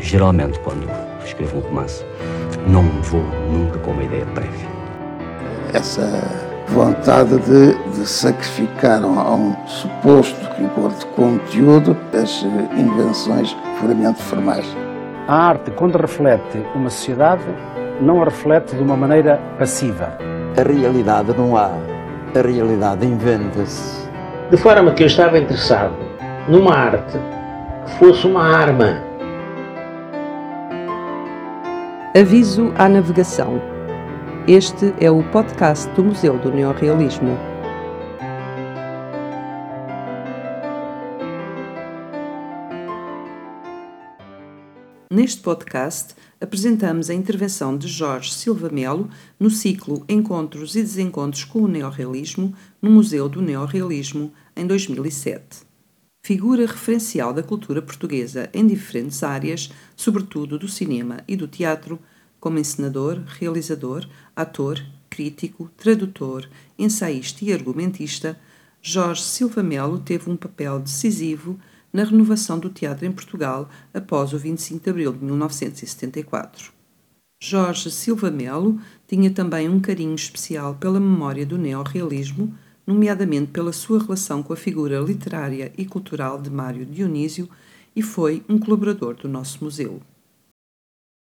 [0.00, 0.88] Geralmente, quando
[1.24, 2.04] escrevo um romance,
[2.66, 4.68] não vou nunca com uma ideia prévia.
[5.72, 6.02] Essa
[6.68, 12.42] vontade de, de sacrificar a um suposto rigor de conteúdo as
[12.76, 14.66] invenções puramente formais.
[15.28, 17.44] A arte, quando reflete uma sociedade,
[18.00, 20.16] não a reflete de uma maneira passiva.
[20.58, 21.70] A realidade não há,
[22.34, 24.08] a realidade inventa-se.
[24.50, 25.94] De forma que eu estava interessado
[26.48, 27.18] numa arte
[27.86, 29.09] que fosse uma arma.
[32.12, 33.60] Aviso à navegação.
[34.48, 37.38] Este é o podcast do Museu do Neorrealismo.
[45.08, 51.60] Neste podcast, apresentamos a intervenção de Jorge Silva Melo no ciclo Encontros e Desencontros com
[51.60, 55.69] o Neorrealismo no Museu do Neorrealismo, em 2007.
[56.22, 61.98] Figura referencial da cultura portuguesa em diferentes áreas, sobretudo do cinema e do teatro,
[62.38, 66.48] como encenador, realizador, ator, crítico, tradutor,
[66.78, 68.38] ensaísta e argumentista,
[68.82, 71.58] Jorge Silva Melo teve um papel decisivo
[71.92, 76.72] na renovação do teatro em Portugal após o 25 de abril de 1974.
[77.42, 82.54] Jorge Silva Melo tinha também um carinho especial pela memória do neorrealismo,
[82.90, 87.48] nomeadamente pela sua relação com a figura literária e cultural de Mário Dionísio,
[87.94, 90.02] e foi um colaborador do nosso museu.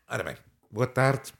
[0.08, 0.36] Ora bem,
[0.70, 1.32] boa tarde.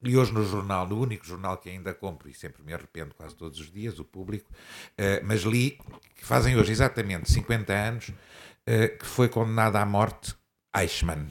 [0.00, 3.34] Li hoje no jornal, no único jornal que ainda compro e sempre me arrependo quase
[3.34, 5.78] todos os dias, o público, uh, mas li
[6.14, 10.34] que fazem hoje exatamente 50 anos uh, que foi condenado à morte
[10.74, 11.28] Eichmann.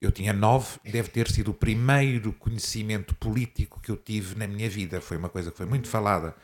[0.00, 4.68] Eu tinha nove, deve ter sido o primeiro conhecimento político que eu tive na minha
[4.68, 5.00] vida.
[5.00, 6.34] Foi uma coisa que foi muito falada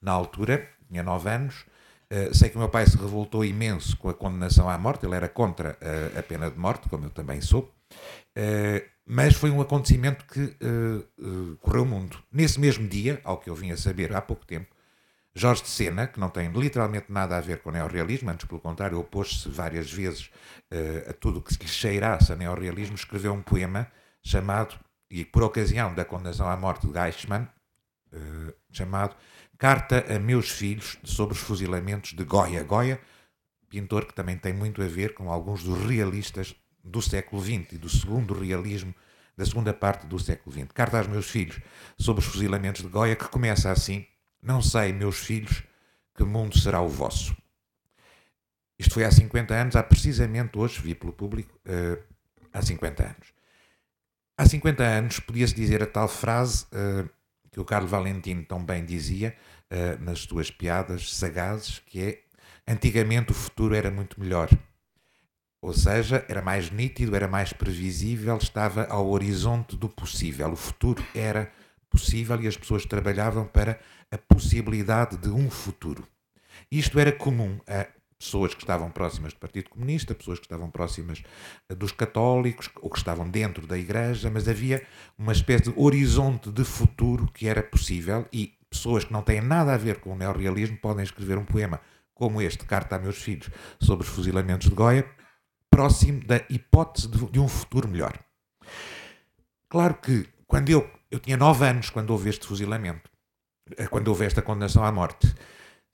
[0.00, 1.64] na altura, tinha nove anos.
[2.10, 5.14] Uh, sei que o meu pai se revoltou imenso com a condenação à morte, ele
[5.14, 5.78] era contra
[6.18, 7.70] a pena de morte, como eu também sou.
[8.36, 10.54] Uh, mas foi um acontecimento que
[11.60, 12.18] correu o mundo.
[12.30, 14.74] Nesse mesmo dia, ao que eu vim a saber há pouco tempo,
[15.34, 18.60] Jorge de Sena, que não tem literalmente nada a ver com o neorrealismo, antes pelo
[18.60, 20.28] contrário, opôs-se várias vezes
[21.08, 23.90] a tudo o que lhe cheirasse a neorrealismo, escreveu um poema
[24.22, 24.74] chamado,
[25.10, 27.48] e por ocasião da condenação à morte de Eichmann,
[28.70, 29.16] chamado
[29.58, 32.62] Carta a Meus Filhos sobre os Fuzilamentos de Goya.
[32.62, 33.00] Goya,
[33.68, 36.54] pintor que também tem muito a ver com alguns dos realistas
[36.84, 38.94] do século XX e do segundo realismo
[39.36, 40.70] da segunda parte do século XX.
[40.72, 41.58] Carta aos meus filhos
[41.98, 44.06] sobre os fuzilamentos de Goya, que começa assim:
[44.40, 45.64] Não sei, meus filhos,
[46.14, 47.36] que mundo será o vosso.
[48.78, 52.00] Isto foi há 50 anos, há precisamente hoje, vi pelo público, uh,
[52.52, 53.32] há 50 anos.
[54.36, 57.10] Há 50 anos podia-se dizer a tal frase uh,
[57.50, 59.36] que o Carlos Valentino tão bem dizia
[59.70, 62.22] uh, nas suas piadas sagazes, que é
[62.66, 64.48] antigamente o futuro era muito melhor.
[65.60, 70.52] Ou seja, era mais nítido, era mais previsível, estava ao horizonte do possível.
[70.52, 71.50] O futuro era
[71.90, 73.80] possível e as pessoas trabalhavam para
[74.10, 76.06] a possibilidade de um futuro.
[76.70, 77.86] Isto era comum a
[78.18, 81.22] pessoas que estavam próximas do Partido Comunista, pessoas que estavam próximas
[81.68, 84.84] eh, dos católicos ou que estavam dentro da Igreja, mas havia
[85.16, 89.72] uma espécie de horizonte de futuro que era possível e pessoas que não têm nada
[89.72, 91.80] a ver com o neorrealismo podem escrever um poema
[92.12, 93.48] como este, Carta a Meus Filhos,
[93.80, 95.08] sobre os fuzilamentos de Goya,
[95.70, 98.18] próximo da hipótese de, um futuro melhor.
[99.68, 103.08] Claro que quando eu, eu tinha nove anos quando houve este fuzilamento,
[103.76, 105.32] eh, quando houve esta condenação à morte,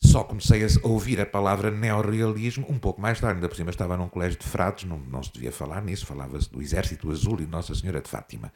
[0.06, 3.36] só comecei a ouvir a palavra neorrealismo um pouco mais tarde.
[3.36, 6.50] Ainda por cima estava num colégio de frades, não, não se devia falar nisso, falava-se
[6.50, 8.52] do Exército Azul e Nossa Senhora de Fátima.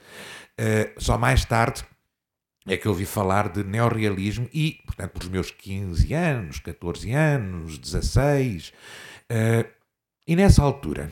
[0.61, 1.85] Uh, só mais tarde
[2.67, 7.13] é que eu ouvi falar de neorrealismo e, portanto, por os meus 15 anos, 14
[7.13, 8.73] anos, 16,
[9.31, 9.69] uh,
[10.27, 11.11] e nessa altura,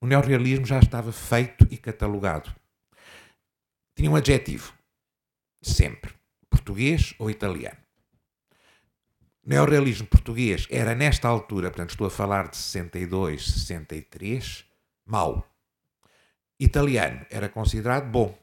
[0.00, 2.54] o neorrealismo já estava feito e catalogado.
[3.96, 4.74] Tinha um adjetivo,
[5.62, 6.12] sempre,
[6.50, 7.83] português ou italiano.
[9.46, 14.64] Neorrealismo português era nesta altura, portanto estou a falar de 62, 63,
[15.04, 15.46] mau.
[16.58, 18.38] Italiano era considerado bom.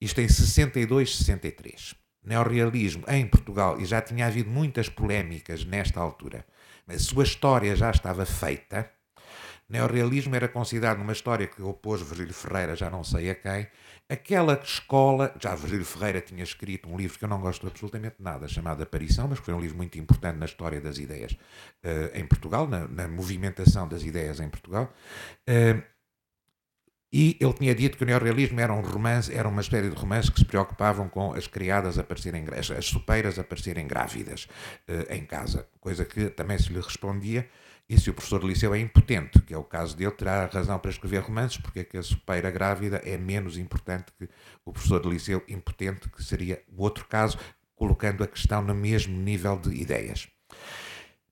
[0.00, 1.94] Isto em 62, 63.
[2.24, 6.46] Neorrealismo em Portugal, e já tinha havido muitas polémicas nesta altura,
[6.86, 8.90] mas a sua história já estava feita
[9.68, 13.66] Neorrealismo era considerado uma história que opôs Virgílio Ferreira, já não sei a quem,
[14.08, 18.46] aquela escola, já Virgílio Ferreira tinha escrito um livro que eu não gosto absolutamente nada,
[18.46, 22.26] chamado Aparição, mas que foi um livro muito importante na história das ideias uh, em
[22.26, 24.92] Portugal, na, na, movimentação das ideias em Portugal.
[25.48, 25.82] Uh,
[27.12, 30.30] e ele tinha dito que o neorrealismo era um romance, era uma série de romances
[30.30, 34.48] que se preocupavam com as criadas aparecerem, as, as supeiras aparecerem grávidas
[34.88, 37.48] uh, em casa, coisa que também se lhe respondia
[37.88, 40.78] E se o professor de liceu é impotente, que é o caso dele, terá razão
[40.78, 44.28] para escrever romances, porque é que a sopeira grávida é menos importante que
[44.64, 47.38] o professor de liceu impotente, que seria o outro caso,
[47.76, 50.28] colocando a questão no mesmo nível de ideias.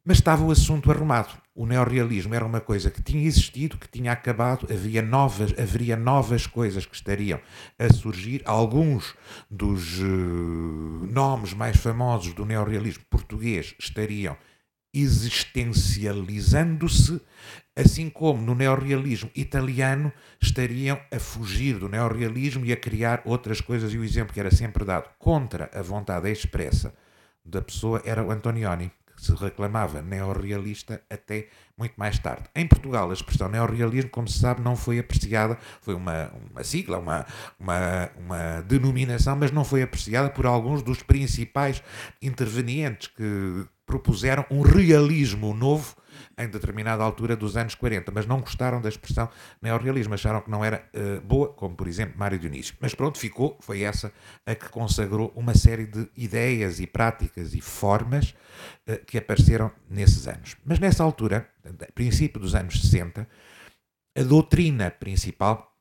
[0.05, 1.31] Mas estava o assunto arrumado.
[1.55, 6.45] O neorrealismo era uma coisa que tinha existido, que tinha acabado, havia novas, haveria novas
[6.47, 7.41] coisas que estariam
[7.79, 8.43] a surgir.
[8.45, 9.15] Alguns
[9.49, 14.37] dos uh, nomes mais famosos do neorrealismo português estariam
[14.93, 17.21] existencializando-se,
[17.75, 23.93] assim como no neorrealismo italiano estariam a fugir do neorrealismo e a criar outras coisas.
[23.95, 26.95] E o exemplo que era sempre dado contra a vontade expressa
[27.45, 28.93] da pessoa era o Antonioni
[29.23, 31.47] se reclamava neorrealista até
[31.79, 32.43] muito mais tarde.
[32.57, 36.99] Em Portugal, a expressão neorrealismo, como se sabe, não foi apreciada, foi uma, uma sigla,
[36.99, 37.25] uma,
[37.59, 41.81] uma, uma denominação, mas não foi apreciada por alguns dos principais
[42.21, 45.97] intervenientes que propuseram um realismo novo
[46.39, 49.29] em determinada altura dos anos 40, mas não gostaram da expressão
[49.61, 52.75] neorrealismo, acharam que não era uh, boa, como por exemplo Mário Dionísio.
[52.81, 54.13] Mas pronto, ficou, foi essa
[54.47, 58.35] a que consagrou uma série de ideias e práticas e formas
[58.89, 60.57] uh, que apareceram nesses anos.
[60.65, 61.49] Mas nessa altura,
[61.95, 63.27] princípio dos anos 60,
[64.17, 65.72] a doutrina principal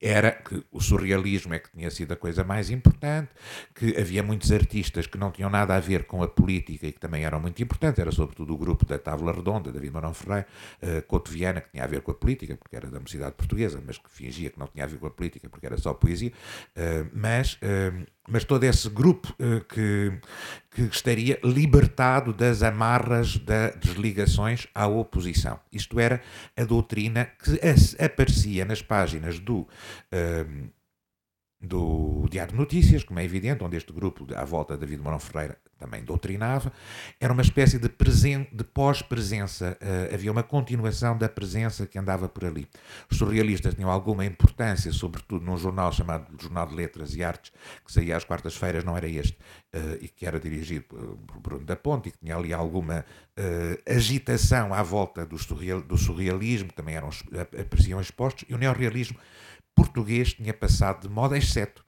[0.00, 3.30] era que o surrealismo é que tinha sido a coisa mais importante,
[3.74, 6.98] que havia muitos artistas que não tinham nada a ver com a política e que
[6.98, 10.46] também eram muito importantes, era sobretudo o grupo da Távola Redonda, David Marão Ferreira,
[10.82, 13.82] uh, Couto Viana, que tinha a ver com a política, porque era da mocidade portuguesa,
[13.86, 16.32] mas que fingia que não tinha a ver com a política, porque era só poesia,
[16.76, 17.54] uh, mas...
[17.54, 20.12] Uh, mas todo esse grupo uh, que,
[20.70, 25.58] que estaria libertado das amarras das desligações à oposição.
[25.72, 26.22] Isto era
[26.56, 27.60] a doutrina que
[28.02, 29.60] aparecia nas páginas do.
[30.12, 30.70] Uh,
[31.60, 35.18] do Diário de Notícias, como é evidente, onde este grupo, à volta de David Mourão
[35.18, 36.72] Ferreira, também doutrinava,
[37.18, 42.44] era uma espécie de, de pós-presença, uh, havia uma continuação da presença que andava por
[42.44, 42.68] ali.
[43.10, 47.52] Os surrealistas tinham alguma importância, sobretudo num jornal chamado Jornal de Letras e Artes,
[47.84, 49.36] que saía às quartas-feiras, não era este,
[49.74, 53.04] uh, e que era dirigido por Bruno da Ponte, e que tinha ali alguma
[53.38, 57.10] uh, agitação à volta do, surreal, do surrealismo, também eram,
[57.58, 59.18] apareciam expostos, e o neorrealismo
[59.74, 61.84] português tinha passado de moda, exceto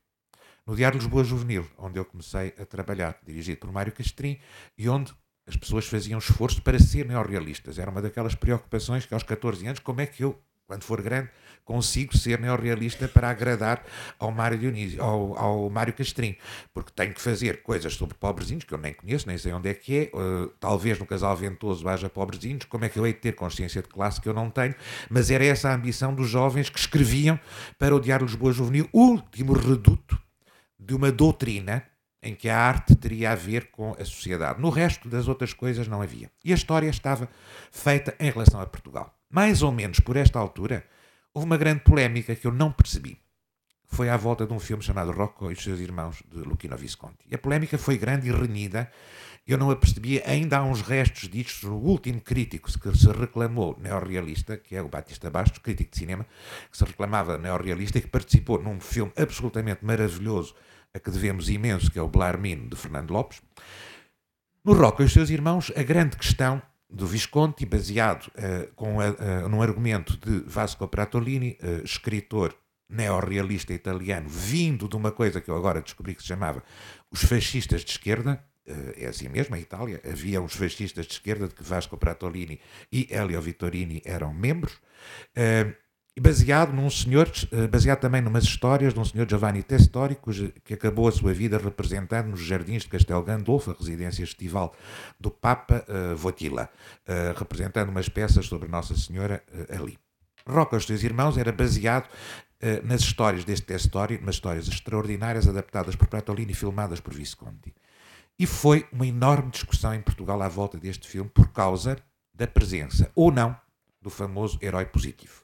[0.67, 4.39] no Diário Lisboa Juvenil, onde eu comecei a trabalhar, dirigido por Mário Castrim,
[4.79, 5.13] e onde
[5.47, 7.79] as pessoas faziam esforço para ser neorrealistas.
[7.79, 11.29] Era uma daquelas preocupações que aos 14 anos, como é que eu, quando for grande,
[11.65, 13.85] consigo ser neorrealista para agradar
[14.19, 16.37] ao Mário Dionísio, ao, ao Mário Castrim,
[16.75, 19.75] porque tenho que fazer coisas sobre pobrezinhos que eu nem conheço, nem sei onde é
[19.75, 23.21] que é, uh, talvez no casal ventoso haja pobrezinhos, como é que eu hei de
[23.21, 24.75] ter consciência de classe que eu não tenho,
[25.09, 27.39] mas era essa a ambição dos jovens que escreviam
[27.79, 30.21] para o Lisboa Juvenil, último reduto
[30.79, 31.85] de uma doutrina
[32.23, 34.61] em que a arte teria a ver com a sociedade.
[34.61, 36.31] No resto das outras coisas não havia.
[36.45, 37.29] E a história estava
[37.71, 39.13] feita em relação a Portugal.
[39.33, 40.85] Mais ou menos por esta altura,
[41.33, 43.19] houve uma grande polémica que eu não percebi.
[43.87, 47.25] Foi à volta de um filme chamado Rocco e os seus irmãos, de Luchino Visconti.
[47.31, 48.91] E a polémica foi grande e renhida.
[49.47, 50.23] Eu não a percebi.
[50.27, 51.69] Ainda há uns restos disto.
[51.71, 56.27] O último crítico que se reclamou neorrealista, que é o Batista Bastos, crítico de cinema,
[56.71, 60.55] que se reclamava neorrealista e que participou num filme absolutamente maravilhoso
[60.95, 63.41] a que devemos imenso, que é o Blarmino, de Fernando Lopes.
[64.63, 66.61] No Roca e os seus irmãos, a grande questão
[66.93, 72.55] do Visconti, baseado uh, com a, uh, num argumento de Vasco Pratolini, uh, escritor
[72.89, 76.63] neorrealista italiano, vindo de uma coisa que eu agora descobri que se chamava
[77.11, 78.45] os fascistas de esquerda,
[78.97, 82.61] é assim mesmo, em Itália, havia uns fascistas de esquerda de que Vasco Pratolini
[82.93, 84.79] e Elio Vittorini eram membros,
[86.21, 90.17] baseado num senhor, eh, baseado também numas histórias de um senhor Giovanni Testori,
[90.63, 94.75] que acabou a sua vida representando nos jardins de Castel Gandolfo, a residência estival
[95.19, 96.69] do Papa uh, Votila,
[97.09, 99.99] uh, representando umas peças sobre Nossa Senhora uh, ali.
[100.47, 105.97] Roca os seus irmãos era baseado uh, nas histórias deste Testori, umas histórias extraordinárias adaptadas
[105.97, 107.75] por Pratolini e filmadas por Visconti.
[108.39, 111.97] E foi uma enorme discussão em Portugal à volta deste filme por causa
[112.35, 113.57] da presença ou não
[114.01, 115.42] do famoso herói positivo.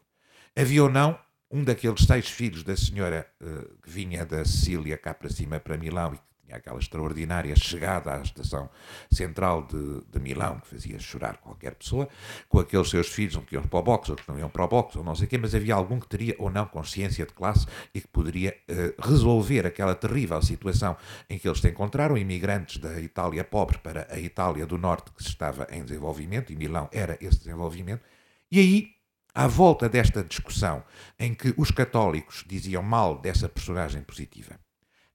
[0.58, 1.16] Havia ou não
[1.48, 5.78] um daqueles seis filhos da senhora uh, que vinha da Sicília cá para cima, para
[5.78, 8.68] Milão, e que tinha aquela extraordinária chegada à estação
[9.08, 12.08] central de, de Milão, que fazia chorar qualquer pessoa,
[12.48, 14.66] com aqueles seus filhos, um que iam para o boxe, outros não iam para o
[14.66, 17.32] boxe, ou não sei o quê, mas havia algum que teria ou não consciência de
[17.32, 20.96] classe e que poderia uh, resolver aquela terrível situação
[21.30, 25.22] em que eles se encontraram, imigrantes da Itália pobre para a Itália do Norte, que
[25.22, 28.02] estava em desenvolvimento, e Milão era esse desenvolvimento,
[28.50, 28.97] e aí
[29.38, 30.82] à volta desta discussão
[31.16, 34.58] em que os católicos diziam mal dessa personagem positiva.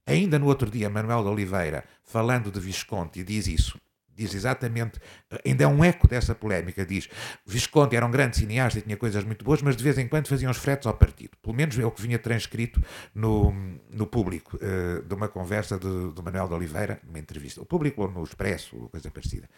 [0.08, 3.78] Ainda no outro dia, Manuel de Oliveira, falando de Visconti, diz isso.
[4.16, 5.00] Diz exatamente,
[5.46, 7.10] ainda é um eco dessa polémica, diz
[7.46, 10.28] Visconti era um grande cineasta e tinha coisas muito boas, mas de vez em quando
[10.28, 11.32] faziam os fretes ao partido.
[11.42, 12.82] Pelo menos é o que vinha transcrito
[13.14, 13.54] no,
[13.90, 17.62] no público, uh, de uma conversa de, de Manuel de Oliveira, numa entrevista.
[17.62, 19.50] O público ou no Expresso, ou coisa parecida.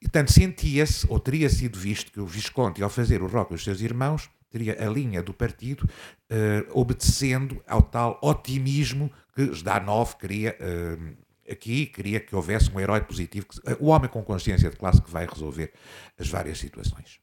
[0.00, 3.64] E, portanto, sentia-se, ou teria sido visto, que o Visconti, ao fazer o rock os
[3.64, 10.54] seus irmãos, teria a linha do partido uh, obedecendo ao tal otimismo que Zdanov queria
[10.60, 11.16] uh,
[11.52, 13.46] aqui queria que houvesse um herói positivo,
[13.78, 15.72] o homem com consciência de classe que vai resolver
[16.18, 17.20] as várias situações.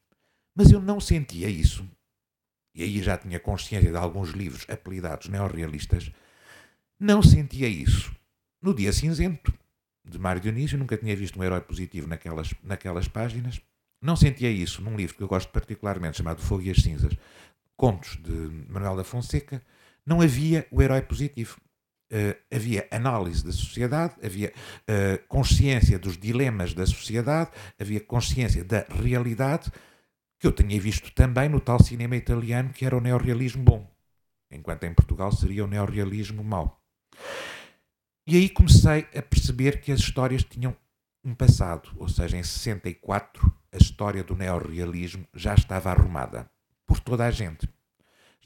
[0.56, 1.88] Mas eu não sentia isso,
[2.74, 6.12] e aí já tinha consciência de alguns livros apelidados neorrealistas,
[7.00, 8.14] não sentia isso.
[8.62, 9.54] No Dia Cinzento,
[10.04, 13.62] de Mário Dionísio, nunca tinha visto um herói positivo naquelas, naquelas páginas,
[14.02, 17.14] não sentia isso num livro que eu gosto particularmente, chamado Fogo e as Cinzas,
[17.76, 18.32] Contos de
[18.70, 19.62] Manuel da Fonseca,
[20.06, 21.60] não havia o herói positivo
[22.12, 28.86] uh, havia análise da sociedade, havia uh, consciência dos dilemas da sociedade, havia consciência da
[28.90, 29.72] realidade,
[30.40, 33.90] que eu tinha visto também no tal cinema italiano que era o neorrealismo bom,
[34.52, 36.82] enquanto em Portugal seria o neorrealismo mau.
[38.26, 40.76] E aí comecei a perceber que as histórias tinham
[41.24, 46.50] um passado, ou seja, em 64 a história do neorrealismo já estava arrumada
[46.86, 47.68] por toda a gente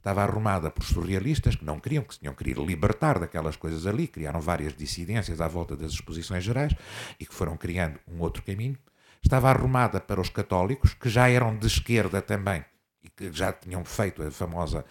[0.03, 4.05] estava arrumada por surrealistas que não queriam, que se tinham querido libertar daquelas coisas ali,
[4.05, 6.73] criaram várias dissidências à volta das exposições gerais
[7.17, 8.77] e que foram criando um outro caminho.
[9.23, 12.65] Estava arrumada para os católicos, que já eram de esquerda também
[13.01, 14.83] e que já tinham feito a famosa,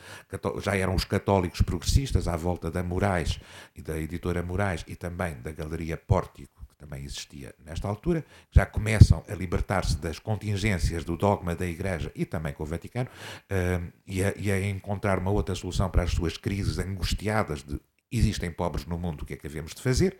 [0.62, 3.38] já eram os católicos progressistas à volta da Moraes
[3.76, 9.22] e da editora Moraes e também da Galeria Pórtico também existia nesta altura, já começam
[9.28, 14.22] a libertar-se das contingências do dogma da Igreja e também com o Vaticano, uh, e,
[14.24, 18.84] a, e, a, encontrar uma outra solução para as suas crises angustiadas de existem pobres
[18.84, 20.18] no mundo, o que é que havemos de fazer?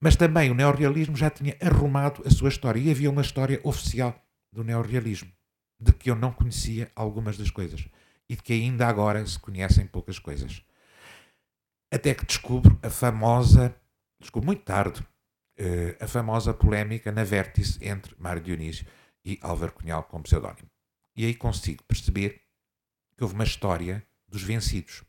[0.00, 4.18] Mas também o neorrealismo já tinha arrumado a sua história e havia uma história oficial
[4.50, 5.30] do neorrealismo,
[5.78, 7.86] de que eu não conhecia algumas das coisas
[8.28, 10.62] e de que ainda agora se conhecem poucas coisas.
[11.92, 13.76] Até que descubro a famosa,
[14.18, 15.06] descubro muito tarde,
[15.58, 18.86] uh, a famosa polémica na vértice entre Mário Dionísio
[19.24, 20.70] e Álvaro Cunhal como pseudónimo.
[21.16, 22.42] E aí consigo perceber
[23.16, 25.04] que houve uma história dos vencidos.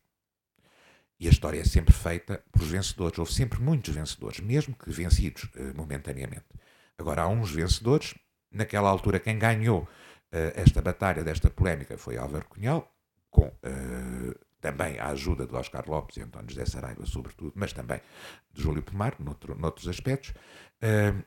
[1.20, 3.18] E a história é sempre feita por vencedores.
[3.18, 6.46] Houve sempre muitos vencedores, mesmo que vencidos uh, momentaneamente.
[6.98, 8.14] Agora, há uns vencedores.
[8.52, 9.88] Naquela altura, quem ganhou uh,
[10.56, 12.94] esta batalha, desta polémica, foi Álvaro Cunhal,
[13.32, 13.48] com
[14.64, 18.00] também a ajuda de Oscar Lopes e António José Saraiva, sobretudo, mas também
[18.54, 21.22] de Júlio Pomar, noutro, noutros aspectos, uh,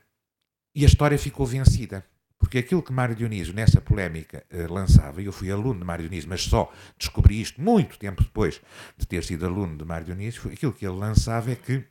[0.73, 2.03] e a história ficou vencida.
[2.39, 6.09] Porque aquilo que Mário Dionísio, nessa polémica, uh, lançava, e eu fui aluno de Mário
[6.09, 8.59] Dionísio, mas só descobri isto muito tempo depois
[8.97, 11.85] de ter sido aluno de Mário Dionísio, aquilo que ele lançava é que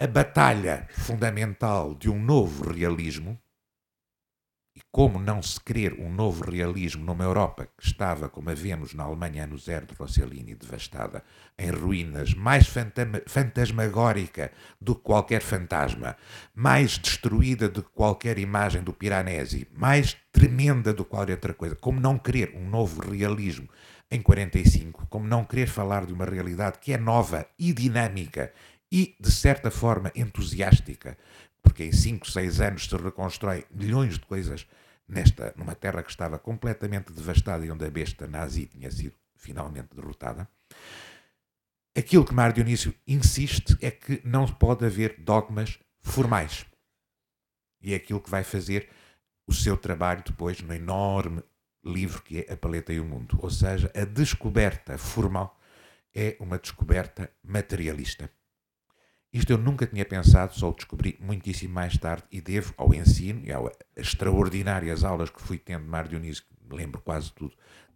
[0.00, 3.38] a batalha fundamental de um novo realismo
[4.96, 9.04] como não se querer um novo realismo numa Europa que estava, como a vemos na
[9.04, 11.22] Alemanha ano zero de Rossellini, devastada,
[11.58, 12.66] em ruínas, mais
[13.26, 14.50] fantasmagórica
[14.80, 16.16] do que qualquer fantasma,
[16.54, 21.76] mais destruída do que qualquer imagem do Piranesi, mais tremenda do que qualquer outra coisa,
[21.76, 23.68] como não querer um novo realismo
[24.10, 28.50] em 45, como não querer falar de uma realidade que é nova e dinâmica
[28.90, 31.18] e, de certa forma, entusiástica,
[31.62, 34.66] porque em 5, 6 anos se reconstrói milhões de coisas
[35.08, 39.94] nesta, numa terra que estava completamente devastada e onde a besta nazi tinha sido finalmente
[39.94, 40.48] derrotada.
[41.96, 46.66] Aquilo que Mário Dionísio insiste é que não pode haver dogmas formais.
[47.80, 48.88] E é aquilo que vai fazer
[49.46, 51.42] o seu trabalho depois no enorme
[51.84, 53.38] livro que é A Paleta e o Mundo.
[53.40, 55.58] Ou seja, a descoberta formal
[56.14, 58.30] é uma descoberta materialista.
[59.36, 63.42] Isto eu nunca tinha pensado, só o descobri muitíssimo mais tarde e devo ao ensino
[63.44, 67.52] e às extraordinárias aulas que fui tendo de Mário Dionísio, que lembro quase tudo.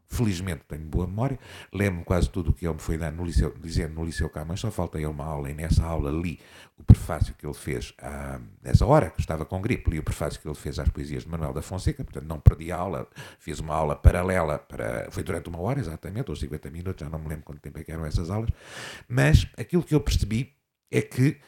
[0.06, 1.38] Felizmente tenho boa memória,
[1.72, 4.60] lembro quase tudo o que ele me foi dando no liceu, dizendo no Liceu Camões,
[4.60, 6.38] só faltei uma aula e nessa aula li
[6.76, 10.38] o prefácio que ele fez à, nessa hora, que estava com gripe, li o prefácio
[10.38, 13.60] que ele fez às poesias de Manuel da Fonseca, portanto não perdi a aula, fiz
[13.60, 17.28] uma aula paralela, para, foi durante uma hora exatamente, ou 50 minutos, já não me
[17.28, 18.50] lembro quanto tempo é que eram essas aulas,
[19.08, 20.59] mas aquilo que eu percebi
[20.90, 21.38] é que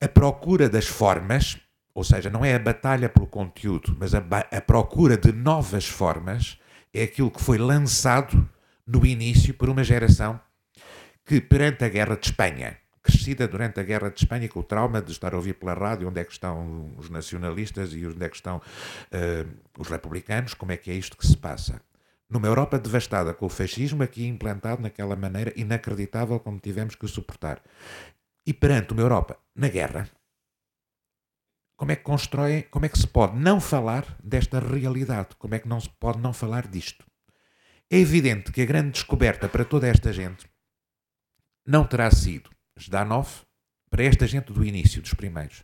[0.00, 1.58] a procura das formas,
[1.94, 6.58] ou seja, não é a batalha pelo conteúdo, mas a, a procura de novas formas,
[6.94, 8.48] é aquilo que foi lançado
[8.86, 10.40] no início por uma geração
[11.24, 15.02] que, perante a Guerra de Espanha, crescida durante a Guerra de Espanha, com o trauma
[15.02, 18.28] de estar a ouvir pela rádio onde é que estão os nacionalistas e onde é
[18.28, 21.80] que estão uh, os republicanos, como é que é isto que se passa.
[22.30, 27.62] Numa Europa devastada com o fascismo aqui implantado naquela maneira inacreditável como tivemos que suportar
[28.48, 30.08] e perante uma Europa na guerra,
[31.76, 35.58] como é que constroem, como é que se pode não falar desta realidade, como é
[35.58, 37.04] que não se pode não falar disto.
[37.90, 40.48] É evidente que a grande descoberta para toda esta gente
[41.66, 42.48] não terá sido
[42.80, 43.28] Zdanov,
[43.90, 45.62] para esta gente do início, dos primeiros,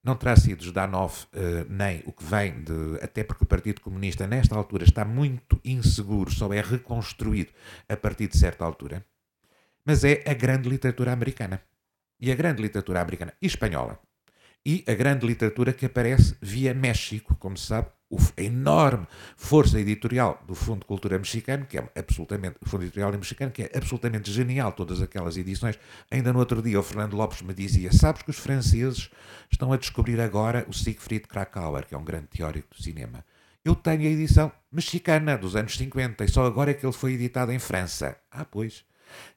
[0.00, 3.02] não terá sido Zdanov uh, nem o que vem de.
[3.02, 7.52] Até porque o Partido Comunista, nesta altura, está muito inseguro, só é reconstruído
[7.88, 9.04] a partir de certa altura.
[9.84, 11.60] Mas é a grande literatura americana.
[12.20, 13.98] E a grande literatura americana e espanhola
[14.66, 17.88] e a grande literatura que aparece via México, como se sabe,
[18.36, 19.06] a enorme
[19.36, 23.70] força editorial do Fundo de Cultura Mexicano, que é absolutamente, Fundo Editorial Mexicano, que é
[23.74, 25.78] absolutamente genial, todas aquelas edições.
[26.10, 29.10] Ainda no outro dia o Fernando Lopes me dizia, sabes que os franceses
[29.50, 33.24] estão a descobrir agora o Siegfried Krakauer, que é um grande teórico do cinema.
[33.64, 37.14] Eu tenho a edição mexicana dos anos 50 e só agora é que ele foi
[37.14, 38.16] editado em França.
[38.30, 38.84] Ah, pois.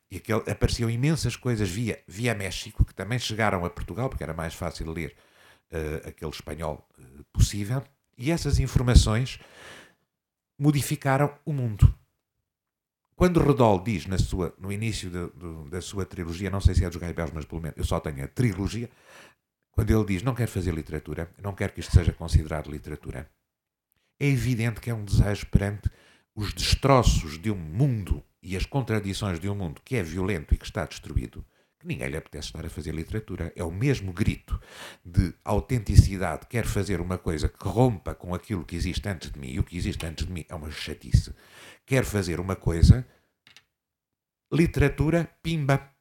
[0.09, 4.33] E aquele, apareciam imensas coisas via, via México, que também chegaram a Portugal, porque era
[4.33, 5.15] mais fácil ler
[5.71, 7.83] uh, aquele espanhol uh, possível.
[8.17, 9.39] E essas informações
[10.57, 11.93] modificaram o mundo.
[13.15, 16.85] Quando Redol diz na sua, no início de, de, da sua trilogia, não sei se
[16.85, 18.89] é dos Gaibels, mas pelo menos eu só tenho a trilogia,
[19.71, 23.29] quando ele diz não quer fazer literatura, não quer que isto seja considerado literatura,
[24.19, 25.89] é evidente que é um desejo perante
[26.35, 30.57] os destroços de um mundo e as contradições de um mundo que é violento e
[30.57, 31.45] que está destruído,
[31.77, 33.51] que ninguém lhe apetece estar a fazer literatura.
[33.57, 34.57] É o mesmo grito
[35.03, 36.47] de autenticidade.
[36.47, 39.65] Quer fazer uma coisa que rompa com aquilo que existe antes de mim, e o
[39.65, 41.35] que existe antes de mim é uma chatice.
[41.85, 43.05] Quer fazer uma coisa.
[44.49, 45.91] Literatura pimba.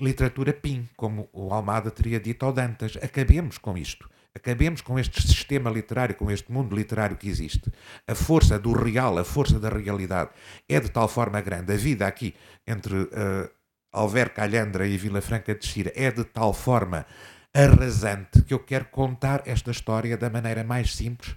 [0.00, 2.96] Literatura pim, como o Almada teria dito ao Dantas.
[2.96, 4.08] Acabemos com isto.
[4.34, 7.70] Acabemos com este sistema literário, com este mundo literário que existe.
[8.06, 10.30] A força do real, a força da realidade
[10.68, 11.72] é de tal forma grande.
[11.72, 12.34] A vida aqui
[12.66, 13.50] entre uh,
[13.92, 17.04] Alverca, Alhandra e Vila Franca de Xira é de tal forma
[17.52, 21.36] arrasante que eu quero contar esta história da maneira mais simples.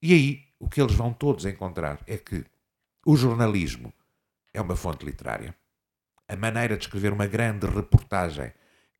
[0.00, 2.44] E aí o que eles vão todos encontrar é que
[3.04, 3.92] o jornalismo
[4.54, 5.56] é uma fonte literária.
[6.28, 8.52] A maneira de escrever uma grande reportagem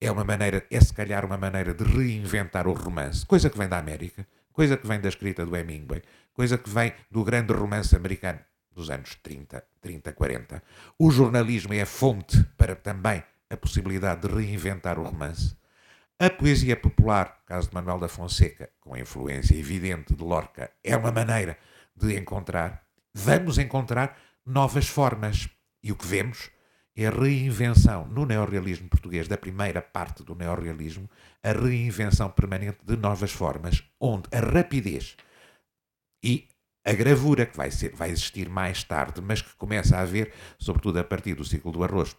[0.02, 3.68] é uma maneira, é se calhar uma maneira de reinventar o romance, coisa que vem
[3.68, 6.02] da América, coisa que vem da escrita do Hemingway,
[6.34, 8.40] coisa que vem do grande romance americano
[8.74, 10.62] dos anos 30, 30, 40.
[10.98, 15.56] O jornalismo é fonte para também a possibilidade de reinventar o romance.
[16.18, 20.96] A poesia popular, caso de Manuel da Fonseca, com a influência evidente de Lorca, é
[20.96, 21.56] uma maneira
[21.94, 22.82] de encontrar.
[23.14, 25.48] Vamos encontrar novas formas.
[25.82, 26.50] E o que vemos
[26.94, 31.08] é a reinvenção no neorrealismo português, da primeira parte do neorrealismo,
[31.42, 35.16] a reinvenção permanente de novas formas, onde a rapidez
[36.22, 36.48] e
[36.84, 40.98] a gravura, que vai, ser, vai existir mais tarde, mas que começa a haver, sobretudo
[40.98, 42.16] a partir do ciclo do arroz,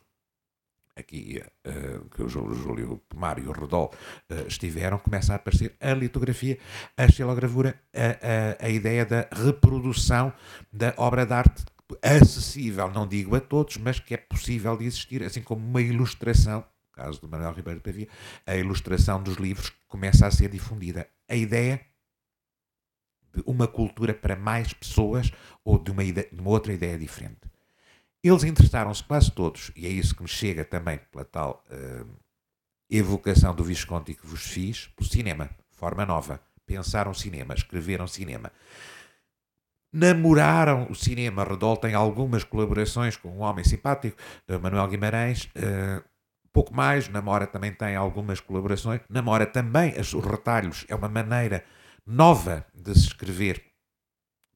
[0.96, 3.94] aqui uh, que o Júlio Pomar e o Rodol
[4.30, 6.58] uh, estiveram, começa a aparecer a litografia,
[6.96, 10.32] a estilogravura, a, a, a ideia da reprodução
[10.72, 11.66] da obra de arte
[12.02, 16.60] acessível, não digo a todos, mas que é possível de existir, assim como uma ilustração,
[16.60, 18.08] no caso do Manuel Ribeiro Pavia,
[18.46, 21.08] a ilustração dos livros começa a ser difundida.
[21.28, 21.82] A ideia
[23.34, 25.32] de uma cultura para mais pessoas
[25.64, 27.42] ou de uma, ideia, de uma outra ideia diferente.
[28.24, 32.08] Eles interessaram-se quase todos, e é isso que me chega também pela tal uh,
[32.90, 36.40] evocação do Visconti que vos fiz, pelo cinema, forma nova.
[36.66, 38.50] Pensaram cinema, escreveram cinema
[39.94, 41.44] namoraram o cinema.
[41.44, 44.18] Redol tem algumas colaborações com um homem simpático,
[44.62, 45.46] Manuel Guimarães.
[45.56, 46.04] Uh,
[46.52, 49.02] pouco mais, Namora também tem algumas colaborações.
[49.10, 51.64] Namora também os retalhos, é uma maneira
[52.06, 53.64] nova de se escrever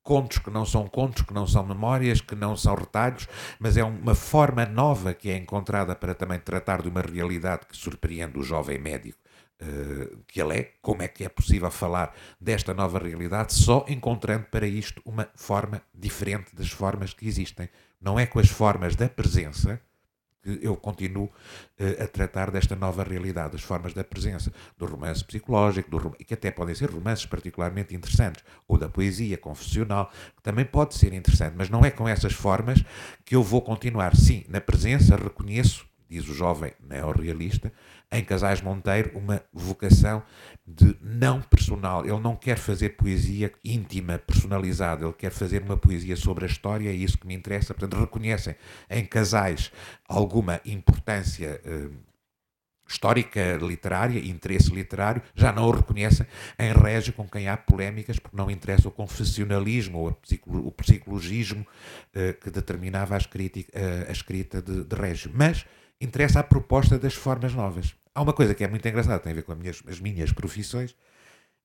[0.08, 3.28] contos que não são contos, que não são memórias, que não são retalhos,
[3.60, 7.76] mas é uma forma nova que é encontrada para também tratar de uma realidade que
[7.76, 9.20] surpreende o jovem médico.
[9.60, 14.46] Uh, que ele é, como é que é possível falar desta nova realidade só encontrando
[14.52, 17.68] para isto uma forma diferente das formas que existem.
[18.00, 19.82] Não é com as formas da presença
[20.44, 25.24] que eu continuo uh, a tratar desta nova realidade, das formas da presença, do romance
[25.24, 30.66] psicológico, do que até podem ser romances particularmente interessantes, ou da poesia confessional, que também
[30.66, 32.84] pode ser interessante, mas não é com essas formas
[33.26, 34.16] que eu vou continuar.
[34.16, 37.72] Sim, na presença reconheço, diz o jovem neorrealista,
[38.12, 40.24] em Casais Monteiro uma vocação
[40.66, 42.06] de não personal.
[42.06, 46.90] Ele não quer fazer poesia íntima, personalizada, ele quer fazer uma poesia sobre a história,
[46.90, 47.74] é isso que me interessa.
[47.74, 48.56] Portanto, reconhecem
[48.90, 49.72] em Casais
[50.08, 51.62] alguma importância.
[51.64, 51.90] Eh,
[52.88, 56.26] histórica, literária, interesse literário, já não o reconhecem
[56.58, 60.18] em Régio, com quem há polémicas, porque não interessa o confessionalismo ou
[60.66, 61.68] o psicologismo
[62.14, 65.32] eh, que determinava a, escrita, eh, a escrita de, de Régio.
[65.34, 65.66] Mas
[66.00, 67.96] interessa a proposta das formas novas.
[68.14, 70.32] Há uma coisa que é muito engraçada, tem a ver com as minhas, as minhas
[70.32, 70.96] profissões,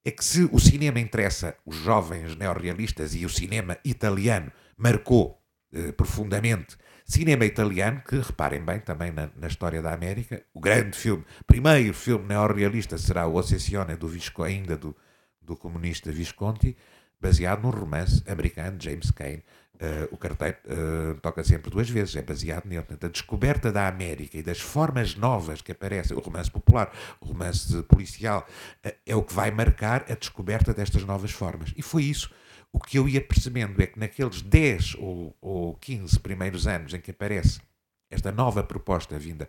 [0.05, 5.41] é que se o cinema interessa os jovens neorrealistas e o cinema italiano marcou
[5.73, 10.97] eh, profundamente cinema italiano, que reparem bem também na, na, história da América, o grande
[10.97, 14.97] filme, primeiro filme neorrealista será o Ossessione do Visco, ainda do,
[15.41, 16.77] do comunista Visconti,
[17.21, 19.43] baseado num romance americano de James Cain.
[19.83, 22.83] Uh, o carteiro uh, toca sempre duas vezes, é baseado nele.
[22.83, 27.27] Portanto, a descoberta da América e das formas novas que aparecem, o romance popular, o
[27.27, 28.47] romance policial,
[28.87, 31.75] uh, é o que vai marcar a descoberta destas novas formas.
[31.77, 32.33] E foi isso
[32.73, 37.01] o que eu ia percebendo, é que naqueles 10 ou, ou 15 primeiros anos em
[37.01, 37.61] que aparece
[38.09, 39.49] esta nova proposta vinda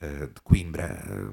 [0.00, 1.32] de Coimbra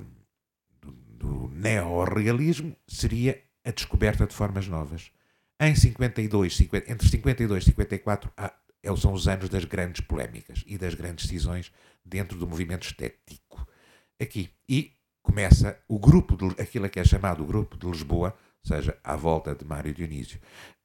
[0.82, 5.12] do, do neorrealismo, seria a descoberta de formas novas
[5.60, 10.64] em 52, 50, entre 52 e 54, há, é, são os anos das grandes polémicas
[10.68, 11.72] e das grandes decisões
[12.06, 13.68] dentro do movimento estético.
[14.20, 14.50] Aqui.
[14.70, 18.98] E começa o grupo, de, aquilo que é chamado o grupo de Lisboa, ou seja,
[19.04, 20.40] à volta de Mário Dionísio,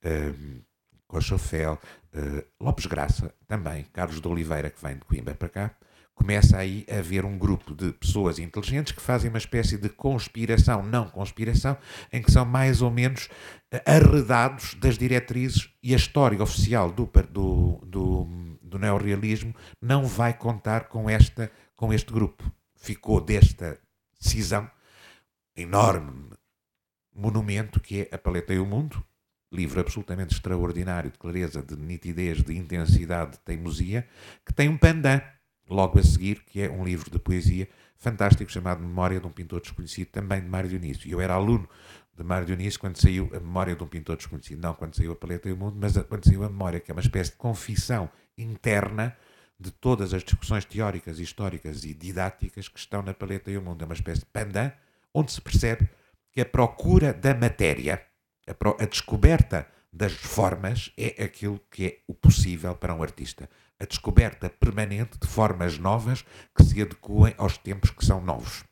[0.04, 0.61] um,
[1.06, 1.78] Cochofel,
[2.14, 5.76] uh, Lopes Graça, também, Carlos de Oliveira, que vem de Coimbra para cá,
[6.14, 10.83] começa aí a haver um grupo de pessoas inteligentes que fazem uma espécie de conspiração,
[10.83, 11.77] não conspiração,
[12.12, 13.29] em que são mais ou menos
[13.70, 20.35] eh, arredados das diretrizes e a história oficial do, do, do, do neorrealismo não vai
[20.35, 22.44] contar com, esta, com este grupo.
[22.77, 23.79] Ficou desta
[24.20, 24.70] cisão
[25.57, 26.31] enorme
[27.14, 29.05] monumento que é A Paleta e o Mundo,
[29.53, 34.09] livro absolutamente extraordinário de clareza, de nitidez, de intensidade, de teimosia,
[34.46, 35.20] que tem um pandan
[35.68, 39.61] logo a seguir, que é um livro de poesia fantástico chamado Memória de um Pintor
[39.61, 41.11] Desconhecido, também de Mário Dionísio.
[41.11, 41.68] Eu era aluno
[42.16, 45.16] de Mário Dionísio quando saiu a Memória de um Pintor Desconhecido, não quando saiu a
[45.16, 48.11] Paleta e o Mundo, mas quando saiu a Memória, que é uma espécie de confissão
[48.37, 49.16] interna
[49.59, 53.83] de todas as discussões teóricas, históricas e didáticas que estão na Paleta e o Mundo.
[53.83, 54.72] É uma espécie de pandan,
[55.14, 55.88] onde se percebe
[56.33, 58.05] que a procura da matéria,
[58.46, 63.48] a, pro, a descoberta das formas é aquilo que é o possível para um artista
[63.83, 66.25] a descoberta permanente de formas novas
[66.57, 68.64] que se adequem aos tempos que são novos.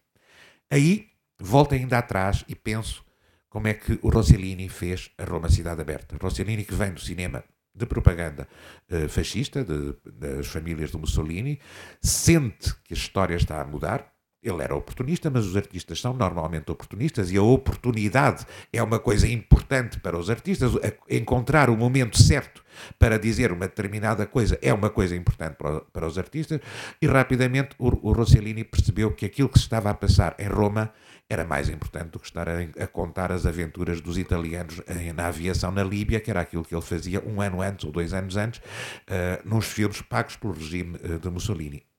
[0.70, 3.04] Aí volto ainda atrás e penso
[3.48, 6.16] como é que o Rossellini fez a Roma Cidade Aberta.
[6.20, 7.42] Rossellini que vem do cinema
[7.74, 8.48] de propaganda
[8.90, 11.60] uh, fascista, de, das famílias do Mussolini,
[12.00, 14.09] sente que a história está a mudar,
[14.42, 19.28] ele era oportunista, mas os artistas são normalmente oportunistas e a oportunidade é uma coisa
[19.28, 20.72] importante para os artistas.
[21.08, 22.64] Encontrar o momento certo
[22.98, 26.60] para dizer uma determinada coisa é uma coisa importante para, para os artistas.
[27.02, 30.90] E rapidamente o, o, Rossellini percebeu que aquilo que se estava a passar em Roma
[31.28, 34.80] era mais importante do que estar a, a contar as aventuras dos italianos
[35.14, 38.12] na aviação na Líbia, que era aquilo que ele fazia um ano antes ou dois
[38.12, 41.89] anos antes, uh, nos filmes pagos pelo regime uh, de Mussolini.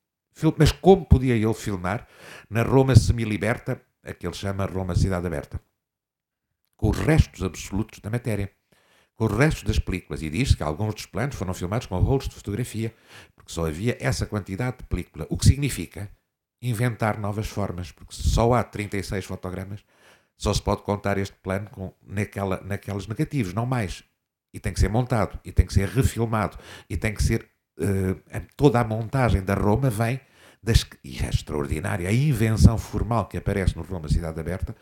[0.57, 2.07] Mas como podia ele filmar
[2.49, 5.59] na Roma semi-liberta, a que ele chama Roma Cidade Aberta?
[6.75, 8.51] Com os restos absolutos da matéria,
[9.15, 10.21] com os restos das películas.
[10.21, 12.93] E diz que alguns dos planos foram filmados com rolos de fotografia,
[13.35, 15.27] porque só havia essa quantidade de película.
[15.29, 16.09] O que significa
[16.61, 19.83] inventar novas formas, porque só há 36 fotogramas,
[20.37, 24.03] só se pode contar este plano com, naquela, naquelas negativos, não mais.
[24.51, 26.57] E tem que ser montado, e tem que ser refilmado,
[26.89, 27.47] e tem que ser
[28.55, 30.19] toda a montagem da Roma vem
[30.63, 34.75] das, e é extraordinária, a invenção formal que aparece no Roma Cidade Aberta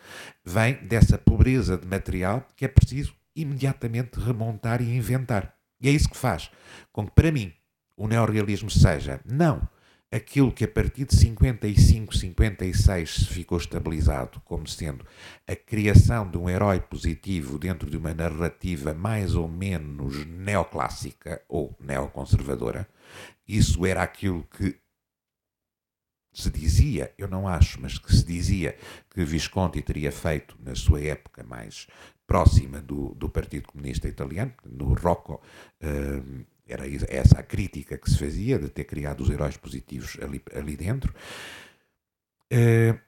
[0.43, 5.55] vem dessa pobreza de material que é preciso imediatamente remontar e inventar.
[5.79, 6.51] E é isso que faz
[6.91, 7.53] com que, para mim,
[7.95, 9.61] o neorrealismo seja, não
[10.11, 15.05] aquilo que a partir de 55, 56 se ficou estabilizado como sendo
[15.47, 21.75] a criação de um herói positivo dentro de uma narrativa mais ou menos neoclássica ou
[21.79, 22.87] neoconservadora,
[23.47, 24.79] isso era aquilo que
[26.33, 28.77] se dizia, eu não acho, mas que se dizia
[29.09, 31.87] que Visconti teria feito na sua época mais
[32.25, 35.41] próxima do, do Partido Comunista Italiano, no Rocco,
[35.81, 40.41] uh, era essa a crítica que se fazia de ter criado os heróis positivos ali,
[40.53, 41.13] ali dentro.
[42.51, 42.99] Uh,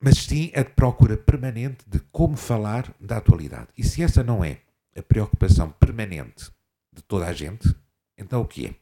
[0.00, 3.68] mas sim a procura permanente de como falar da atualidade.
[3.78, 4.60] E se essa não é
[4.96, 6.50] a preocupação permanente
[6.92, 7.74] de toda a gente,
[8.18, 8.74] então o que é?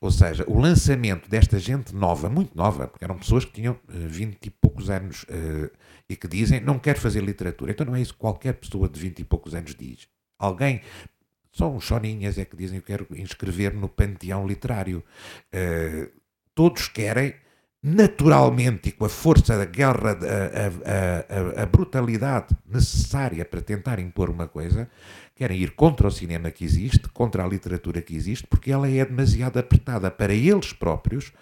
[0.00, 3.78] Ou seja, o lançamento desta gente nova, muito nova, porque eram pessoas que tinham uh,
[3.88, 5.70] 20 e poucos anos uh,
[6.08, 7.72] e que dizem não quero fazer literatura.
[7.72, 10.08] Então não é isso que qualquer pessoa de 20 e poucos anos diz.
[10.38, 10.82] Alguém
[11.58, 15.02] só uns choninhas é que dizem que quero inscrever no panteão literário.
[15.52, 16.08] Uh,
[16.54, 17.34] todos querem,
[17.82, 23.98] naturalmente e com a força da guerra, a, a, a, a, brutalidade necessária para tentar
[23.98, 24.88] impor uma coisa,
[25.34, 29.04] querem ir contra o cinema que existe, contra a literatura que existe, porque ela é
[29.04, 31.32] demasiado apertada para eles próprios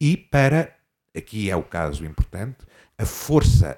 [0.00, 0.72] e para,
[1.16, 2.58] aqui é o caso importante,
[2.96, 3.76] a força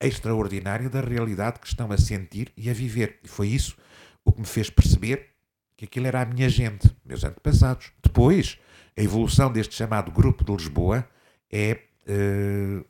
[0.00, 3.20] extraordinária da realidade que estão a sentir e a viver.
[3.22, 3.76] E foi isso
[4.30, 5.26] o que me fez perceber
[5.76, 7.92] que aquilo era a minha gente, meus antepassados.
[8.02, 8.58] Depois,
[8.96, 11.06] a evolução deste chamado Grupo de Lisboa
[11.50, 12.82] é, uh,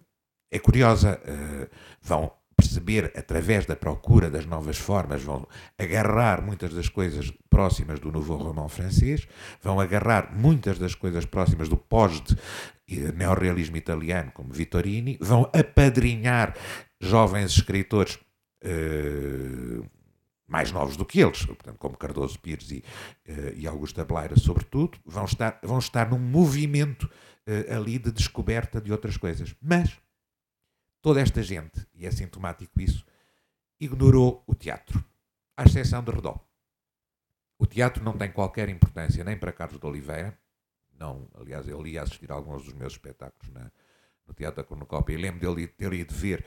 [0.51, 1.21] é curiosa.
[1.25, 1.69] Uh,
[2.03, 5.49] vão perceber através da procura das novas formas, vão
[5.79, 9.27] agarrar muitas das coisas próximas do novo romão francês,
[9.63, 16.55] vão agarrar muitas das coisas próximas do pós-neorrealismo italiano, como Vittorini, vão apadrinhar
[17.01, 18.19] jovens escritores
[18.63, 19.83] uh,
[20.51, 22.85] mais novos do que eles, portanto, como Cardoso Pires e,
[23.29, 28.81] uh, e Augusta Blaira, sobretudo, vão estar, vão estar num movimento uh, ali de descoberta
[28.81, 29.55] de outras coisas.
[29.63, 29.97] Mas
[31.01, 33.07] toda esta gente, e é sintomático isso,
[33.79, 35.03] ignorou o teatro,
[35.57, 36.39] à exceção de Redó.
[37.57, 40.37] O teatro não tem qualquer importância nem para Carlos de Oliveira,
[41.01, 43.73] não, aliás, ele ia assistir a alguns dos meus espetáculos na,
[44.27, 46.45] no Teatro da Cornucópia e lembro dele ter ido ver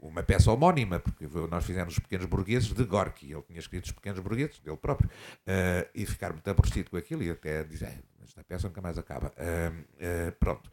[0.00, 3.92] uma peça homónima, porque nós fizemos os Pequenos Burgueses de Gorky, ele tinha escrito os
[3.92, 8.44] Pequenos Burgueses, dele próprio, uh, e ficar muito aborrecido com aquilo e até dizer, esta
[8.44, 9.32] peça nunca mais acaba.
[9.36, 10.70] Uh, uh, pronto.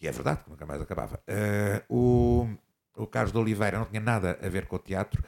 [0.00, 1.20] E é verdade que nunca mais acabava.
[1.88, 2.48] o,
[2.96, 5.22] o Carlos de Oliveira não tinha nada a ver com o teatro,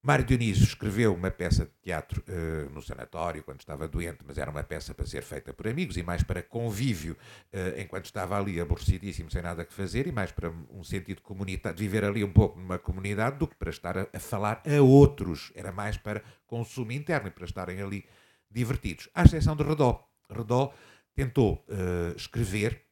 [0.00, 4.48] Mário Dionísio escreveu uma peça de teatro uh, no sanatório quando estava doente, mas era
[4.48, 7.14] uma peça para ser feita por amigos e mais para convívio
[7.52, 11.76] uh, enquanto estava ali aborrecidíssimo, sem nada que fazer, e mais para um sentido comunitário,
[11.76, 15.50] viver ali um pouco numa comunidade do que para estar a, a falar a outros.
[15.54, 18.04] Era mais para consumo interno e para estarem ali
[18.48, 19.08] divertidos.
[19.12, 20.08] À exceção de Redó.
[20.30, 20.72] Redó
[21.12, 22.82] tentou uh, escrever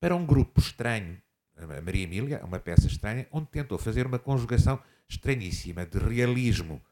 [0.00, 1.20] para um grupo estranho,
[1.56, 6.82] a Maria Emília, uma peça estranha, onde tentou fazer uma conjugação estranhíssima de realismo.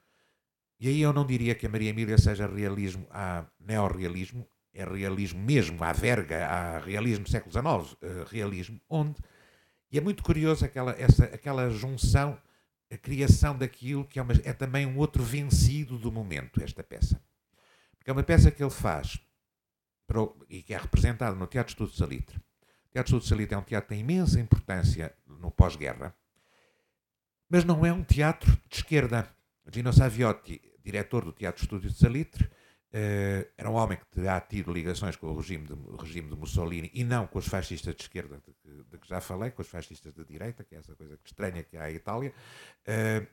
[0.79, 5.41] E aí eu não diria que a Maria Emília seja realismo a neorrealismo, é realismo
[5.41, 9.17] mesmo, à verga, a realismo do século XIX, uh, eh, realismo, onde,
[9.93, 12.41] e é muito curioso aquela, essa, aquela junção,
[12.91, 17.21] a criação daquilo que é, uma, é também um outro vencido do momento, esta peça.
[17.99, 19.21] Porque é uma peça que ele faz
[20.15, 22.37] o, e que é representada no Teatro Estudo Salitre.
[22.37, 26.15] O Teatro Estudo Salitre é um teatro que tem imensa importância no pós-guerra,
[27.51, 29.29] mas não é um teatro de esquerda.
[29.71, 32.49] Gino Saviotti, diretor do Teatro Estúdio de Salitre,
[32.93, 36.35] Uh, era um homem que terá tido ligações com o regime de, o regime de
[36.35, 39.63] Mussolini e não com os fascistas de esquerda de que, de que, já falei, com
[39.63, 42.35] os fascistas de direita, que é essa coisa estranha que há em Itália.
[42.81, 43.25] Uh,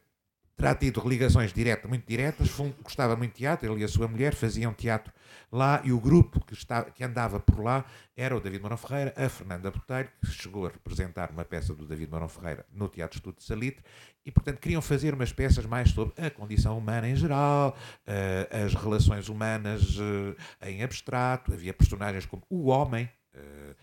[0.58, 2.50] terá tido ligações diretas, muito diretas,
[2.82, 5.14] gostava muito de teatro, ele e a sua mulher faziam teatro
[5.52, 6.56] lá e o grupo que,
[6.96, 10.70] que andava por lá era o David Mourão Ferreira, a Fernanda Botelho, que chegou a
[10.70, 13.84] representar uma peça do David Mourão Ferreira no Teatro Estudo de Salitre
[14.26, 18.74] e, portanto, queriam fazer umas peças mais sobre a condição humana em geral, uh, as
[18.74, 23.76] relações humanas uh, em abstrato, havia personagens como o homem, uh,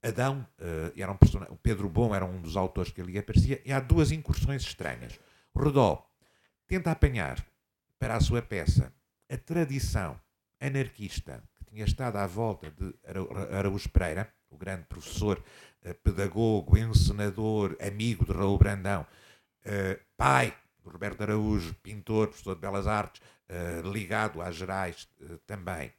[0.00, 0.46] Adão,
[0.96, 1.16] era um
[1.50, 5.18] o Pedro Bom era um dos autores que ali aparecia, e há duas incursões estranhas.
[5.52, 6.07] Rodó
[6.68, 7.42] tenta apanhar
[7.98, 8.92] para a sua peça
[9.28, 10.20] a tradição
[10.60, 12.94] anarquista que tinha estado à volta de
[13.56, 15.42] Araújo Pereira, o grande professor,
[15.82, 19.06] eh, pedagogo, encenador, amigo de Raul Brandão,
[19.64, 25.08] eh, pai do Roberto Araújo, pintor, professor de Belas Artes, eh, ligado às Gerais
[25.46, 25.92] também,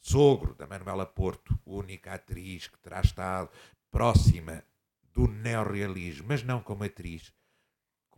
[0.00, 3.50] sogro da Manuela Porto, única atriz que terá estado
[3.90, 4.64] próxima
[5.12, 7.32] do neorrealismo, mas não como atriz,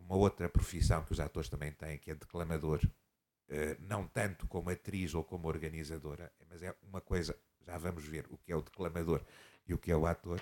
[0.09, 4.71] uma outra profissão que os atores também têm, que é declamador, uh, não tanto como
[4.71, 8.63] atriz ou como organizadora, mas é uma coisa, já vamos ver o que é o
[8.63, 9.21] declamador
[9.67, 10.41] e o que é o ator.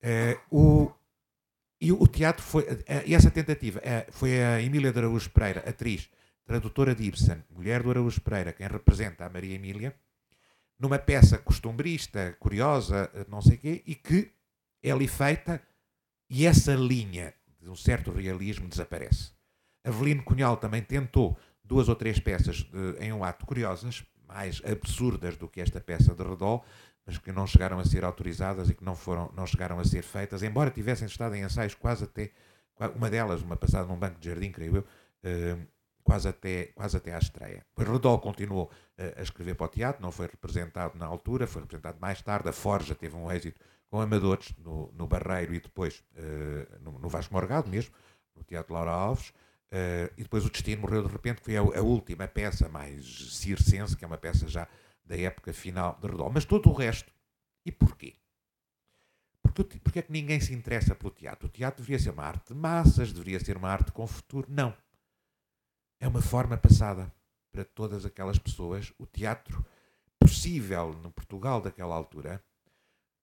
[0.00, 0.92] Uh, o,
[1.80, 6.08] e o teatro foi, uh, essa tentativa foi a Emília de Araújo Pereira, atriz,
[6.44, 9.94] tradutora de Ibsen, mulher do Araújo Pereira, quem representa a Maria Emília,
[10.78, 14.32] numa peça costumbrista, curiosa, não sei o quê, e que
[14.80, 15.60] é ali feita,
[16.30, 19.32] e essa linha de um certo realismo desaparece.
[19.84, 25.36] Avelino Cunhal também tentou duas ou três peças de, em um ato curiosas, mais absurdas
[25.36, 26.64] do que esta peça de Redol,
[27.06, 30.02] mas que não chegaram a ser autorizadas e que não, foram, não chegaram a ser
[30.02, 32.30] feitas, embora tivessem estado em ensaios quase até,
[32.94, 35.66] uma delas, uma passada num banco de jardim, creio eu, uh,
[36.02, 37.64] quase, até, quase até à estreia.
[37.78, 41.98] Redol continuou uh, a escrever para o teatro, não foi representado na altura, foi representado
[41.98, 46.78] mais tarde, a Forja teve um êxito com amadores no, no Barreiro e depois uh,
[46.80, 47.94] no, no, Vasco Morgado mesmo,
[48.36, 49.30] no Teatro Laura Alves.
[49.70, 53.36] Uh, e depois o Destino morreu de repente, que foi a, a, última peça mais
[53.36, 54.66] circense, que é uma peça já
[55.04, 56.30] da época final de Redol.
[56.32, 57.12] Mas todo o resto.
[57.64, 58.14] E porquê?
[59.42, 61.48] Porque, porque é que ninguém se interessa pelo teatro?
[61.48, 64.46] O teatro deveria ser uma arte de massas, deveria ser uma arte com futuro.
[64.48, 64.74] Não.
[66.00, 67.12] É uma forma passada
[67.50, 68.92] para todas aquelas pessoas.
[68.98, 69.64] O teatro
[70.18, 72.42] possível no Portugal daquela altura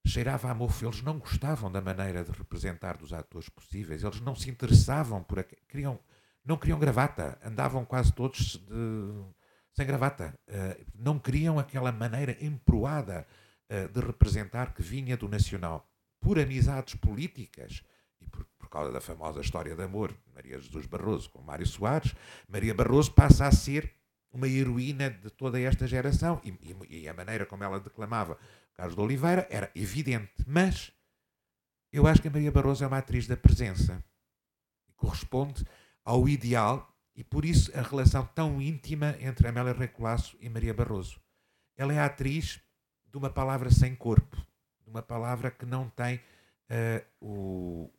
[0.06, 0.86] cheirava a mofo.
[0.86, 4.04] Eles não gostavam da maneira de representar dos atores possíveis.
[4.04, 5.56] Eles não se interessavam por aqu...
[5.68, 6.00] queriam
[6.46, 7.40] não queriam gravata.
[7.44, 9.26] Andavam quase todos de...
[9.74, 10.38] sem gravata.
[10.48, 13.26] Uh, não queriam aquela maneira emproada
[13.70, 15.90] uh, de representar que vinha do nacional.
[16.22, 17.84] Por amizades políticas
[18.22, 22.16] e por, por causa da famosa história de amor Maria Jesus Barroso com Mário Soares,
[22.48, 23.92] Maria Barroso passa a ser
[24.32, 26.50] uma heroína de toda esta geração e,
[26.90, 28.38] e, e a maneira como ela declamava
[28.76, 30.92] Carlos de Oliveira era evidente, mas
[31.92, 34.04] eu acho que a Maria Barroso é uma atriz da presença
[34.96, 35.66] corresponde
[36.04, 41.20] ao ideal e por isso a relação tão íntima entre Amélia Recolasso e Maria Barroso.
[41.78, 42.60] Ela é a atriz
[43.06, 44.36] de uma palavra sem corpo,
[44.82, 47.94] de uma palavra que não tem uh, o,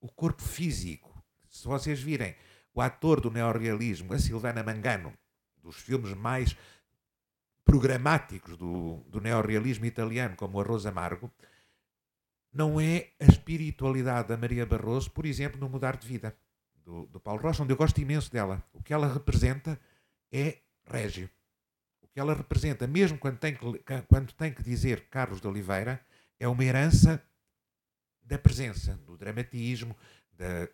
[0.00, 1.22] o corpo físico.
[1.48, 2.34] Se vocês virem
[2.74, 5.12] o ator do neorrealismo, a Silvana Mangano,
[5.62, 6.56] dos filmes mais
[7.64, 11.30] programáticos do, do neorrealismo italiano, como o Arroz Amargo,
[12.52, 16.36] não é a espiritualidade da Maria Barroso, por exemplo, no Mudar de Vida,
[16.84, 18.62] do, do Paulo Rocha, onde eu gosto imenso dela.
[18.72, 19.80] O que ela representa
[20.30, 21.30] é régio.
[22.02, 23.58] O que ela representa, mesmo quando tem que,
[24.06, 26.04] quando tem que dizer Carlos de Oliveira,
[26.38, 27.22] é uma herança
[28.22, 29.96] da presença, do dramatismo,
[30.32, 30.68] da,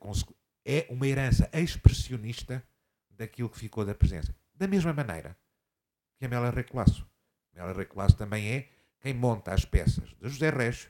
[0.65, 2.63] é uma herança expressionista
[3.11, 4.35] daquilo que ficou da presença.
[4.55, 5.37] Da mesma maneira
[6.19, 7.07] que a Mela Recolasso.
[7.53, 8.69] Mela Recolasso também é
[9.01, 10.89] quem monta as peças de José Reis,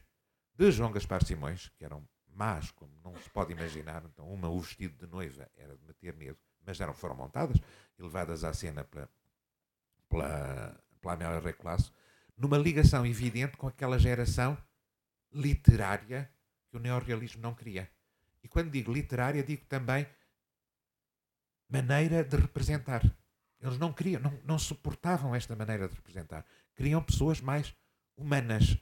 [0.55, 4.03] de João Gaspar Simões, que eram más, como não se pode imaginar.
[4.05, 7.59] Então, uma, o vestido de noiva era de meter medo, mas eram, foram montadas
[7.99, 9.09] e levadas à cena pela,
[10.09, 11.93] pela, pela Amélia Recolasso,
[12.37, 14.57] numa ligação evidente com aquela geração
[15.33, 16.31] literária
[16.71, 17.91] que o neorrealismo não queria.
[18.43, 20.07] E quando digo literária, digo também
[21.69, 23.03] maneira de representar.
[23.61, 26.45] Eles não queriam, não, não suportavam esta maneira de representar.
[26.77, 27.75] Queriam pessoas mais
[28.17, 28.79] humanas.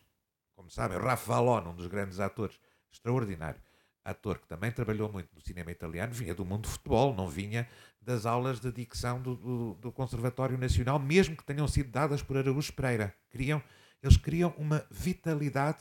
[0.54, 2.58] Como sabem, Rafa Vallone, um dos grandes atores,
[2.90, 3.60] extraordinário,
[4.04, 7.68] ator que também trabalhou muito no cinema italiano, vinha do mundo do futebol, não vinha
[8.00, 12.36] das aulas de dicção do, do, do Conservatório Nacional, mesmo que tenham sido dadas por
[12.36, 13.14] Araújo Pereira.
[13.30, 13.62] Queriam,
[14.02, 15.78] eles queriam uma vitalidade.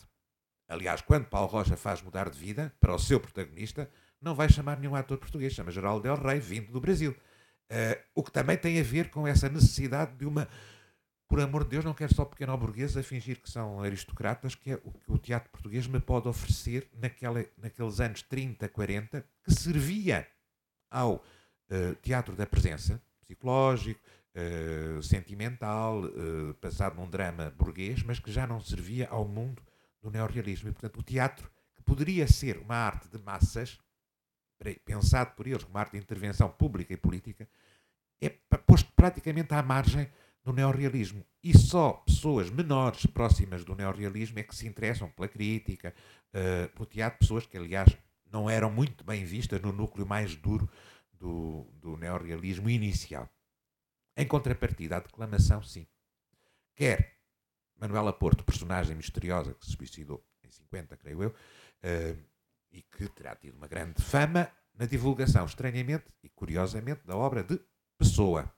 [0.68, 4.80] Aliás, quando Paulo Rocha faz mudar de vida para o seu protagonista, não vai chamar
[4.80, 7.16] nenhum ator português, chama Geraldo Del Rey, vindo do Brasil.
[7.72, 10.48] Uh, o que também tem a ver com essa necessidade de uma.
[11.28, 14.72] Por amor de Deus, não quero só pequeno burguês a fingir que são aristocratas, que
[14.72, 19.52] é o que o teatro português me pode oferecer naquela, naqueles anos 30, 40, que
[19.52, 20.28] servia
[20.92, 24.00] ao uh, teatro da presença, psicológico,
[24.36, 26.04] uh, sentimental,
[26.62, 29.64] passado num drama burguês, mas que já não servia ao mundo
[30.04, 30.70] do neorrealismo.
[30.70, 33.80] E, portanto, o teatro, que poderia ser uma arte de massas,
[34.84, 37.48] pensado por eles como arte de intervenção pública e política,
[38.22, 38.30] é
[38.66, 40.10] posto praticamente à margem
[40.44, 41.26] do neorrealismo.
[41.44, 45.94] E só pessoas menores, próximas do neorrealismo, é que se interessam pela crítica,
[46.30, 47.96] uh, pelo teatro, pessoas que, aliás,
[48.32, 50.70] não eram muito bem vistas no núcleo mais duro
[51.14, 53.30] do, do neorrealismo inicial.
[54.16, 55.86] Em contrapartida, a declamação, sim.
[56.76, 57.16] Quer
[57.80, 62.18] Manuela Porto, personagem misteriosa que se suicidou em 50, creio eu, uh,
[62.76, 67.60] e que terá tido uma grande fama na divulgação, estranhamente e curiosamente, da obra de
[67.98, 68.54] Pessoa.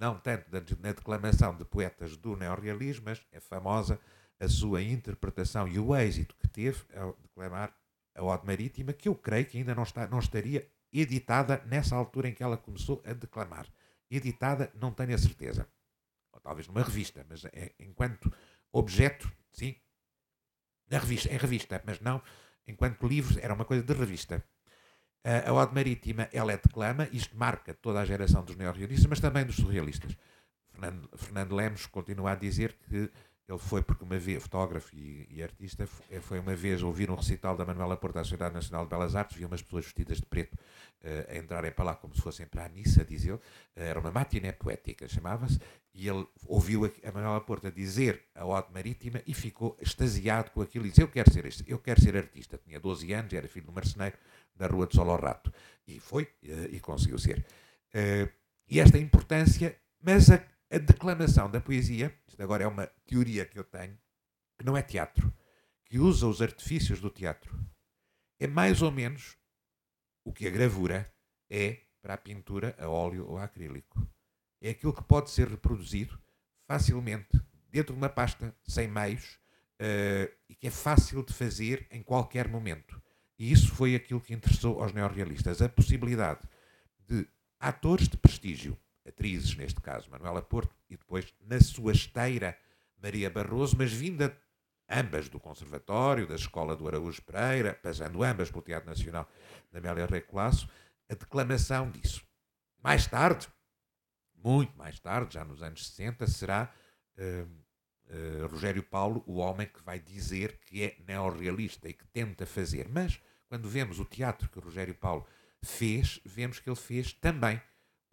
[0.00, 4.00] Não tanto na declamação de poetas do neorrealismo, mas é famosa
[4.40, 7.76] a sua interpretação e o êxito que teve ao declamar
[8.14, 12.28] a Ode Marítima, que eu creio que ainda não, está, não estaria editada nessa altura
[12.28, 13.66] em que ela começou a declamar.
[14.10, 15.68] Editada, não tenho a certeza.
[16.32, 18.32] Ou talvez numa revista, mas é, enquanto
[18.72, 19.76] objeto, sim,
[20.90, 22.22] na revista, em revista, mas não
[22.66, 24.44] enquanto livros era uma coisa de revista.
[25.46, 29.44] a Ode Marítima, ela é declama, isto marca toda a geração dos neorrealistas, mas também
[29.44, 30.16] dos surrealistas.
[30.70, 33.10] Fernando, Fernando Lemos continua a dizer que
[33.48, 37.56] ele foi porque uma vez, fotógrafo e, e, artista, foi uma vez ouvir um recital
[37.56, 40.54] da Manuela Porta da Sociedade Nacional de Belas Artes, viu umas pessoas vestidas de preto
[40.54, 43.34] uh, a entrarem para lá como se fossem para a missa, diz ele.
[43.34, 43.40] Uh,
[43.74, 45.60] era uma matiné poética, chamava-se,
[45.94, 50.60] e ele ouviu a, a Manuela Porta dizer a Ode Marítima e ficou extasiado com
[50.60, 52.58] aquilo e disse, eu quero ser, este, eu quero ser artista.
[52.58, 54.16] Tinha 12 anos, era filho de um marceneiro
[54.56, 55.52] da Rua de Sol ao Rato.
[55.86, 57.46] E foi, uh, e conseguiu ser.
[58.68, 63.58] e esta importância, mas a a declamação da poesia, isto agora é uma teoria que
[63.58, 63.96] eu tenho,
[64.58, 65.32] que não é teatro,
[65.84, 67.56] que usa os artifícios do teatro,
[68.38, 69.36] é mais ou menos
[70.24, 71.10] o que a gravura
[71.48, 74.06] é para a pintura a óleo ou a acrílico.
[74.60, 76.20] É aquilo que pode ser reproduzido
[76.66, 77.40] facilmente
[77.70, 79.38] dentro de uma pasta, sem meios,
[79.80, 83.00] uh, e que é fácil de fazer em qualquer momento.
[83.38, 86.40] E isso foi aquilo que interessou aos neorrealistas, a possibilidade
[87.06, 87.28] de
[87.60, 88.76] atores de prestígio
[89.06, 92.58] atrizes, neste caso Manuela Porto, e depois, na sua esteira,
[93.00, 94.36] Maria Barroso, mas vinda
[94.88, 99.28] ambas do Conservatório, da Escola do Araújo Pereira, passando ambas pelo Teatro Nacional
[99.72, 100.68] da Amélia Rei Colasso,
[101.08, 102.24] a declamação disso.
[102.82, 103.48] Mais tarde,
[104.34, 106.72] muito mais tarde, já nos anos 60, será
[107.18, 112.46] uh, uh, Rogério Paulo o homem que vai dizer que é neorrealista e que tenta
[112.46, 112.88] fazer.
[112.88, 115.26] Mas, quando vemos o teatro que o Rogério Paulo
[115.62, 117.60] fez, vemos que ele fez também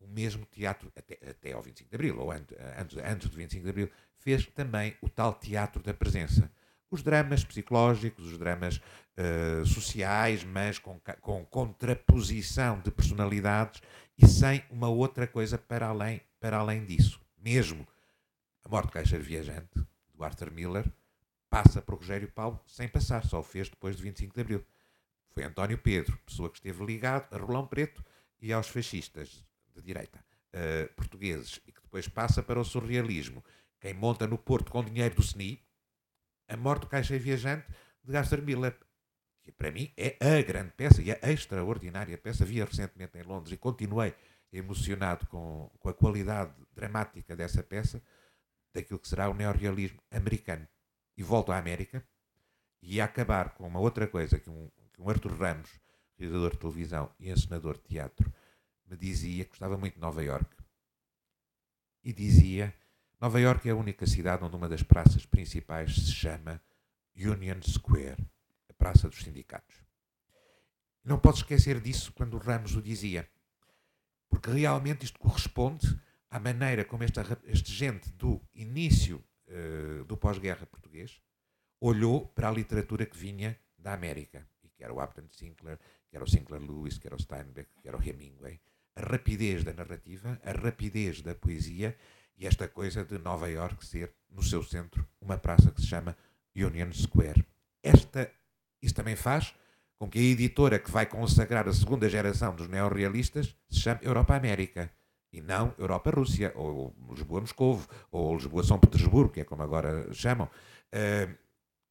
[0.04, 2.56] o mesmo teatro, até, até ao 25 de Abril, ou antes,
[3.04, 6.52] antes, do 25 de Abril, fez também o tal teatro da presença
[6.94, 13.82] os dramas psicológicos, os dramas uh, sociais, mas com, com contraposição de personalidades
[14.16, 17.20] e sem uma outra coisa para além, para além disso.
[17.36, 17.88] Mesmo
[18.64, 19.74] a morte do caixeiro viajante,
[20.14, 20.86] do Arthur Miller,
[21.50, 24.66] passa para o Rogério Paulo sem passar, só o fez depois de 25 de Abril.
[25.32, 28.06] Foi António Pedro, pessoa que esteve ligado a Rolão Preto
[28.40, 29.44] e aos fascistas
[29.76, 33.44] de direita uh, portugueses e que depois passa para o surrealismo.
[33.80, 35.62] Quem monta no Porto com dinheiro do SNI,
[36.48, 37.68] a Morte do Caixa Viajante
[38.04, 38.78] de Gaster Miller,
[39.42, 42.46] que para mim é a grande peça e a extraordinária peça.
[42.46, 44.14] Vi recentemente em Londres e continuei
[44.52, 48.02] emocionado com, com a qualidade dramática dessa peça,
[48.74, 50.68] daquilo que será o neorrealismo americano.
[51.18, 52.04] E volto à América
[52.82, 55.70] e a acabar com uma outra coisa que um, que um Arthur Ramos,
[56.18, 58.32] realizador de televisão e encenador de teatro,
[58.94, 60.56] me dizia que gostava muito de Nova York.
[62.04, 62.74] E dizia
[63.20, 66.62] Nova York é a única cidade onde uma das praças principais se chama
[67.16, 68.24] Union Square,
[68.70, 69.78] a praça dos sindicatos.
[71.04, 73.28] Não posso esquecer disso quando Ramos o dizia,
[74.30, 80.66] porque realmente isto corresponde à maneira como esta, esta gente do início uh, do pós-guerra
[80.66, 81.20] português
[81.80, 85.80] olhou para a literatura que vinha da América, e que era o Upton Sinclair,
[86.10, 88.62] que era o Sinclair Lewis, que era o Steinbeck, que era o Hemingway,
[88.96, 91.96] a rapidez da narrativa, a rapidez da poesia
[92.38, 96.16] e esta coisa de Nova York ser, no seu centro, uma praça que se chama
[96.56, 97.46] Union Square.
[97.82, 98.32] Esta,
[98.82, 99.54] isso também faz
[99.98, 104.92] com que a editora que vai consagrar a segunda geração dos neorrealistas se chame Europa-América
[105.32, 110.48] e não Europa-Rússia, ou Lisboa-Moscovo, ou Lisboa-São Petersburgo, que é como agora chamam.
[110.94, 111.36] Uh,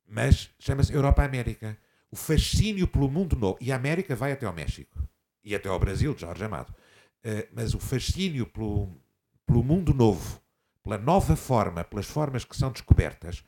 [0.06, 1.76] mas chama-se Europa-América.
[2.10, 3.58] O fascínio pelo mundo novo.
[3.60, 5.02] E a América vai até ao México.
[5.42, 6.72] E até ao Brasil, de Jorge Amado.
[7.24, 8.90] Uh, mas o fascínio pelo,
[9.46, 10.40] pelo mundo novo,
[10.82, 13.44] pela nova forma, pelas formas que são descobertas,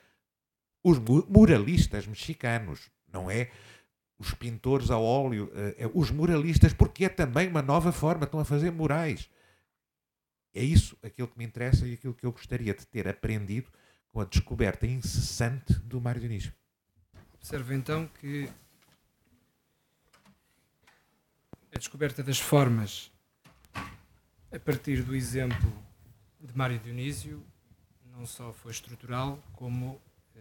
[0.83, 3.51] os muralistas mexicanos, não é?
[4.19, 8.45] Os pintores a óleo, é, os muralistas, porque é também uma nova forma, estão a
[8.45, 9.29] fazer murais.
[10.55, 13.73] É isso aquilo que me interessa e aquilo que eu gostaria de ter aprendido
[14.13, 16.53] com a descoberta incessante do Mário Dionísio.
[17.35, 18.49] Observe então que
[21.75, 23.11] a descoberta das formas
[24.55, 25.73] a partir do exemplo
[26.41, 27.45] de Mário Dionísio
[28.13, 30.01] não só foi estrutural, como
[30.37, 30.41] eh,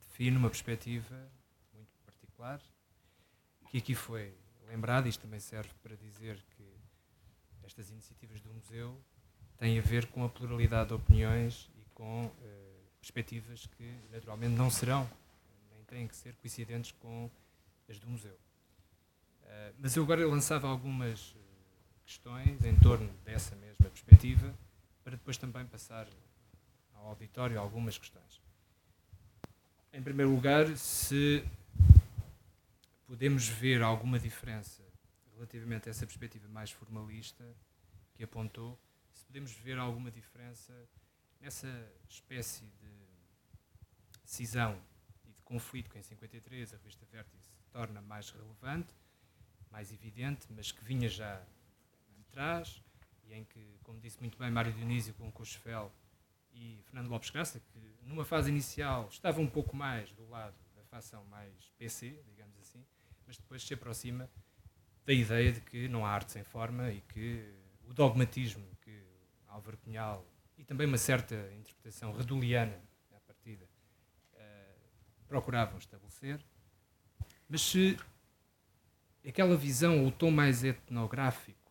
[0.00, 1.14] define uma perspectiva
[1.74, 2.58] muito particular,
[3.68, 4.34] que aqui foi
[4.66, 6.64] lembrada, isto também serve para dizer que
[7.62, 8.98] estas iniciativas do museu
[9.58, 14.70] têm a ver com a pluralidade de opiniões e com eh, perspectivas que naturalmente não
[14.70, 15.06] serão,
[15.70, 17.30] nem têm que ser coincidentes com
[17.90, 18.38] as do museu.
[19.42, 21.36] Uh, mas eu agora lançava algumas
[22.04, 24.54] questões em torno dessa mesma perspectiva
[25.02, 26.06] para depois também passar
[26.94, 28.40] ao auditório algumas questões.
[29.92, 31.44] Em primeiro lugar, se
[33.06, 34.82] podemos ver alguma diferença
[35.34, 37.44] relativamente a essa perspectiva mais formalista
[38.14, 38.78] que apontou,
[39.12, 40.72] se podemos ver alguma diferença
[41.40, 41.68] nessa
[42.08, 42.90] espécie de
[44.24, 44.80] cisão
[45.26, 48.92] e de conflito que em 53 a revista Vértice torna mais relevante,
[49.70, 51.40] mais evidente, mas que vinha já
[52.34, 52.82] de trás,
[53.22, 55.92] e em que, como disse muito bem Mário Dionísio com Cochefel
[56.52, 60.82] e Fernando Lopes Graça, que numa fase inicial estava um pouco mais do lado da
[60.84, 62.84] facção mais PC, digamos assim,
[63.24, 64.28] mas depois se aproxima
[65.06, 67.54] da ideia de que não há arte sem forma e que
[67.84, 69.00] o dogmatismo que
[69.46, 70.26] Álvaro Cunhal
[70.58, 72.82] e também uma certa interpretação reduliana
[73.14, 73.64] à partida
[74.32, 76.44] uh, procuravam estabelecer,
[77.48, 77.96] mas se
[79.26, 81.63] aquela visão, o tom mais etnográfico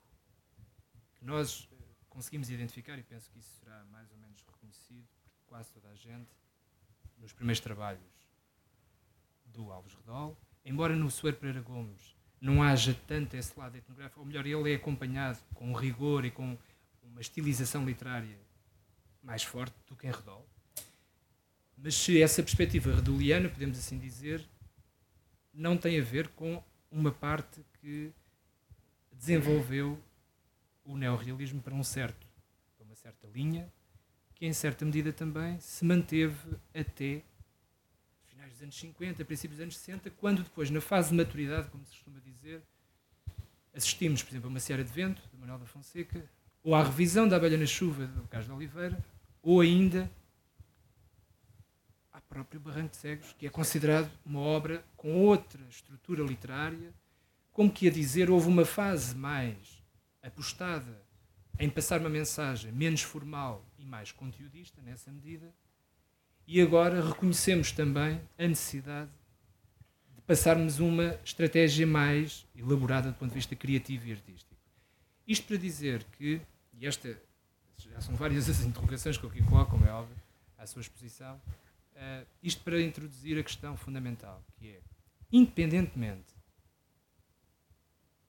[1.24, 1.70] nós
[2.10, 5.08] conseguimos identificar, e penso que isso será mais ou menos reconhecido
[5.38, 6.30] por quase toda a gente,
[7.18, 8.02] nos primeiros trabalhos
[9.46, 14.26] do Alves Redol, embora no Soeiro Pereira Gomes não haja tanto esse lado etnográfico, ou
[14.26, 16.58] melhor, ele é acompanhado com rigor e com
[17.02, 18.38] uma estilização literária
[19.22, 20.46] mais forte do que em Redol.
[21.78, 24.46] Mas se essa perspectiva redoliana, podemos assim dizer,
[25.54, 26.62] não tem a ver com
[26.92, 28.14] uma parte que
[29.12, 29.98] desenvolveu
[30.84, 32.28] o neorrealismo para um certo,
[32.78, 33.72] para uma certa linha,
[34.36, 37.22] que em certa medida também se manteve até
[38.26, 41.92] finais anos 50, princípios dos anos 60, quando depois, na fase de maturidade, como se
[41.92, 42.62] costuma dizer,
[43.74, 46.30] assistimos, por exemplo, a uma Seara de Vento, de Manuel da Fonseca,
[46.64, 48.98] ou à revisão da Abelha na Chuva, do Carlos de Oliveira,
[49.42, 50.10] ou ainda
[52.12, 56.94] ao próprio Barranco de Cegos, que é considerado uma obra com outra estrutura literária,
[57.52, 59.83] como que a dizer, houve uma fase mais
[60.24, 61.02] apostada
[61.60, 65.54] em passar uma mensagem menos formal e mais conteudista, nessa medida,
[66.48, 69.12] e agora reconhecemos também a necessidade
[70.16, 74.56] de passarmos uma estratégia mais elaborada do ponto de vista criativo e artístico.
[75.28, 76.42] Isto para dizer que,
[76.74, 77.18] e esta
[77.78, 80.16] já são várias as interrogações que eu aqui coloco, como é óbvio,
[80.58, 84.82] à sua exposição, uh, isto para introduzir a questão fundamental, que é,
[85.32, 86.34] independentemente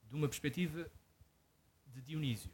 [0.09, 0.88] de uma perspectiva
[1.95, 2.51] de Dionísio,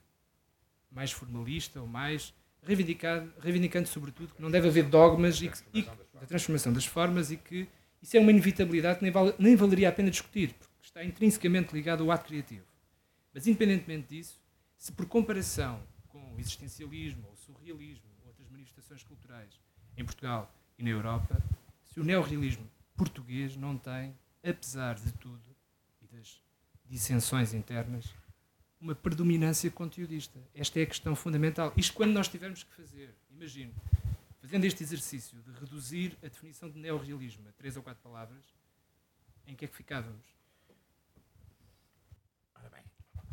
[0.91, 6.27] mais formalista ou mais reivindicando sobretudo que não deve haver dogmas e, que, e da
[6.27, 7.67] transformação das formas e que
[8.03, 12.03] isso é uma inevitabilidade que nem, nem valeria a pena discutir, porque está intrinsecamente ligado
[12.03, 12.65] ao ato criativo.
[13.33, 14.41] Mas independentemente disso,
[14.77, 19.61] se por comparação com o existencialismo ou o surrealismo ou outras manifestações culturais
[19.97, 21.37] em Portugal e na Europa,
[21.87, 25.57] se o neorrealismo português não tem, apesar de tudo
[26.03, 26.41] e das
[26.87, 28.15] dissensões internas,
[28.81, 30.41] uma predominância conteudista.
[30.55, 31.73] Esta é a questão fundamental.
[31.77, 33.75] Isto quando nós tivermos que fazer, imagino,
[34.41, 38.43] fazendo este exercício de reduzir a definição de neorrealismo a três ou quatro palavras,
[39.47, 40.25] em que é que ficávamos?
[42.55, 42.83] Ora bem,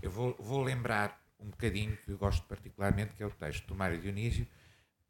[0.01, 3.75] eu vou, vou lembrar um bocadinho que eu gosto particularmente, que é o texto do
[3.75, 4.45] Mário Dionísio,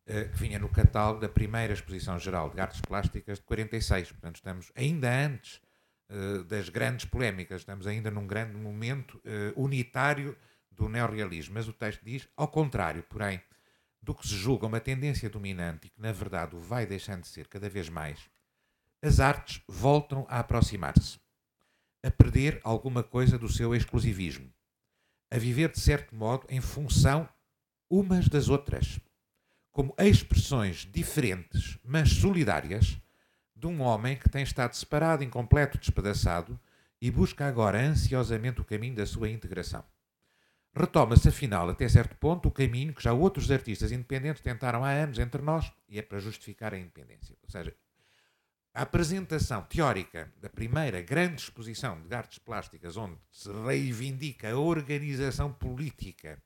[0.06, 4.12] uh, que vinha no catálogo da primeira exposição geral de artes plásticas de 46.
[4.12, 5.62] Portanto, estamos ainda antes
[6.10, 10.38] uh, das grandes polémicas, estamos ainda num grande momento uh, unitário
[10.72, 11.56] do neorrealismo.
[11.56, 13.42] Mas o texto diz, ao contrário, porém,
[14.02, 17.28] do que se julga uma tendência dominante e que, na verdade, o vai deixando de
[17.28, 18.30] ser cada vez mais,
[19.02, 21.20] as artes voltam a aproximar-se,
[22.04, 24.52] a perder alguma coisa do seu exclusivismo
[25.30, 27.28] a viver de certo modo em função
[27.90, 29.00] umas das outras,
[29.72, 33.00] como expressões diferentes, mas solidárias,
[33.60, 36.60] de um homem que tem estado separado, incompleto, despedaçado
[37.02, 39.84] e busca agora ansiosamente o caminho da sua integração.
[40.76, 45.18] Retoma-se, afinal, até certo ponto, o caminho que já outros artistas independentes tentaram há anos
[45.18, 47.36] entre nós, e é para justificar a independência.
[47.42, 47.76] Ou seja,
[48.76, 55.52] a apresentação teórica da primeira grande exposição de artes plásticas, onde se reivindica a organização
[55.52, 56.40] política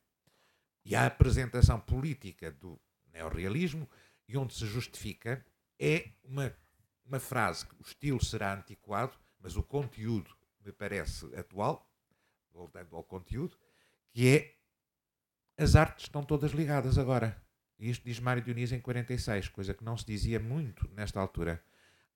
[0.86, 2.80] e a apresentação política do
[3.14, 3.90] neorrealismo,
[4.30, 5.46] e onde se justifica,
[5.78, 6.56] é uma,
[7.12, 10.32] uma frase que o estilo será antiquado, mas o conteúdo
[10.66, 11.86] me parece atual,
[12.54, 13.58] voltando ao conteúdo,
[14.12, 14.56] que é
[15.62, 17.36] as artes estão todas ligadas agora.
[17.78, 21.62] Isto diz Mário Dionísio em 46, coisa que não se dizia muito nesta altura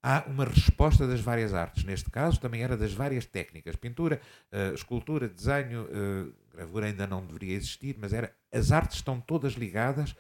[0.02, 1.84] há uma resposta das várias artes.
[1.84, 4.22] Neste caso, também era das várias técnicas: pintura,
[4.52, 8.34] uh, escultura, desenho, uh, gravura ainda não deveria existir, mas era.
[8.52, 10.16] As artes estão todas ligadas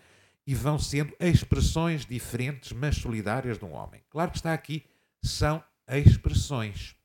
[0.45, 4.03] e vão sendo expressões diferentes, mas solidárias de um homem.
[4.09, 4.85] Claro que está aqui,
[5.23, 6.95] são expressões.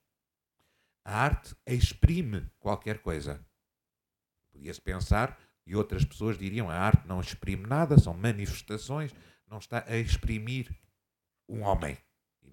[1.05, 3.45] A arte exprime qualquer coisa.
[4.53, 9.15] Podia-se pensar, e outras pessoas diriam, a arte não exprime nada, são manifestações,
[9.47, 10.71] não está a exprimir
[11.49, 11.97] um homem.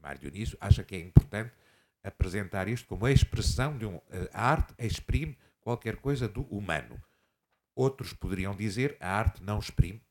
[0.01, 1.51] Mário Dionísio acha que é importante
[2.03, 3.99] apresentar isto como a expressão de um.
[4.31, 7.01] A arte exprime qualquer coisa do humano.
[7.75, 10.01] Outros poderiam dizer a arte não exprime,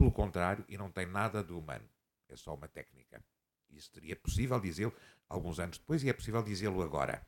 [0.00, 1.86] pelo contrário, e não tem nada do humano.
[2.26, 3.22] É só uma técnica.
[3.68, 4.96] Isso seria possível dizê-lo
[5.28, 7.20] alguns anos depois e é possível dizê-lo agora.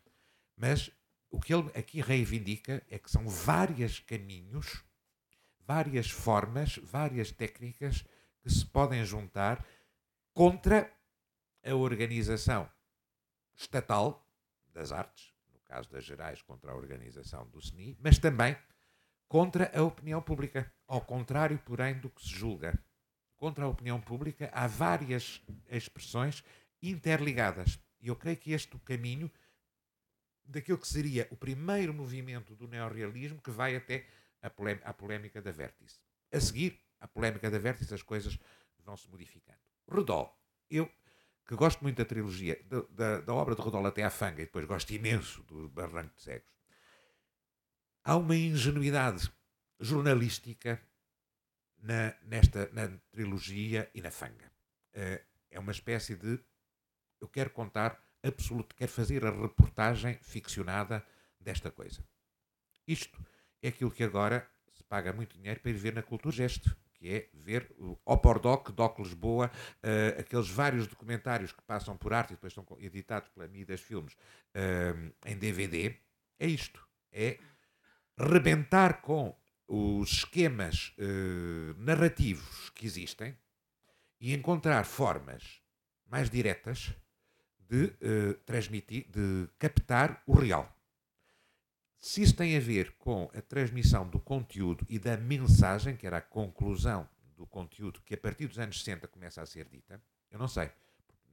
[0.57, 0.91] Mas
[1.29, 4.83] o que ele aqui reivindica é que são vários caminhos,
[5.61, 8.07] várias formas, várias técnicas
[8.41, 9.63] que se podem juntar
[10.33, 10.91] contra
[11.63, 12.67] a organização
[13.55, 14.27] estatal
[14.73, 18.57] das artes, no caso das gerais contra a organização do SNI, mas também
[19.33, 22.79] contra a opinião pública, ao contrário, porém, do que se julga.
[23.39, 26.45] Contra a opinião pública há várias expressões
[26.83, 27.81] interligadas.
[27.99, 29.33] E eu creio que este é o caminho
[30.45, 34.07] daquilo que seria o primeiro movimento do neorrealismo que vai até
[34.43, 34.51] a,
[34.85, 35.99] a polémica da vértice.
[36.31, 38.39] A seguir, a polémica da vértice, as coisas
[38.81, 39.61] vão se modificando.
[39.89, 40.93] Rodol, eu
[41.47, 44.45] que gosto muito da trilogia, da, da, da obra de Rodolfo até à Fanga, e
[44.45, 46.53] depois gosto imenso do Barranco de Cegos,
[48.05, 49.31] há uma ingenuidade
[49.79, 50.81] jornalística
[51.79, 54.51] na, nesta na trilogia e na Fanga.
[54.95, 56.39] Uh, é uma espécie de.
[57.21, 61.05] Eu quero contar absoluto, quero fazer a reportagem ficcionada
[61.39, 62.05] desta coisa.
[62.87, 63.19] Isto
[63.61, 67.09] é aquilo que agora se paga muito dinheiro para ir ver na Cultura Gesto, que
[67.09, 69.51] é ver o Opordoc, Doc Lisboa,
[69.83, 74.15] uh, aqueles vários documentários que passam por arte e depois são editados pela Midas Filmes
[74.15, 75.97] uh, em DVD.
[76.39, 76.87] É isto.
[77.13, 77.39] É
[78.23, 79.35] rebentar com
[79.67, 83.37] os esquemas uh, narrativos que existem
[84.21, 85.61] e encontrar formas
[86.07, 86.95] mais diretas
[87.59, 90.71] de uh, transmitir, de captar o real.
[91.99, 96.19] Se isso tem a ver com a transmissão do conteúdo e da mensagem, que era
[96.19, 100.39] a conclusão do conteúdo que a partir dos anos 60 começa a ser dita, eu
[100.39, 100.71] não sei.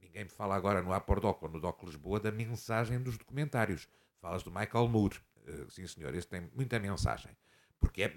[0.00, 3.86] Ninguém me fala agora no Apordoc ou no Doc Lisboa da mensagem dos documentários.
[4.20, 5.18] Falas do Michael Moore.
[5.46, 7.36] Uh, sim, senhor, esse tem muita mensagem.
[7.78, 8.08] Porque, é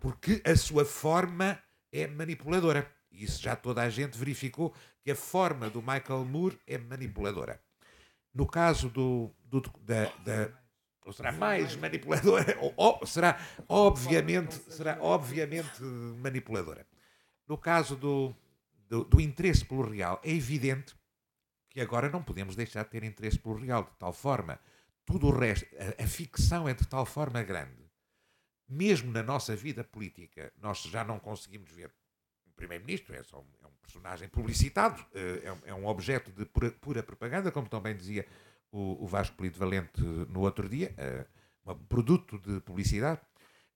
[0.00, 1.58] porque a sua forma
[1.92, 2.90] é manipuladora.
[3.10, 7.60] E isso já toda a gente verificou que a forma do Michael Moore é manipuladora.
[8.34, 10.62] No caso do, do da, da
[11.04, 16.86] ou será mais manipuladora, ou, ou, será obviamente, será obviamente manipuladora.
[17.46, 18.34] No caso do,
[18.88, 20.94] do, do, interesse pelo real, é evidente
[21.68, 24.60] que agora não podemos deixar de ter interesse pelo real, de tal forma,
[25.04, 27.82] tudo o resto, a, a ficção é de tal forma grande,
[28.68, 31.92] mesmo na nossa vida política, nós já não conseguimos ver
[32.56, 36.44] primeiro-ministro, é só um, é um personagem publicitado, eh, é um, é um objeto de
[36.44, 38.26] pura, pura propaganda, como também dizia
[38.70, 40.94] o, o Vasco Polito Valente no outro dia,
[41.66, 43.20] uh, um produto de publicidade,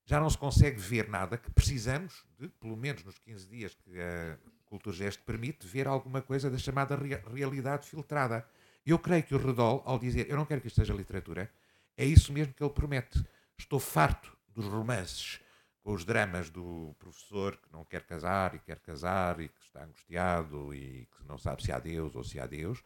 [0.04, 4.00] já não se consegue ver nada que precisamos de, pelo menos nos 15 dias que
[4.00, 8.46] a Cultura Gesto permite, ver alguma coisa da chamada rea realidade filtrada.
[8.86, 11.50] Eu creio que o Redol, ao dizer eu não quero que isto seja literatura,
[11.96, 13.20] é isso mesmo que ele promete.
[13.58, 15.40] Estou farto dos romances
[15.82, 19.82] com os dramas do professor que não quer casar e quer casar e que está
[19.82, 22.82] angustiado e que não sabe se há Deus ou se há Deus.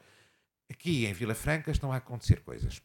[0.70, 2.80] Aqui em Vila Franca estão a acontecer coisas.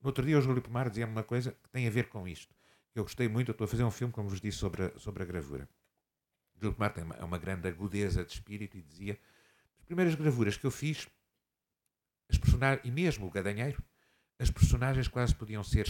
[0.00, 2.54] No outro dia o Júlio Pomar dizia-me uma coisa que tem a ver com isto.
[2.94, 5.22] Eu gostei muito, eu estou a fazer um filme, como vos disse, sobre a, sobre
[5.22, 5.68] a gravura.
[6.60, 9.18] Júlio Pomar tem uma, é uma grande agudeza de espírito e dizia
[9.78, 11.08] as primeiras gravuras que eu fiz,
[12.32, 13.82] as personagens, e mesmo o gadanheiro,
[14.38, 15.86] as personagens quase podiam ser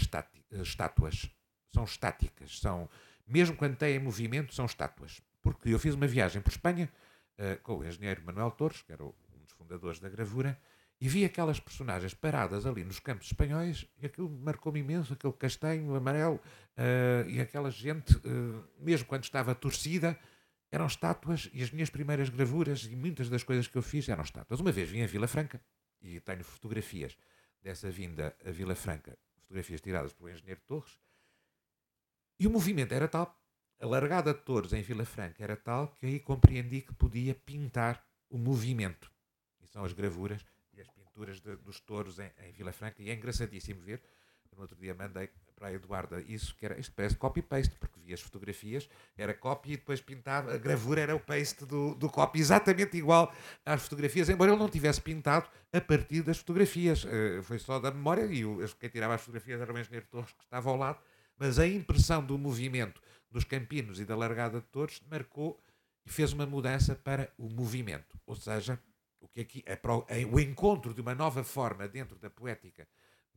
[0.51, 1.30] estátuas.
[1.72, 2.88] São estáticas, são,
[3.26, 5.22] mesmo quando têm movimento, são estátuas.
[5.40, 6.93] Porque eu fiz uma viagem por Espanha
[7.38, 10.61] uh, com o engenheiro Manuel Torres, que era um dos fundadores da gravura,
[11.01, 15.95] e vi aquelas personagens paradas ali nos campos espanhóis e aquilo marcou-me imenso, aquele castanho
[15.97, 20.16] amarelo uh, e aquela gente, uh, mesmo quando estava torcida,
[20.70, 24.22] eram estátuas e as minhas primeiras gravuras e muitas das coisas que eu fiz eram
[24.22, 24.61] estátuas.
[24.61, 25.61] Uma vez vim a Vila Franca
[26.03, 27.17] e tenho fotografias
[27.63, 30.99] dessa vinda a Vila Franca, fotografias tiradas pelo engenheiro Torres,
[32.39, 33.41] e o movimento era tal,
[33.81, 38.05] a largada de touros em Vila Franca era tal que aí compreendi que podia pintar
[38.29, 39.11] o movimento.
[39.61, 43.11] E são as gravuras e as pinturas de, dos touros em, em, Vila Franca, e
[43.11, 44.03] é engraçadíssimo ver.
[44.55, 45.31] No outro dia mandei
[45.63, 49.75] para a Eduarda isso, que era, isto parece copy-paste, porque vi as fotografias, era copy
[49.75, 53.33] e depois pintava, a gravura era o paste do, do copy, exatamente igual
[53.65, 57.05] às fotografias, embora ele não tivesse pintado a partir das fotografias.
[57.05, 60.33] Uh, foi só da memória, e o, quem tirava as fotografias era o engenheiro Torres,
[60.33, 60.99] que estava ao lado,
[61.39, 63.01] mas a impressão do movimento
[63.31, 65.63] dos campinos e da largada de touros marcou
[66.05, 68.81] e fez uma mudança para o movimento, ou seja,
[69.21, 69.79] o que aqui é,
[70.27, 72.85] o encontro de uma nova forma dentro da poética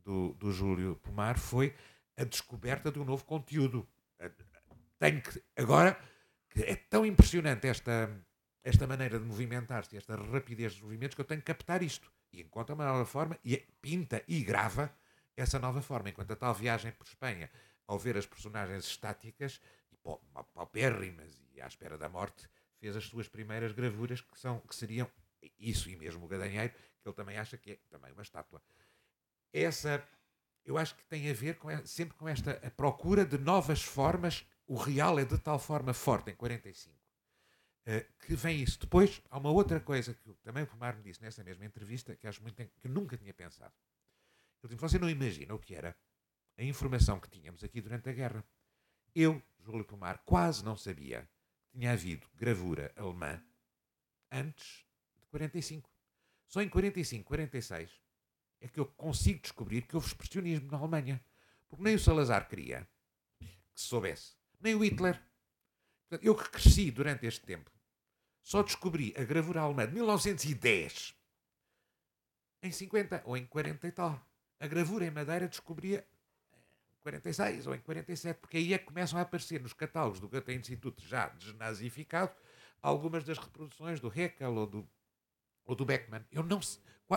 [0.06, 1.74] do, do Júlio Pomar foi
[2.16, 3.86] a descoberta de um novo conteúdo.
[4.98, 5.98] Tenho que agora
[6.48, 8.10] que é tão impressionante esta
[8.66, 12.40] esta maneira de movimentar-se, esta rapidez dos movimentos que eu tenho que captar isto e
[12.40, 14.92] encontra uma nova forma e pinta e grava
[15.36, 16.08] essa nova forma.
[16.08, 17.48] Enquanto a tal viagem por Espanha,
[17.86, 19.60] ao ver as personagens estáticas
[19.92, 19.96] e
[20.52, 22.48] paupérrimas e à espera da morte,
[22.80, 25.08] fez as suas primeiras gravuras que são que seriam
[25.58, 28.60] isso e mesmo o Gadanheiro, que ele também acha que é também uma estátua.
[29.52, 30.04] Essa,
[30.66, 34.44] eu acho que tem a ver com, sempre com esta procura de novas formas.
[34.66, 36.94] O real é de tal forma forte em 45
[37.86, 38.80] Uh, eh, que vem isso.
[38.80, 42.26] Depois, há uma outra coisa que também o Pomar me disse nessa mesma entrevista, que
[42.26, 43.72] acho muito que nunca tinha pensado.
[44.60, 45.96] Ele disse: Você não imagina o que era
[46.58, 48.44] a informação que tínhamos aqui durante a guerra.
[49.14, 51.30] Eu, Júlio Pomar, quase não sabia
[51.70, 53.40] que tinha havido gravura alemã
[54.32, 54.84] antes
[55.30, 55.88] 45.
[56.48, 58.05] Só em 45, 46
[58.66, 61.24] é que eu consigo descobrir que houve expressionismo na Alemanha.
[61.68, 62.86] Porque nem o Salazar queria
[63.38, 65.20] que se soubesse, nem o Hitler.
[66.08, 67.70] Portanto, eu que cresci durante este tempo,
[68.42, 71.14] só descobri a gravura alemã de 1910
[72.62, 74.26] em 50 ou em 40 e tal.
[74.58, 76.06] A gravura em madeira descobria
[76.54, 80.28] em 46 ou em 47, porque aí é que começam a aparecer nos catálogos do
[80.28, 82.34] Goethe Instituto já desnazificado
[82.82, 84.88] algumas das reproduções do Heckel ou do
[85.66, 86.24] ou do Beckman.
[86.30, 86.60] Eu não,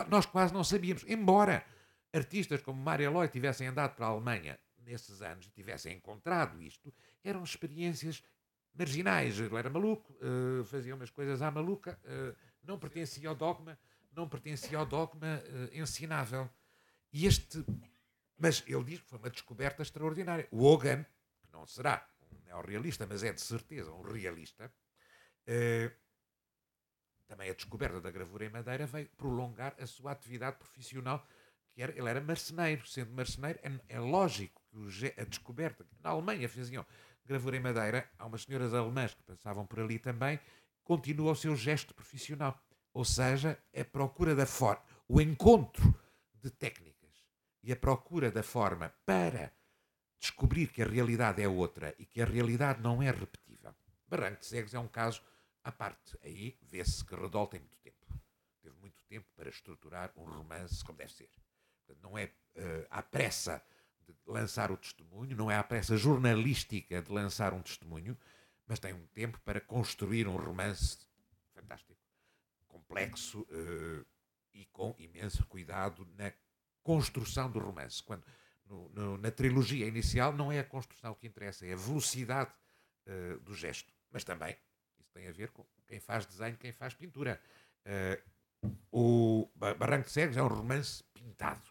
[0.08, 1.64] nós quase não sabíamos, embora
[2.12, 6.92] artistas como Mário Eloy tivessem andado para a Alemanha nesses anos e tivessem encontrado isto,
[7.22, 8.22] eram experiências
[8.74, 9.38] marginais.
[9.38, 13.78] Ele era maluco, uh, fazia umas coisas à maluca, uh, não pertencia ao dogma,
[14.12, 16.50] não pertencia ao dogma uh, ensinável.
[17.12, 17.64] E este,
[18.36, 20.48] mas ele diz que foi uma descoberta extraordinária.
[20.50, 21.04] O Hogan,
[21.40, 24.72] que não será um neorrealista, mas é de certeza um realista,
[27.30, 31.24] também a descoberta da gravura em madeira veio prolongar a sua atividade profissional,
[31.70, 32.84] que era, ele era marceneiro.
[32.88, 36.84] Sendo marceneiro, é, é lógico que a descoberta, na Alemanha faziam
[37.24, 40.40] gravura em madeira, há umas senhoras alemãs que passavam por ali também,
[40.82, 42.60] continua o seu gesto profissional.
[42.92, 45.94] Ou seja, a procura da forma, o encontro
[46.34, 47.24] de técnicas
[47.62, 49.52] e a procura da forma para
[50.18, 53.72] descobrir que a realidade é outra e que a realidade não é repetível.
[54.08, 55.22] Barranco de Cegos é um caso
[55.62, 56.18] à parte.
[56.22, 58.06] Aí vê-se que Redol tem muito tempo.
[58.62, 61.30] Teve muito tempo para estruturar um romance como deve ser.
[62.02, 63.62] Não é uh, à pressa
[64.06, 68.16] de lançar o testemunho, não é à pressa jornalística de lançar um testemunho,
[68.66, 70.98] mas tem um tempo para construir um romance
[71.52, 71.96] fantástico,
[72.68, 74.06] complexo uh,
[74.54, 76.32] e com imenso cuidado na
[76.82, 78.02] construção do romance.
[78.02, 78.24] Quando
[78.64, 82.52] no, no, na trilogia inicial não é a construção que interessa, é a velocidade
[83.06, 84.56] uh, do gesto, mas também
[85.10, 87.40] isso tem a ver com quem faz desenho, quem faz pintura.
[87.86, 91.62] Uh, o Barranco de Cegos é um romance pintado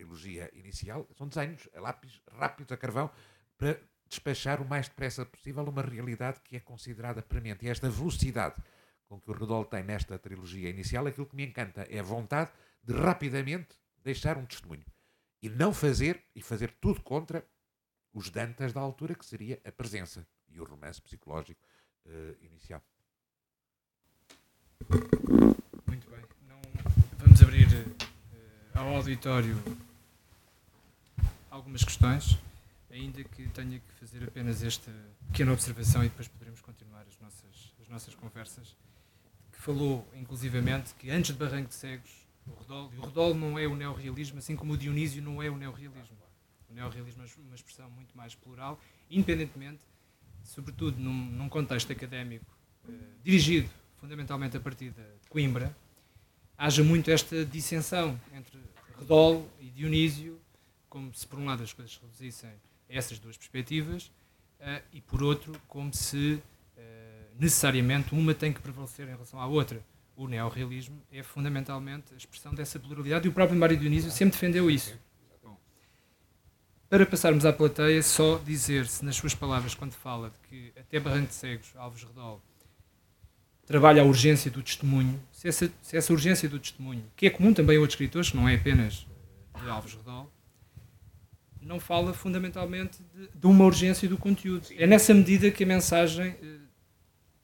[0.00, 3.10] trilogia inicial, são desenhos a lápis rápidos, a carvão,
[3.58, 7.66] para despachar o mais depressa possível uma realidade que é considerada premente.
[7.66, 8.56] E esta velocidade
[9.06, 12.50] com que o Rodolfo tem nesta trilogia inicial, aquilo que me encanta é a vontade
[12.82, 14.84] de rapidamente deixar um testemunho.
[15.42, 17.44] E não fazer, e fazer tudo contra
[18.12, 21.60] os Dantas da altura, que seria a presença e o romance psicológico
[22.06, 22.82] uh, inicial.
[25.86, 26.24] Muito bem.
[26.48, 26.60] Não,
[27.18, 29.56] vamos abrir uh, ao auditório
[31.50, 32.38] algumas questões,
[32.90, 34.90] ainda que tenha que fazer apenas esta
[35.26, 38.76] pequena observação e depois poderemos continuar as nossas, as nossas conversas.
[39.52, 42.10] Que falou, inclusivamente, que antes de Barranco de Cegos,
[42.46, 45.50] o Rodol, e o Rodol não é o neorrealismo, assim como o Dionísio não é
[45.50, 46.16] o neorrealismo.
[46.68, 48.80] O neorrealismo é uma expressão muito mais plural,
[49.10, 49.82] independentemente,
[50.50, 52.46] sobretudo num, num contexto académico
[52.88, 52.92] eh,
[53.22, 53.68] dirigido
[54.00, 55.76] fundamentalmente a partir de Coimbra,
[56.56, 58.58] haja muito esta dissensão entre
[58.98, 60.40] Redol e Dionísio
[60.90, 62.52] como se, por um lado, as coisas se reduzissem a
[62.88, 64.10] essas duas perspectivas
[64.60, 66.80] uh, e, por outro, como se uh,
[67.38, 69.80] necessariamente uma tem que prevalecer em relação à outra.
[70.16, 74.68] O neorrealismo é fundamentalmente a expressão dessa pluralidade e o próprio Mário Dionísio sempre defendeu
[74.68, 74.98] isso.
[76.90, 81.28] Para passarmos à plateia, só dizer-se nas suas palavras, quando fala de que até Barranco
[81.28, 82.42] de Cegos, Alves Redol,
[83.64, 87.54] trabalha a urgência do testemunho, se essa, se essa urgência do testemunho, que é comum
[87.54, 89.06] também a outros escritores, que não é apenas
[89.62, 90.28] de Alves Redol,
[91.62, 94.66] não fala fundamentalmente de, de, uma urgência do conteúdo.
[94.76, 96.34] É nessa medida que a mensagem,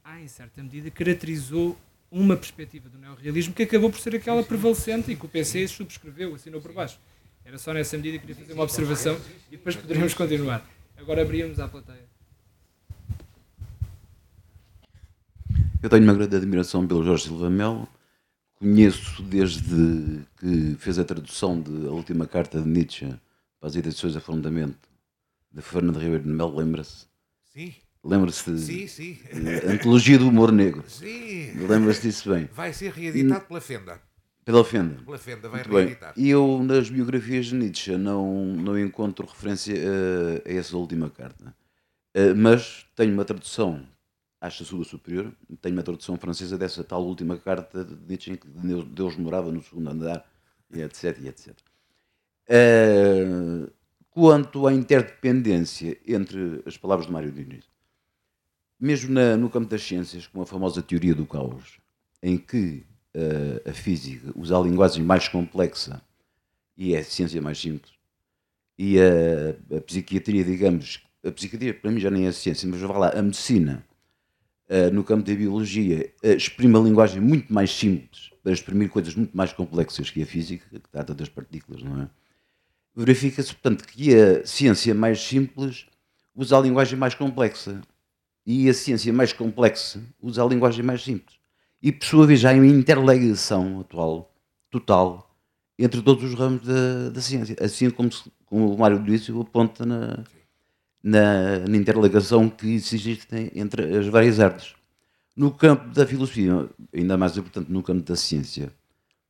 [0.03, 1.78] há em certa medida, caracterizou
[2.11, 6.34] uma perspectiva do neorrealismo que acabou por ser aquela prevalecente e que o PC subscreveu,
[6.34, 6.99] assinou por baixo.
[7.47, 9.16] Era só nessa medida que queria fazer uma observação
[9.47, 10.68] e depois poderíamos continuar.
[10.97, 12.05] Agora abríamos à plateia.
[15.80, 17.88] Eu tenho uma grande admiração pelo Jorge Silva Melo.
[18.57, 23.14] Conheço desde que fez a tradução da última carta de Nietzsche
[23.61, 24.88] para as edições a fundamento
[25.53, 27.07] de Fernando Ribeiro de Melo, lembra-se?
[27.44, 27.72] Sim.
[28.03, 29.18] Lembra-se sim, sim.
[29.68, 30.82] Antologia do Humor Negro.
[30.88, 31.53] Sim.
[31.68, 32.49] Lembra-se disso bem.
[32.53, 34.01] Vai ser reeditado pela Fenda.
[34.47, 35.03] Pela Fenda.
[35.05, 36.14] Pela Fenda, vai reeditar.
[36.16, 41.53] E eu, nas biografias de Nietzsche, não, não encontro referência a, a essa última carta.
[42.16, 43.84] Uh, mas tenho uma tradução,
[44.40, 48.36] acho a sua superior, tenho uma tradução francesa dessa tal última carta de Nietzsche em
[48.36, 48.47] que
[48.84, 50.24] Deus morava no segundo andar,
[50.72, 51.53] e etc, e etc.
[52.49, 53.68] Uh,
[54.11, 57.64] quanto à interdependência entre as palavras de Mário Diniz,
[58.78, 61.80] mesmo na, no campo das ciências, com a famosa teoria do caos,
[62.22, 62.86] em que
[63.17, 66.01] uh, a física usa a linguagem mais complexa
[66.77, 67.93] e é a ciência mais simples,
[68.79, 72.99] e a, a psiquiatria, digamos, a psiquiatria para mim já nem é ciência, mas vá
[72.99, 73.83] lá, a medicina,
[74.69, 79.14] uh, no campo da biologia, uh, exprime a linguagem muito mais simples para exprimir coisas
[79.14, 82.11] muito mais complexas que a física, que trata das partículas, não é?
[82.97, 85.87] verifica-se, portanto, que a ciência mais simples
[86.35, 87.83] usa a linguagem mais complexa
[88.45, 91.37] e a ciência mais complexa usa a linguagem mais simples.
[91.83, 94.35] E, por sua vez, há uma interligação atual,
[94.70, 95.37] total,
[95.79, 97.57] entre todos os ramos da, da ciência.
[97.61, 98.11] Assim como,
[98.47, 100.24] como o Mário disse, aponta na,
[101.03, 104.74] na, na interligação que existe entre as várias artes.
[105.37, 108.72] No campo da filosofia, ainda mais importante no campo da ciência,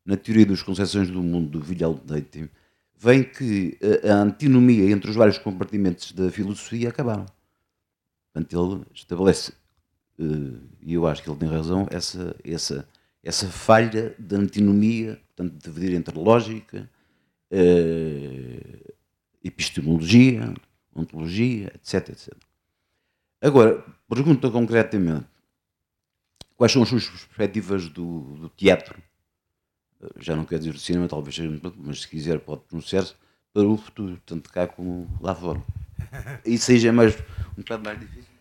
[0.05, 2.49] na teoria das concepções do mundo do Vilhal Leite,
[2.97, 3.77] vem que
[4.09, 7.27] a antinomia entre os vários compartimentos da filosofia acabaram.
[8.33, 9.55] Portanto, ele estabelece, eh,
[10.19, 12.89] e eu acho que ele tem razão, essa, essa,
[13.23, 16.89] essa falha de antinomia, portanto, de dividir entre lógica,
[17.51, 18.93] eh,
[19.45, 20.55] epistemologia,
[20.95, 22.35] ontologia, etc, etc.
[23.41, 25.27] Agora, pergunta concretamente,
[26.57, 29.01] quais são as suas perspectivas do, do teatro?
[30.01, 33.15] Eh, já não quer dizer do cinema, talvez seja, mas se quiser pode pronunciar-se
[33.53, 35.63] para o futuro, tanto cá como lá fora.
[36.45, 37.17] E seja mais,
[37.57, 38.36] um bocado mais difícil.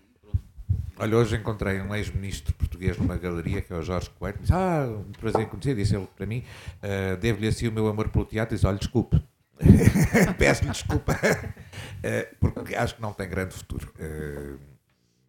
[0.97, 4.87] Olha, hoje encontrei um ex-ministro português numa galeria, que é o Jorge Coelho, disse, ah,
[4.87, 6.43] um prazer em conhecer, disse ele para mim,
[6.81, 9.21] uh, devo-lhe assim o meu amor pelo teatro, disse, olha, desculpe,
[10.39, 13.93] peço-lhe desculpa, uh, porque acho que não tem grande futuro.
[13.99, 14.57] Uh,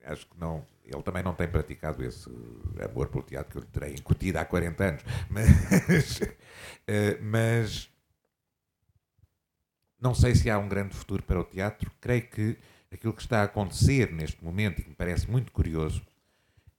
[0.05, 2.31] acho que não, ele também não tem praticado esse
[2.89, 6.21] amor pelo teatro que eu lhe terei incutido há 40 anos, mas,
[7.21, 7.91] mas
[10.01, 12.57] não sei se há um grande futuro para o teatro, creio que
[12.91, 16.03] aquilo que está a acontecer neste momento e que me parece muito curioso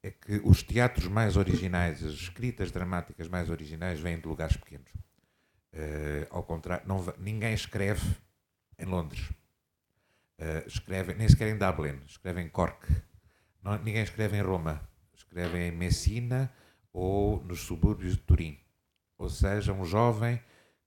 [0.04, 4.92] é que os teatros mais originais, as escritas dramáticas mais originais vêm de lugares pequenos.
[5.74, 8.16] Uh, ao contrário, não, ninguém escreve
[8.80, 9.30] em Londres.
[10.40, 12.88] Uh, escreve, nem sequer em Dublin, escreve em Cork.
[13.62, 14.88] Não, ninguém escreve em Roma.
[15.14, 16.52] Escreve em Messina
[16.94, 18.58] ou nos subúrbios de Turim.
[19.18, 20.42] Ou seja, um jovem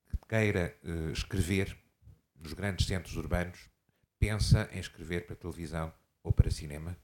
[0.09, 1.77] que queira uh, escrever
[2.37, 3.68] nos grandes centros urbanos
[4.21, 5.93] pensa em escrever para televisão
[6.23, 6.97] ou para cinema.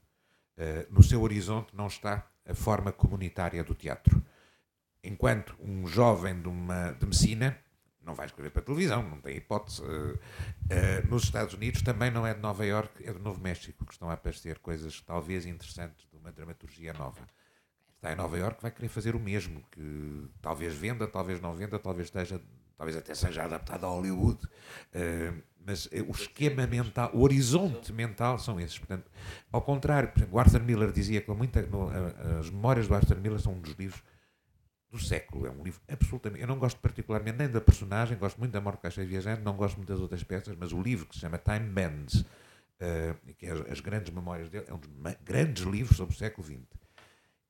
[0.56, 4.24] Uh, no seu horizonte não está a forma comunitária do teatro.
[5.02, 7.58] Enquanto um jovem de, uma, de Messina
[8.06, 9.82] não vai escrever para televisão, não tem hipótese.
[9.82, 13.84] Uh, uh, nos Estados Unidos também não é de Nova York, é do Novo México,
[13.84, 17.26] que estão a aparecer coisas talvez interessantes de uma dramaturgia nova.
[17.96, 21.78] Está em Nova York vai querer fazer o mesmo, que talvez venda, talvez não venda,
[21.78, 22.40] talvez esteja,
[22.76, 24.44] talvez até seja adaptado a Hollywood.
[24.94, 28.78] Uh, mas eh, o esquema mental, o horizonte mental são esses.
[28.78, 29.10] Portanto,
[29.50, 31.66] ao contrário, por exemplo, o Arthur Miller dizia que muita,
[32.38, 34.00] as memórias do Arthur Miller são um dos livros
[34.90, 35.46] do século.
[35.46, 36.40] É um livro absolutamente.
[36.40, 39.76] Eu não gosto particularmente nem da personagem, gosto muito da Morte Caixa Viajante, não gosto
[39.76, 43.50] muito das outras peças, mas o livro que se chama Time Bends, uh, que é
[43.50, 44.90] as, as, grandes memórias dele, é um dos
[45.24, 46.60] grandes livros sobre o século XX.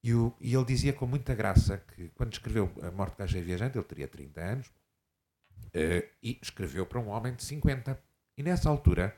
[0.03, 3.77] E, o, e ele dizia com muita graça que quando escreveu A Morte Caixa Viajante,
[3.77, 8.06] ele teria 30 anos, uh, e escreveu para um homem de 50.
[8.37, 9.17] E nessa altura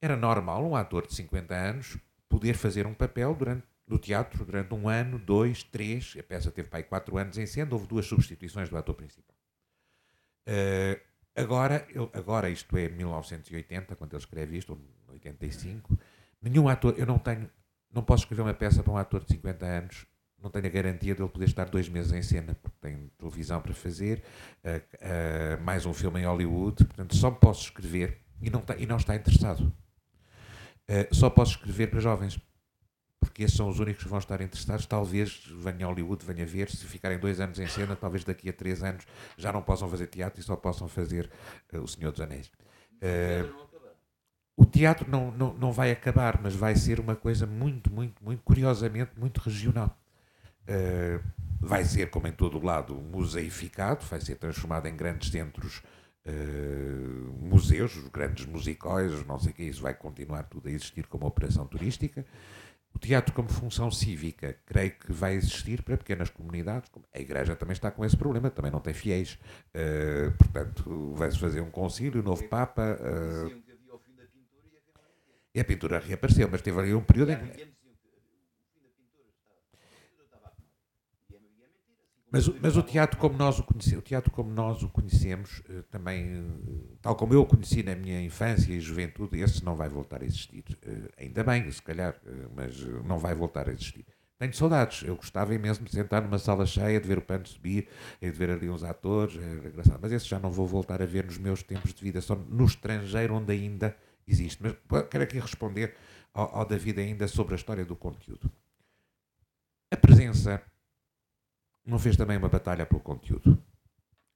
[0.00, 1.98] era normal um ator de 50 anos
[2.28, 6.16] poder fazer um papel durante, no teatro durante um ano, dois, três.
[6.18, 9.36] A peça teve aí quatro anos em cena, houve duas substituições do ator principal.
[10.46, 11.00] Uh,
[11.34, 15.98] agora, eu, agora, isto é 1980, quando ele escreve isto, ou 85,
[16.40, 17.50] nenhum ator, eu não tenho,
[17.92, 20.06] não posso escrever uma peça para um ator de 50 anos
[20.44, 23.62] não tenho a garantia de ele poder estar dois meses em cena, porque tem televisão
[23.62, 24.22] para fazer,
[24.62, 28.86] uh, uh, mais um filme em Hollywood, portanto só posso escrever e não, tá, e
[28.86, 29.72] não está interessado.
[30.88, 32.38] Uh, só posso escrever para jovens,
[33.18, 34.86] porque esses são os únicos que vão estar interessados.
[34.86, 38.52] Talvez venha a Hollywood, venha ver, se ficarem dois anos em cena, talvez daqui a
[38.52, 39.06] três anos
[39.36, 41.30] já não possam fazer teatro e só possam fazer
[41.72, 42.50] O Senhor dos Anéis.
[44.56, 48.42] o teatro não, não, não vai acabar, mas vai ser uma coisa muito, muito, muito,
[48.42, 49.98] curiosamente, muito regional.
[50.68, 51.22] Uh,
[51.60, 55.82] vai ser, como em todo o lado, museificado, vai ser transformado em grandes centros,
[56.26, 61.06] uh, museus, os grandes musicóis, não sei o que, isso vai continuar tudo a existir
[61.06, 62.24] como operação turística.
[62.94, 66.88] O teatro como função cívica, creio que vai existir para pequenas comunidades.
[67.12, 69.38] A Igreja também está com esse problema, também não tem fiéis.
[69.74, 72.96] Uh, portanto, vai-se fazer um concílio, um novo Papa.
[73.00, 73.64] Uh,
[75.52, 77.73] e a pintura reapareceu, mas teve ali um período em que
[82.34, 85.82] Mas, mas o teatro como nós o conhecemos, o teatro como nós o conhecemos, eh,
[85.88, 89.88] também, eh, tal como eu o conheci na minha infância e juventude, esse não vai
[89.88, 90.64] voltar a existir.
[90.82, 92.20] Eh, ainda bem, se calhar,
[92.56, 94.04] mas não vai voltar a existir.
[94.36, 95.06] Tenho saudades.
[95.06, 97.86] Eu gostava imenso de sentar numa sala cheia, de ver o pano subir,
[98.20, 100.00] de ver ali uns atores, era engraçado.
[100.02, 102.64] Mas esse já não vou voltar a ver nos meus tempos de vida, só no
[102.64, 104.60] estrangeiro onde ainda existe.
[104.60, 105.94] Mas quero aqui responder
[106.32, 108.50] ao, ao David ainda sobre a história do conteúdo.
[109.92, 110.60] A presença
[111.84, 113.62] não fez também uma batalha pelo conteúdo.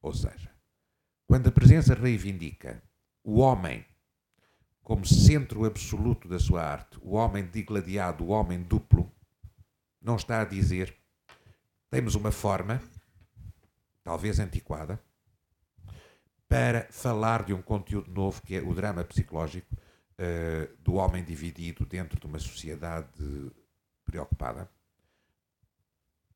[0.03, 0.51] Ou seja,
[1.26, 2.82] quando a presença reivindica
[3.24, 3.84] o homem
[4.82, 9.12] como centro absoluto da sua arte, o homem digladiado, o homem duplo,
[10.01, 10.96] não está a dizer
[11.90, 12.82] temos uma forma,
[14.05, 15.01] talvez antiquada,
[16.46, 21.84] para falar de um conteúdo novo que é o drama psicológico uh, do homem dividido
[21.86, 23.09] dentro de uma sociedade
[24.05, 24.70] preocupada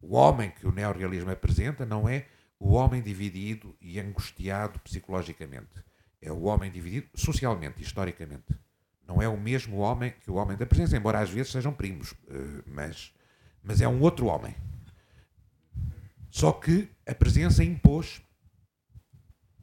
[0.02, 2.26] o homem que o neorrealismo apresenta não é
[2.58, 5.82] o homem dividido e angustiado psicologicamente.
[6.20, 8.58] É o homem dividido socialmente, historicamente.
[9.06, 12.14] Não é o mesmo homem que o homem da presença, embora às vezes sejam primos,
[12.28, 13.12] eh, mas,
[13.62, 14.54] mas é um outro homem.
[16.30, 18.22] Só que a presença impôs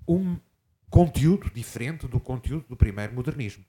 [0.08, 0.38] um
[0.90, 3.64] conteúdo diferente do conteúdo do primeiro modernismo.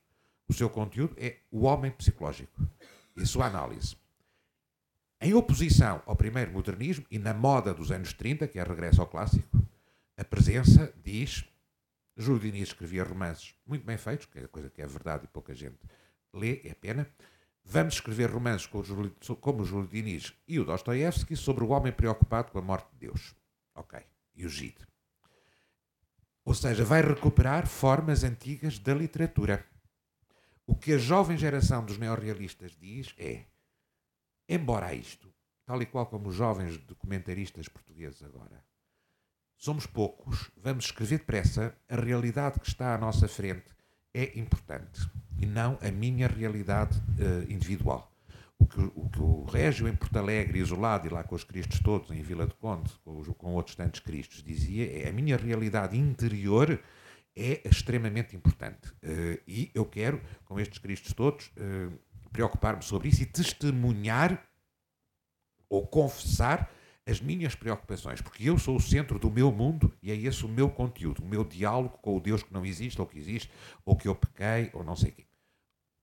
[0.48, 2.68] O seu conteúdo é o homem psicológico
[3.16, 3.96] e a sua análise.
[5.22, 9.06] Em oposição ao primeiro modernismo e na moda dos anos 30, que é regresso ao
[9.06, 9.62] clássico,
[10.16, 11.44] a presença diz.
[12.16, 15.54] Júlio Diniz escrevia romances muito bem feitos, que é coisa que é verdade e pouca
[15.54, 15.78] gente
[16.32, 17.06] lê, é pena.
[17.62, 22.58] Vamos escrever romances como o Júlio Diniz e o Dostoiévski sobre o homem preocupado com
[22.58, 23.34] a morte de Deus.
[23.74, 24.00] Ok.
[24.34, 24.86] E o Gide.
[26.44, 29.64] Ou seja, vai recuperar formas antigas da literatura.
[30.66, 33.44] O que a jovem geração dos neorrealistas diz é:
[34.54, 35.32] embora isto,
[35.64, 38.64] tal e qual como os jovens documentaristas portugueses agora,
[39.56, 43.66] somos poucos, vamos escrever depressa, a realidade que está à nossa frente
[44.12, 48.10] é importante e não a minha realidade uh, individual.
[48.58, 51.78] O que, o que, o Régio em Porto Alegre, isolado e lá com os Cristos
[51.80, 55.96] todos, em Vila de Conde, com, com outros tantos Cristos, dizia é a minha realidade
[55.96, 56.78] interior
[57.36, 58.88] é extremamente importante.
[59.02, 61.92] Uh, e eu quero, com estes Cristos todos, uh,
[62.32, 64.46] preocupar-me sobre isso e testemunhar
[65.68, 66.70] ou confessar
[67.06, 70.48] as minhas preocupações, porque eu sou o centro do meu mundo e é esse o
[70.48, 73.50] meu conteúdo, o meu diálogo com o Deus que não existe ou que existe,
[73.84, 75.26] ou que eu pequei, ou não sei o quê.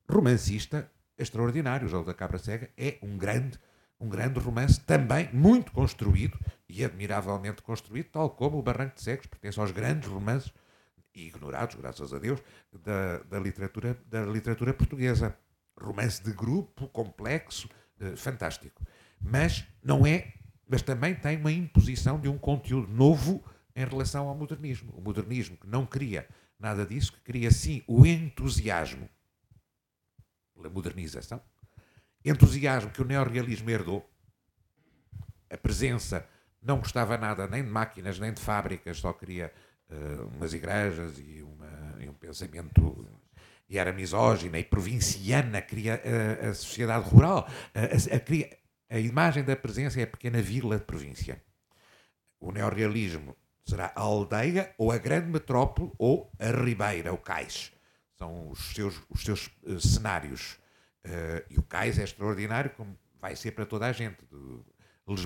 [0.10, 3.60] Romancista extraordinário, o Jogo da Cabra Cega é um grande,
[4.00, 9.28] um grande romance, também muito construído e admiravelmente construído, tal como o Barranco de Cegos
[9.28, 10.54] pertence aos grandes romances,
[11.14, 15.38] ignorados, graças a Deus, da, da, literatura, da literatura portuguesa.
[15.80, 17.70] Romance de grupo, complexo,
[18.00, 18.84] eh, fantástico.
[19.22, 20.34] Mas não é
[20.68, 23.44] mas também tem uma imposição de um conteúdo novo
[23.76, 24.94] em relação ao modernismo.
[24.96, 26.28] O modernismo que não queria
[26.60, 29.10] nada disso, que queria sim o entusiasmo
[30.54, 31.42] pela modernização,
[32.26, 34.10] entusiasmo que o neorrealismo herdou,
[35.50, 36.28] a presença
[36.62, 39.54] não gostava nada nem de máquinas nem de fábricas, só queria
[39.90, 43.08] uh, umas igrejas e, uma, e, um pensamento
[43.70, 49.56] e era misógina e provinciana, queria uh, a sociedade rural, a, a, a imagem da
[49.56, 51.42] presença é a pequena vila de província.
[52.40, 57.74] O neorrealismo será a aldeia ou a grande metrópole ou a ribeira, o cais.
[58.18, 60.58] São os seus, os seus uh, cenários.
[61.06, 64.26] Uh, e o cais é extraordinário, como vai ser para toda a gente.
[64.26, 64.66] Do,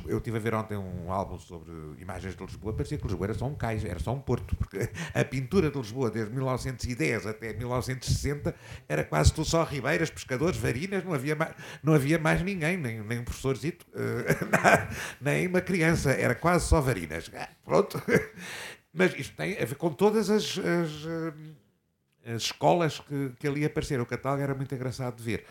[0.07, 3.33] eu estive a ver ontem um álbum sobre imagens de Lisboa, parecia que Lisboa era
[3.33, 7.53] só um cais, era só um porto, porque a pintura de Lisboa desde 1910 até
[7.53, 8.53] 1960
[8.87, 13.01] era quase tudo só ribeiras, pescadores, varinas, não havia mais, não havia mais ninguém, nem,
[13.01, 14.77] nem um professorzito, uh,
[15.19, 17.31] nem uma criança, era quase só varinas.
[17.35, 18.01] Ah, pronto.
[18.93, 23.63] Mas isto tem a ver com todas as, as, eh, as escolas que, que ali
[23.63, 24.03] apareceram.
[24.03, 25.45] O catálogo era muito engraçado de ver.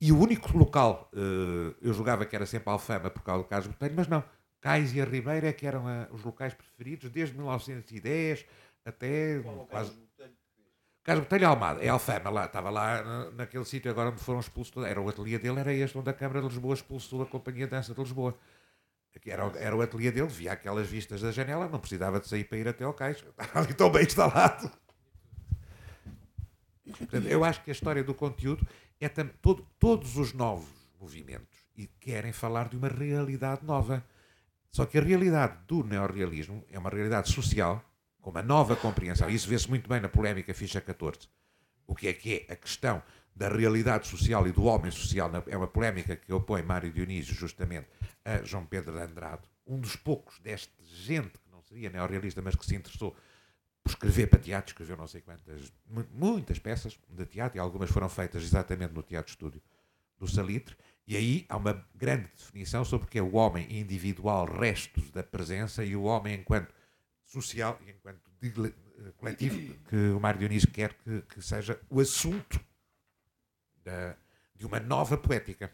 [0.00, 3.66] E o único local, uh, eu julgava que era sempre Alfama por causa do Carlos
[3.68, 4.24] Botelho, mas não.
[4.60, 8.46] Cais e a Ribeira é que eram uh, os locais preferidos desde 1910
[8.84, 9.92] até Qual quase.
[11.02, 14.88] Carlos Botelho Almada, é Alfama, lá, estava lá naquele sítio agora onde foram expulsos todos.
[14.88, 17.70] Era o ateliê dele, era este onde a Câmara de Lisboa expulsou a Companhia de
[17.70, 18.34] Dança de Lisboa.
[19.26, 22.58] Era, era o ateliê dele, via aquelas vistas da janela, não precisava de sair para
[22.58, 24.70] ir até ao cais, estava ali tão bem instalado.
[26.96, 28.66] Portanto, eu acho que a história do conteúdo
[29.00, 30.68] é todo, todos os novos
[31.00, 34.04] movimentos e querem falar de uma realidade nova.
[34.70, 37.82] Só que a realidade do neorrealismo é uma realidade social,
[38.20, 39.28] com uma nova compreensão.
[39.30, 41.20] Isso vê-se muito bem na polémica ficha 14.
[41.86, 43.02] O que é que é a questão
[43.34, 45.30] da realidade social e do homem social?
[45.48, 47.88] É uma polémica que opõe Mário Dionísio justamente
[48.24, 52.54] a João Pedro de Andrade, um dos poucos desta gente que não seria neorrealista, mas
[52.54, 53.16] que se interessou
[53.82, 55.72] por escrever para teatro, escreveu não sei quantas,
[56.12, 59.62] muitas peças de teatro, e algumas foram feitas exatamente no Teatro Estúdio
[60.18, 60.76] do Salitre,
[61.06, 65.22] e aí há uma grande definição sobre o que é o homem individual, restos da
[65.22, 66.72] presença, e o homem enquanto
[67.24, 72.60] social e enquanto eh, coletivo, que o Mário Dionísio quer que, que seja o assunto
[73.82, 74.16] da,
[74.54, 75.72] de uma nova poética.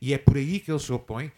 [0.00, 1.32] E é por aí que ele se opõe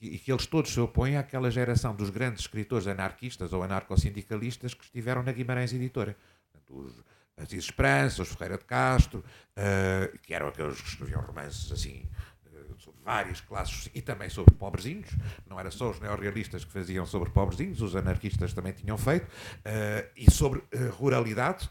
[0.00, 4.84] e que eles todos se opõem àquela geração dos grandes escritores anarquistas ou anarcossindicalistas que
[4.84, 6.16] estiveram na Guimarães Editora.
[6.52, 7.04] Portanto, os
[7.38, 12.08] Aziz Esperança, os Ferreira de Castro, uh, que eram aqueles que escreviam romances assim
[12.46, 15.10] uh, sobre várias classes e também sobre pobrezinhos.
[15.46, 19.26] Não era só os neorrealistas que faziam sobre pobrezinhos, os anarquistas também tinham feito.
[19.26, 20.62] Uh, e sobre
[20.98, 21.70] ruralidade,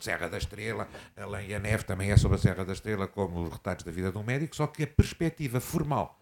[0.00, 3.84] Serra da Estrela, Alain Neve também é sobre a Serra da Estrela, como os retratos
[3.84, 6.19] da vida de um médico, só que a perspectiva formal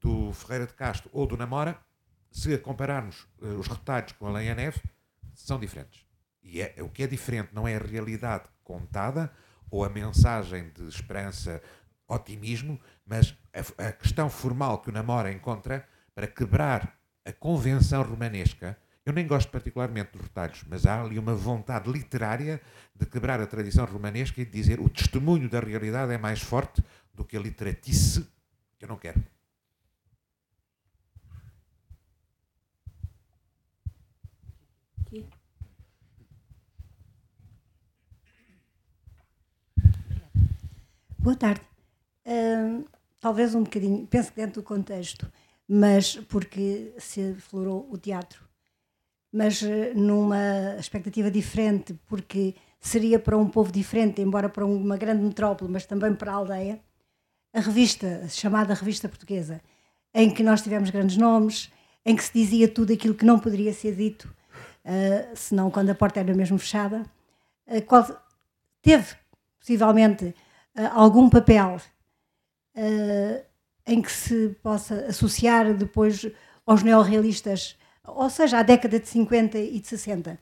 [0.00, 1.78] do Ferreira de Castro ou do Namora,
[2.30, 4.80] se compararmos uh, os retalhos com a Lenha Neve,
[5.34, 6.04] são diferentes.
[6.42, 9.32] E é, o que é diferente não é a realidade contada
[9.70, 11.62] ou a mensagem de esperança,
[12.08, 13.36] otimismo, mas
[13.78, 19.24] a, a questão formal que o Namora encontra para quebrar a convenção romanesca eu nem
[19.24, 22.60] gosto particularmente dos retalhos, mas há ali uma vontade literária
[22.92, 26.82] de quebrar a tradição romanesca e de dizer o testemunho da realidade é mais forte
[27.14, 28.26] do que a literatice
[28.76, 29.22] que eu não quero.
[41.26, 41.62] Boa tarde.
[42.24, 42.84] Uh,
[43.20, 45.26] talvez um bocadinho, penso que dentro do contexto,
[45.68, 48.46] mas porque se aflorou o teatro
[49.32, 55.24] mas eh, numa expectativa diferente, porque seria para um povo diferente, embora para uma grande
[55.24, 56.80] metrópole, mas também para a aldeia.
[57.52, 59.60] A revista, chamada Revista Portuguesa,
[60.14, 61.72] em que nós tivemos grandes nomes,
[62.04, 64.32] em que se dizia tudo aquilo que não poderia ser dito,
[64.84, 67.04] uh, senão quando a porta era mesmo fechada,
[67.66, 68.06] uh, qual,
[68.80, 69.16] teve
[69.58, 70.32] possivelmente
[70.92, 71.80] algum papel
[73.86, 76.26] em que se possa associar depois
[76.66, 80.38] aos neorrealistas ou seja, a década de 50 e de 60.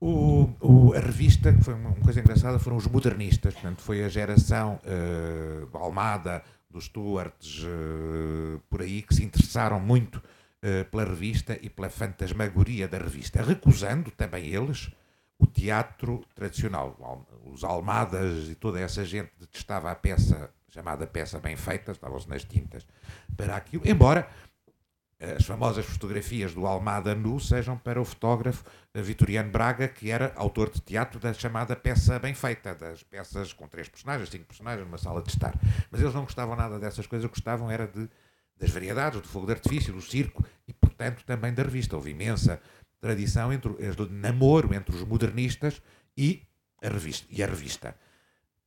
[0.00, 4.08] O, o, a revista, que foi uma coisa engraçada, foram os modernistas, portanto, foi a
[4.08, 11.58] geração uh, Almada, dos Stuarts, uh, por aí, que se interessaram muito uh, pela revista
[11.60, 14.90] e pela fantasmagoria da revista, recusando também eles
[15.38, 17.26] o teatro tradicional.
[17.44, 22.44] Os Almadas e toda essa gente detestava a peça, chamada peça bem feita, estavam-se nas
[22.44, 22.86] tintas
[23.36, 24.28] para aquilo, embora
[25.20, 28.64] as famosas fotografias do Almada nu sejam para o fotógrafo
[28.94, 33.66] Vitoriano Braga, que era autor de teatro da chamada peça bem feita, das peças com
[33.66, 35.58] três personagens, cinco personagens, numa sala de estar.
[35.90, 38.08] Mas eles não gostavam nada dessas coisas, gostavam era de,
[38.56, 41.96] das variedades, do fogo de artifício, do circo e, portanto, também da revista.
[41.96, 42.60] Houve imensa
[43.00, 45.80] tradição entre, de namoro entre os modernistas
[46.16, 46.42] e
[46.82, 47.26] a revista.
[47.30, 47.94] E a revista.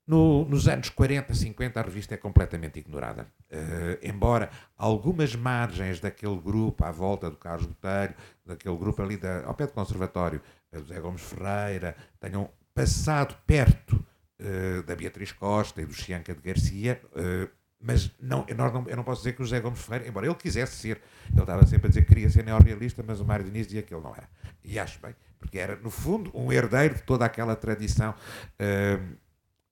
[0.06, 3.28] No, nos anos 40, 50, a revista é completamente ignorada.
[3.50, 8.16] Uh, embora algumas margens daquele grupo à volta do Carlos Botelho,
[8.46, 10.42] daquele grupo ali da, ao pé do Conservatório,
[10.74, 17.00] José Gomes Ferreira, tenham passado perto uh, da Beatriz Costa e do Chianca de Garcia,
[17.14, 17.50] uh,
[17.82, 20.36] mas não, eu não, eu não posso dizer que o José Gomes Ferreira, embora ele
[20.36, 21.02] quisesse ser,
[21.32, 23.94] ele estava sempre a dizer que queria ser neorrealista, mas o Mário Diniz dizia que
[23.94, 24.30] ele não era.
[24.64, 29.16] E acho bem, porque era, no fundo, um herdeiro de toda aquela tradição uh,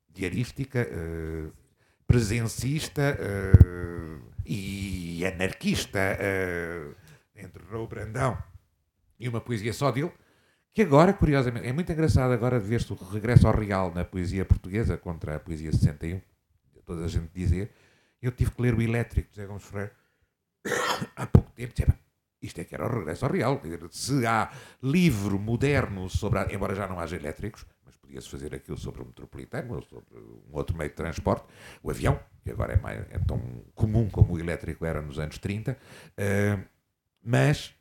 [0.09, 1.51] diarística, uh,
[2.07, 6.95] presencista uh, e anarquista, uh,
[7.35, 8.37] entre Raul Brandão
[9.19, 10.11] e uma poesia só dele,
[10.73, 14.97] que agora, curiosamente, é muito engraçado agora ver-se o regresso ao real na poesia portuguesa
[14.97, 16.21] contra a poesia 61,
[16.85, 17.71] toda a gente dizer.
[18.21, 19.93] Eu tive que ler o Elétrico de José Gomes Ferreira
[21.15, 21.73] há pouco tempo,
[22.41, 23.61] isto é que era o regresso ao real.
[23.91, 24.51] Se há
[24.81, 27.65] livro moderno sobre, a, embora já não haja elétricos,
[28.09, 31.45] podia-se fazer aquilo sobre o metropolitano ou sobre um outro meio de transporte,
[31.83, 33.39] o avião, que agora é, mais, é tão
[33.75, 35.75] comum como o elétrico era nos anos 30, uh,
[36.17, 36.59] eh,
[37.23, 37.75] mas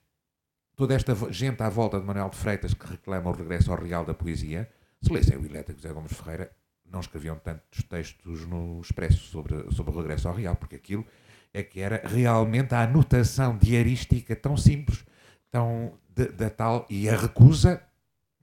[0.76, 4.05] toda esta gente à volta de Manuel de Freitas que reclama o regresso ao real
[4.05, 4.70] da poesia,
[5.03, 6.53] se lessem o elétrico José Gomes Ferreira,
[6.91, 11.05] não escreviam tantos textos no Expresso sobre, sobre o regresso ao real, porque aquilo
[11.53, 15.05] é que era realmente a anotação diarística tão simples,
[15.51, 15.93] tão
[16.36, 17.82] da tal, e a recusa,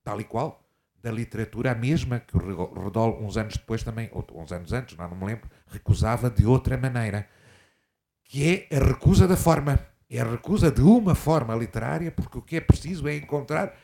[0.04, 0.64] tal e qual,
[1.02, 4.98] da literatura, a mesma que o Rodol, uns anos depois também, ou uns anos antes,
[4.98, 7.28] não, não me lembro, recusava de outra maneira,
[8.24, 9.80] que é a recusa da forma.
[10.10, 13.76] É a recusa de uma forma literária, porque o que é preciso é encontrar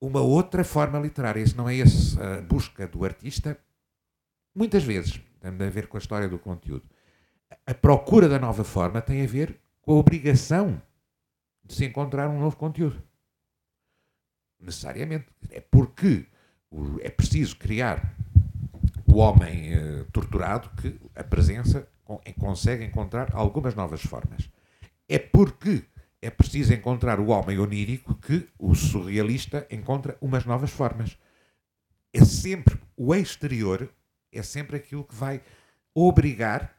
[0.00, 1.40] uma outra forma literária.
[1.40, 3.58] Isso não é essa busca do artista.
[4.58, 6.82] Muitas vezes, tem a ver com a história do conteúdo.
[7.64, 10.82] A procura da nova forma tem a ver com a obrigação
[11.64, 13.00] de se encontrar um novo conteúdo.
[14.58, 15.26] Necessariamente.
[15.50, 16.26] É porque
[17.00, 18.16] é preciso criar
[19.06, 21.88] o homem uh, torturado que a presença
[22.40, 24.50] consegue encontrar algumas novas formas.
[25.08, 25.84] É porque
[26.20, 31.16] é preciso encontrar o homem onírico que o surrealista encontra umas novas formas.
[32.12, 33.88] É sempre o exterior,
[34.32, 35.40] é sempre aquilo que vai
[35.94, 36.76] obrigar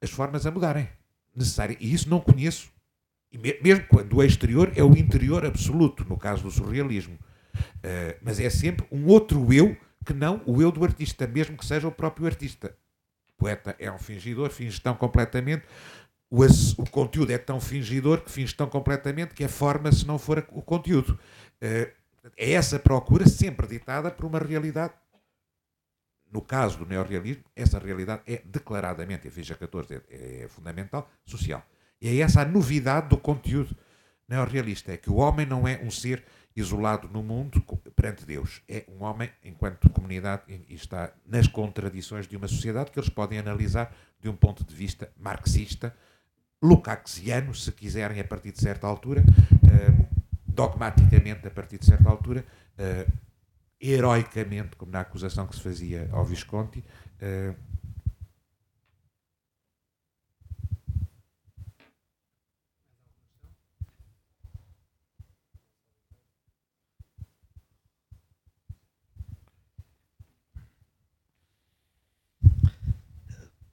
[0.00, 0.88] as formas a mudarem.
[1.34, 1.76] Necessário.
[1.80, 2.70] E isso não conheço.
[3.30, 7.18] E mesmo quando o exterior é o interior absoluto, no caso do surrealismo.
[7.54, 11.66] Uh, mas é sempre um outro eu que não o eu do artista, mesmo que
[11.66, 12.76] seja o próprio artista.
[13.30, 15.64] O poeta é um fingidor, finge tão completamente.
[16.30, 20.18] O, o conteúdo é tão fingidor que finge tão completamente que é forma se não
[20.18, 21.18] for o conteúdo.
[21.60, 21.90] Uh,
[22.36, 24.94] é essa procura sempre ditada por uma realidade.
[26.36, 31.66] No caso do neorrealismo, essa realidade é declaradamente, a ficha 14 é, é fundamental, social.
[31.98, 33.74] E é essa a novidade do conteúdo
[34.28, 36.22] neorrealista, é que o homem não é um ser
[36.54, 37.64] isolado no mundo
[37.94, 38.60] perante Deus.
[38.68, 43.38] É um homem enquanto comunidade e está nas contradições de uma sociedade que eles podem
[43.38, 45.96] analisar de um ponto de vista marxista,
[46.62, 52.44] lucaxiano, se quiserem, a partir de certa altura, uh, dogmaticamente a partir de certa altura,
[52.78, 53.25] uh,
[53.92, 56.84] heroicamente, como na acusação que se fazia ao Visconti.
[57.22, 57.54] Uh,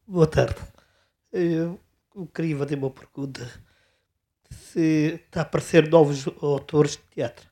[0.07, 0.55] Boa tarde.
[1.31, 1.79] Eu
[2.33, 3.49] queria fazer uma pergunta.
[4.49, 7.49] Se está a aparecer novos autores de teatro?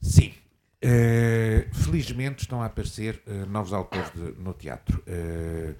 [0.00, 0.41] Sim.
[0.84, 5.00] Uh, felizmente estão a aparecer uh, novos autores de, no teatro.
[5.06, 5.76] Uh,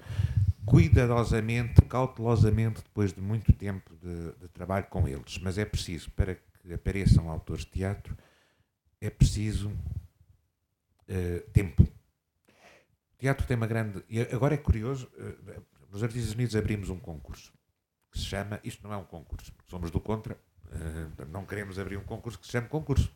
[0.65, 5.37] cuidadosamente, cautelosamente, depois de muito tempo de, de, trabalho com eles.
[5.39, 8.17] Mas é preciso, para que apareçam autores de teatro,
[9.01, 9.71] é preciso
[11.51, 11.85] tempo
[13.19, 14.01] teatro tem uma grande.
[14.09, 15.11] E agora é curioso,
[15.91, 17.53] nos Artistas Unidos abrimos um concurso
[18.09, 18.59] que se chama.
[18.63, 20.37] Isto não é um concurso, somos do contra,
[21.29, 23.11] não queremos abrir um concurso que se chame concurso.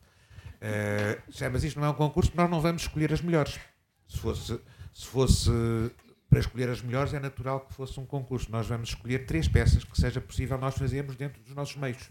[0.57, 3.59] Uh, chama-se isto não é um concurso, nós não vamos escolher as melhores.
[4.07, 4.59] Se fosse,
[4.93, 5.51] se fosse
[6.29, 8.51] para escolher as melhores, é natural que fosse um concurso.
[8.51, 12.09] Nós vamos escolher três peças que seja possível nós fazermos dentro dos nossos meios.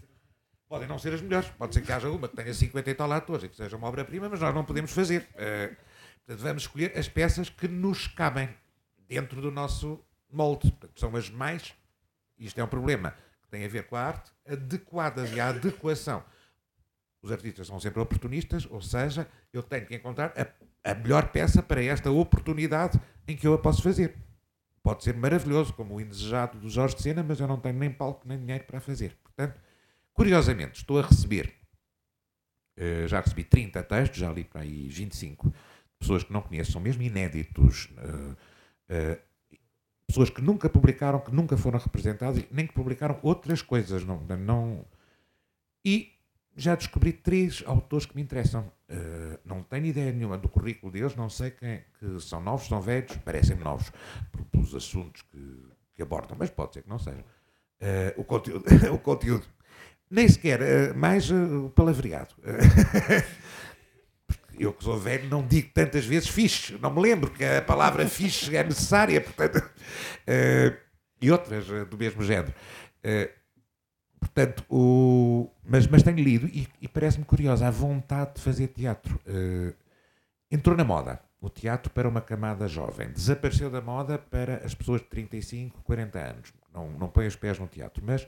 [0.69, 3.11] Podem não ser as melhores, pode ser que haja uma que tenha 50 e tal
[3.11, 5.27] atores e que seja uma obra-prima, mas nós não podemos fazer.
[5.33, 5.75] Uh,
[6.27, 8.49] Portanto, vamos escolher as peças que nos cabem
[9.07, 9.97] dentro do nosso
[10.29, 10.69] molde.
[10.71, 11.73] Portanto, são as mais,
[12.37, 16.21] isto é um problema que tem a ver com a arte, adequadas e a adequação.
[17.21, 21.61] Os artistas são sempre oportunistas, ou seja, eu tenho que encontrar a, a melhor peça
[21.63, 24.15] para esta oportunidade em que eu a posso fazer.
[24.83, 27.91] Pode ser maravilhoso, como o indesejado do Jorge de Sena, mas eu não tenho nem
[27.91, 29.17] palco nem dinheiro para fazer.
[29.23, 29.59] Portanto,
[30.13, 31.53] curiosamente, estou a receber,
[32.77, 35.53] uh, já recebi 30 textos, já li para aí 25
[35.99, 39.57] pessoas que não conheço, são mesmo inéditos, uh, uh,
[40.07, 44.05] pessoas que nunca publicaram, que nunca foram representadas, nem que publicaram outras coisas.
[44.05, 44.85] Não, não...
[45.83, 46.16] E
[46.57, 48.71] já descobri três autores que me interessam.
[48.89, 52.81] Uh, não tenho ideia nenhuma do currículo deles, não sei quem que são novos, são
[52.81, 53.91] velhos, parecem novos
[54.51, 55.37] pelos assuntos que,
[55.95, 57.23] que abordam, mas pode ser que não sejam.
[58.17, 59.45] o, conteúdo, o conteúdo.
[60.09, 62.33] Nem sequer, mais uh, palavreado.
[64.59, 68.07] eu que sou velho não digo tantas vezes fixe, não me lembro que a palavra
[68.07, 70.77] fixe é necessária, portanto, uh,
[71.21, 72.53] e outras uh, do mesmo género.
[74.17, 78.67] Uh, portanto, o, mas, mas tenho lido e, e parece-me curiosa a vontade de fazer
[78.67, 79.19] teatro.
[80.51, 85.01] entrou na moda o teatro para uma camada jovem, desapareceu da moda para as pessoas
[85.01, 86.53] de 35, 40 anos.
[86.73, 88.27] Não, não põem os pés no teatro, mas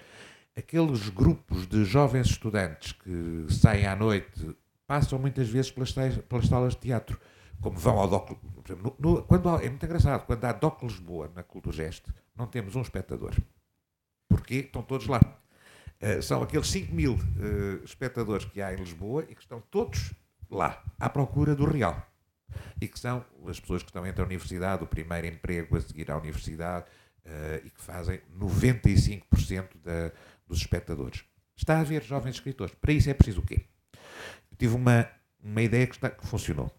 [0.55, 4.55] aqueles grupos de jovens estudantes que saem à noite
[4.85, 7.19] passam muitas vezes pelas, pelas salas de teatro,
[7.61, 8.37] como vão ao DOC.
[8.69, 12.05] No, no, quando há, é muito engraçado, quando há DOC Lisboa na Culturgest,
[12.35, 13.35] não temos um espectador.
[14.27, 14.55] Porquê?
[14.55, 15.19] Estão todos lá.
[16.01, 20.13] Uh, são aqueles 5 mil uh, espectadores que há em Lisboa e que estão todos
[20.49, 22.07] lá, à procura do real.
[22.81, 26.09] E que são as pessoas que estão entre a universidade, o primeiro emprego a seguir
[26.09, 26.85] à universidade,
[27.25, 30.11] uh, e que fazem 95% da,
[30.47, 31.23] dos espectadores.
[31.55, 32.73] Está a haver jovens escritores.
[32.75, 33.65] Para isso é preciso o quê?
[34.59, 35.09] tive uma,
[35.41, 36.69] uma ideia que, está, que funcionou.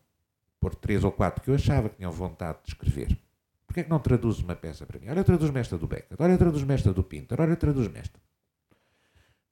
[0.60, 3.18] Por três ou quatro que eu achava que tinham vontade de escrever.
[3.66, 5.08] Porquê é que não traduz uma peça para mim?
[5.08, 8.20] Olha, traduz-me esta do Beckett, olha, traduz-me esta do Pinter, olha, traduz-me esta.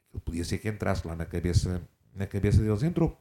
[0.08, 1.80] Aquilo podia ser que entrasse lá na cabeça,
[2.14, 2.82] na cabeça deles.
[2.82, 3.18] Entrou.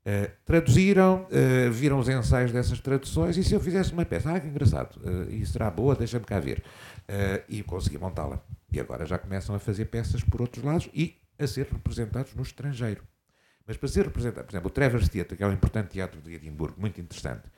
[0.00, 4.40] Uh, traduziram, uh, viram os ensaios dessas traduções e se eu fizesse uma peça, ah,
[4.40, 6.62] que engraçado, uh, e será boa, deixa-me cá ver.
[7.48, 8.42] e consegui montá-la.
[8.72, 12.42] E agora já começam a fazer peças por outros lados e a ser representados no
[12.42, 13.02] estrangeiro.
[13.66, 16.34] Mas para ser representado, por exemplo, o Travers Theatre, que é um importante teatro de
[16.34, 17.50] Edimburgo, muito interessante,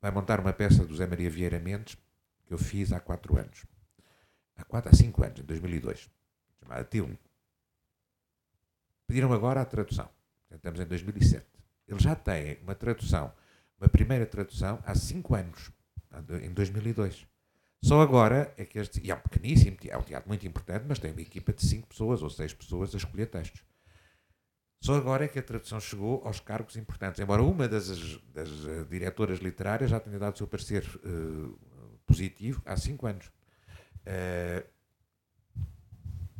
[0.00, 1.96] vai montar uma peça do Zé Maria Vieira Mendes,
[2.46, 3.66] que eu fiz há quatro anos.
[4.56, 6.08] Há, quatro, há cinco anos, em 2002,
[6.60, 7.18] chamada Tilne.
[9.10, 10.08] Pediram agora a tradução.
[10.48, 11.44] Estamos em 2007.
[11.88, 13.32] Eles já têm uma tradução,
[13.76, 15.72] uma primeira tradução, há cinco anos,
[16.40, 17.26] em 2002.
[17.82, 19.04] Só agora é que este.
[19.04, 21.88] E é um pequeníssimo, é um teatro muito importante, mas tem uma equipa de cinco
[21.88, 23.64] pessoas ou seis pessoas a escolher textos.
[24.80, 27.88] Só agora é que a tradução chegou aos cargos importantes, embora uma das,
[28.32, 31.58] das uh, diretoras literárias já tenha dado o seu parecer uh,
[32.06, 33.26] positivo há cinco anos.
[34.06, 34.64] Uh,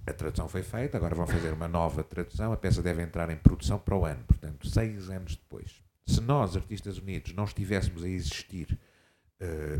[0.07, 3.37] a tradução foi feita, agora vão fazer uma nova tradução, a peça deve entrar em
[3.37, 5.83] produção para o ano, portanto, seis anos depois.
[6.07, 8.79] Se nós, Artistas Unidos, não estivéssemos a existir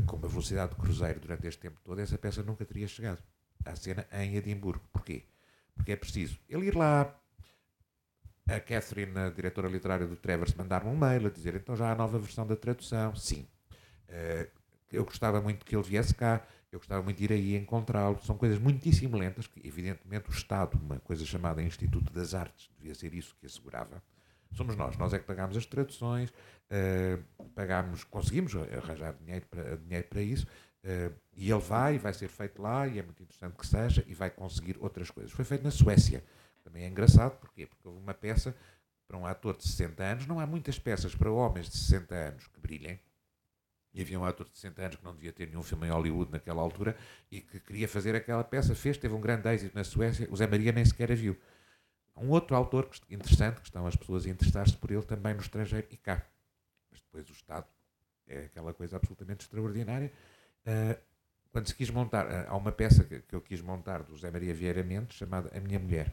[0.07, 3.23] com uma velocidade de cruzeiro durante este tempo todo, essa peça nunca teria chegado
[3.65, 4.83] à cena em Edimburgo.
[4.93, 5.25] Porquê?
[5.75, 7.15] Porque é preciso ele ir lá,
[8.49, 11.95] a Catherine, a diretora literária do Travers, mandar-me um mail a dizer então já há
[11.95, 13.15] nova versão da tradução.
[13.15, 13.47] Sim.
[14.09, 14.49] Uh,
[14.91, 16.43] eu gostava muito que ele viesse cá,
[16.73, 18.19] eu gostava muito de ir aí encontrá-lo.
[18.23, 22.95] São coisas muitíssimo lentas que, evidentemente, o Estado, uma coisa chamada Instituto das Artes, devia
[22.95, 24.03] ser isso que assegurava.
[24.53, 30.09] Somos nós, nós é que pagámos as traduções, uh, pagámos, conseguimos arranjar dinheiro para, dinheiro
[30.09, 30.47] para isso,
[30.85, 34.15] uh, e ele vai, vai ser feito lá, e é muito interessante que seja, e
[34.15, 35.33] vai conseguir outras coisas.
[35.33, 36.25] Foi feito na Suécia.
[36.65, 37.67] Também é engraçado, porquê?
[37.67, 38.55] Porque houve uma peça
[39.07, 42.47] para um ator de 60 anos, não há muitas peças para homens de 60 anos
[42.47, 43.01] que brilhem,
[43.93, 46.31] e havia um ator de 60 anos que não devia ter nenhum filme em Hollywood
[46.31, 46.97] naquela altura
[47.31, 50.47] e que queria fazer aquela peça, fez, teve um grande êxito na Suécia, o Zé
[50.47, 51.37] Maria nem sequer a viu.
[52.17, 55.87] Um outro autor interessante, que estão as pessoas a interessar-se por ele também no estrangeiro
[55.91, 56.25] e cá.
[56.91, 57.67] Mas depois o Estado
[58.27, 60.13] é aquela coisa absolutamente extraordinária.
[60.67, 61.01] Uh,
[61.51, 64.53] quando se quis montar, uh, há uma peça que, eu quis montar do Zé Maria
[64.53, 66.13] Vieira Mendes chamada A Minha Mulher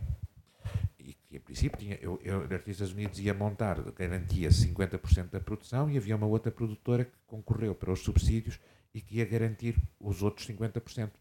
[1.08, 5.90] e que, em princípio, tinha, eu, eu, Artistas Unidos ia montar, garantia 50% da produção
[5.90, 8.60] e havia uma outra produtora que concorreu para os subsídios
[8.94, 11.12] e que ia garantir os outros 50%.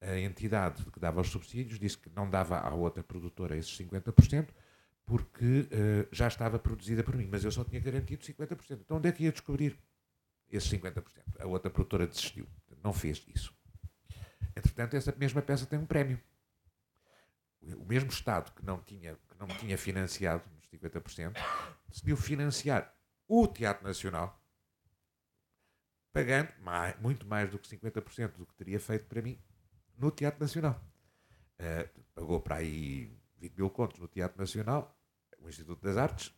[0.00, 4.48] A entidade que dava os subsídios disse que não dava à outra produtora esses 50%
[5.04, 8.78] porque uh, já estava produzida por mim, mas eu só tinha garantido 50%.
[8.84, 9.76] Então onde é que ia descobrir
[10.48, 11.02] esses 50%?
[11.40, 12.46] A outra produtora desistiu,
[12.84, 13.52] não fez isso.
[14.56, 16.20] Entretanto, essa mesma peça tem um prémio
[17.76, 21.36] o mesmo Estado que não tinha, que não tinha financiado nos 50%,
[21.88, 22.94] decidiu financiar
[23.28, 24.40] o Teatro Nacional,
[26.12, 29.40] pagando mais, muito mais do que 50% do que teria feito para mim
[29.96, 30.80] no Teatro Nacional.
[31.58, 34.98] Uh, pagou para aí 20 mil contos no Teatro Nacional,
[35.38, 36.34] o Instituto das Artes,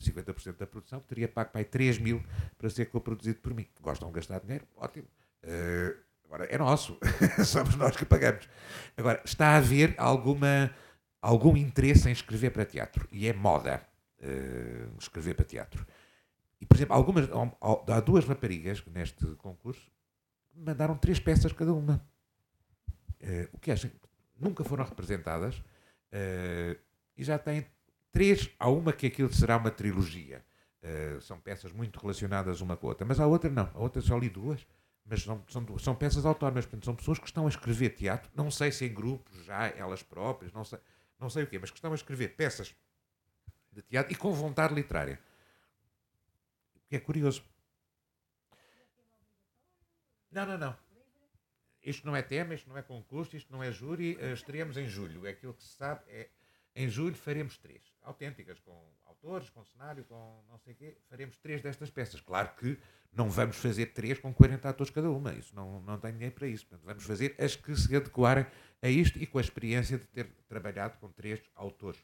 [0.00, 2.24] 50% da produção, teria pago para aí 3 mil
[2.56, 3.66] para ser co-produzido por mim.
[3.80, 4.66] Gostam de gastar dinheiro?
[4.76, 5.08] Ótimo.
[5.42, 6.98] Uh, Agora, é nosso.
[7.44, 8.48] Somos nós que pagamos.
[8.96, 10.70] Agora, está a haver alguma,
[11.22, 13.08] algum interesse em escrever para teatro.
[13.12, 13.80] E é moda
[14.20, 15.86] uh, escrever para teatro.
[16.60, 17.28] E, por exemplo, algumas,
[17.88, 19.90] há duas raparigas neste concurso
[20.50, 22.04] que mandaram três peças cada uma.
[23.20, 23.90] Uh, o que acham?
[24.38, 26.78] Nunca foram representadas uh,
[27.16, 27.64] e já têm
[28.10, 28.50] três.
[28.58, 30.44] Há uma que aquilo será uma trilogia.
[31.20, 33.06] são peças muito relacionadas uma com a outra.
[33.06, 33.70] Mas há outra não.
[33.74, 34.66] A outra só li duas
[35.08, 35.44] mas são,
[35.78, 38.92] são, peças autónomas, portanto, são pessoas que estão a escrever teatro, não sei se em
[38.92, 40.78] grupos já, elas próprias, não sei,
[41.18, 42.74] não sei o quê, mas que estão a escrever peças
[43.72, 45.20] de teatro e com vontade literária.
[46.74, 47.44] O que é curioso.
[50.30, 50.76] Não, não, não.
[51.82, 54.88] Isto não é tema, isto não é concurso, isto não é júri, uh, estaremos em
[54.88, 55.24] julho.
[55.24, 56.28] É aquilo que se sabe é
[56.76, 61.38] em julho faremos três, autênticas, com autores, com cenário, com não sei o quê, faremos
[61.38, 62.20] três destas peças.
[62.20, 62.78] Claro que
[63.10, 66.46] não vamos fazer três com 40 atores cada uma, isso não, não tem ninguém para
[66.46, 66.66] isso.
[66.66, 68.46] Portanto, vamos fazer as que se adequarem
[68.82, 71.98] a isto e com a experiência de ter trabalhado com três autores.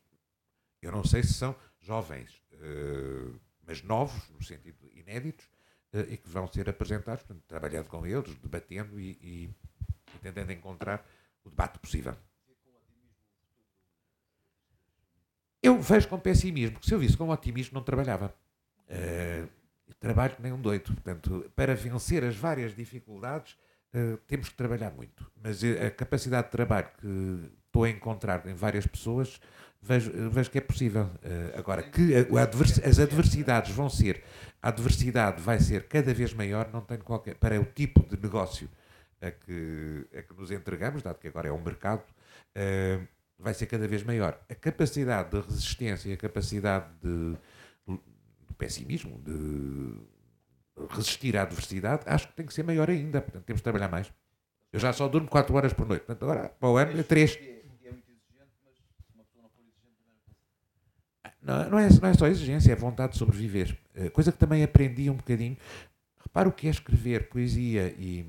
[0.81, 5.45] Eu não sei se são jovens, uh, mas novos, no sentido inéditos,
[5.93, 9.51] uh, e que vão ser apresentados, portanto, trabalhando com eles, debatendo e, e
[10.23, 11.07] tentando encontrar
[11.45, 12.17] o debate possível.
[15.63, 18.35] Eu vejo com pessimismo, porque se eu visse com otimismo não trabalhava.
[18.89, 19.49] Uh,
[20.03, 20.93] trabalho que nem um doido.
[20.93, 23.57] Portanto, para vencer as várias dificuldades,
[23.95, 25.31] uh, temos que trabalhar muito.
[25.43, 29.41] Mas a capacidade de trabalho que estou a encontrar em várias pessoas,
[29.81, 31.05] vejo, vejo que é possível.
[31.05, 34.23] Uh, agora, que a, as adversidades vão ser,
[34.61, 37.37] a adversidade vai ser cada vez maior, não tenho qualquer.
[37.37, 38.69] para o tipo de negócio
[39.21, 42.03] a que, a que nos entregamos, dado que agora é um mercado.
[42.57, 43.07] Uh,
[43.43, 44.41] vai ser cada vez maior.
[44.49, 47.37] A capacidade de resistência e a capacidade de,
[47.89, 53.21] de pessimismo, de resistir à adversidade, acho que tem que ser maior ainda.
[53.21, 54.13] Portanto, temos de trabalhar mais.
[54.73, 56.05] Eu já só durmo 4 horas por noite.
[56.07, 57.39] Portanto, agora, para o ano, é 3.
[61.43, 63.77] Não, não, é, não é só exigência, é vontade de sobreviver.
[63.97, 65.57] Eh, coisa que também aprendi um bocadinho.
[66.23, 68.25] Repara o que é escrever poesia e,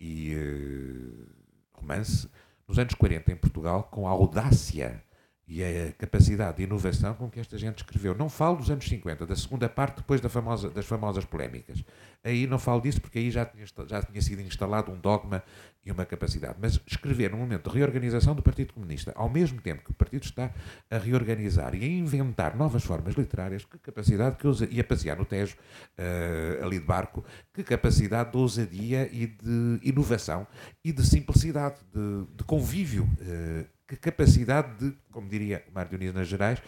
[0.00, 1.26] e uh,
[1.74, 2.28] romance
[2.68, 5.02] nos anos 40 em Portugal com a audácia
[5.48, 8.16] e a capacidade de inovação com que esta gente escreveu.
[8.16, 11.84] Não falo dos anos 50, da segunda parte depois da famosa, das famosas polémicas.
[12.24, 15.44] Aí não falo disso porque aí já tinha, já tinha sido instalado um dogma
[15.84, 16.56] e uma capacidade.
[16.60, 20.24] Mas escrever num momento de reorganização do Partido Comunista, ao mesmo tempo que o partido
[20.24, 20.50] está
[20.90, 25.16] a reorganizar e a inventar novas formas literárias, que capacidade que ousa, e a passear
[25.16, 25.56] no Tejo,
[25.96, 27.24] uh, ali de barco,
[27.54, 30.44] que capacidade de ousadia e de inovação
[30.84, 33.04] e de simplicidade, de, de convívio.
[33.20, 36.60] Uh, capacidade de, como diria Mário Dionísio nas Gerais,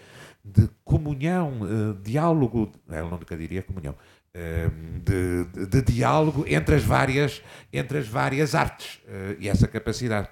[0.44, 6.84] de comunhão, uh, diálogo, ele nunca diria comunhão, uh, de, de, de, diálogo entre as
[6.84, 7.42] várias,
[7.72, 10.28] entre as várias artes uh, e essa capacidade.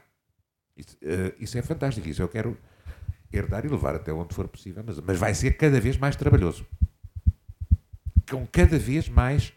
[0.77, 0.97] Isso,
[1.41, 2.57] isso, é fantástico, isso eu quero,
[3.33, 6.67] herdar e levar até onde for possível, mas, mas vai ser cada vez mais trabalhoso.
[8.31, 9.55] Com cada vez mais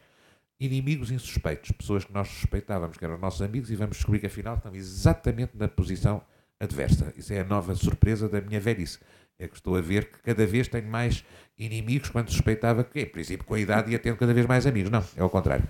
[0.58, 4.56] inimigos insuspeitos, pessoas que nós suspeitávamos que eram nossos amigos e vamos descobrir que afinal
[4.56, 6.24] estão exatamente na posição
[6.60, 7.14] adversa.
[7.16, 9.00] Isso é a nova surpresa da minha velhice.
[9.38, 11.24] É que estou a ver que cada vez tenho mais
[11.58, 14.92] inimigos quando suspeitava que, em princípio, com a idade ia tendo cada vez mais amigos.
[14.92, 15.66] Não, é ao contrário.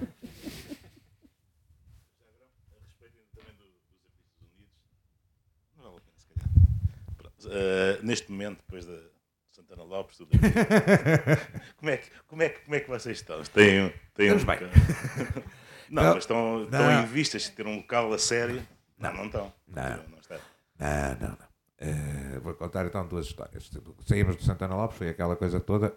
[7.45, 8.99] Uh, neste momento, depois da
[9.51, 10.31] Santana Lopes, tudo
[11.77, 13.41] como, é que, como, é que, como é que vocês estão?
[13.43, 14.45] Têm, têm Estamos um...
[14.47, 14.59] bem.
[15.89, 16.63] Não, Não, mas estão, não.
[16.65, 18.61] estão em vistas de ter um local a sério?
[18.99, 19.51] Não, não estão.
[19.67, 20.18] Não.
[20.79, 21.17] Não está.
[21.19, 21.49] Não, não, não.
[21.81, 23.69] Eh, vou contar então duas histórias.
[24.05, 25.93] Saímos do Santana Lopes, foi aquela coisa toda,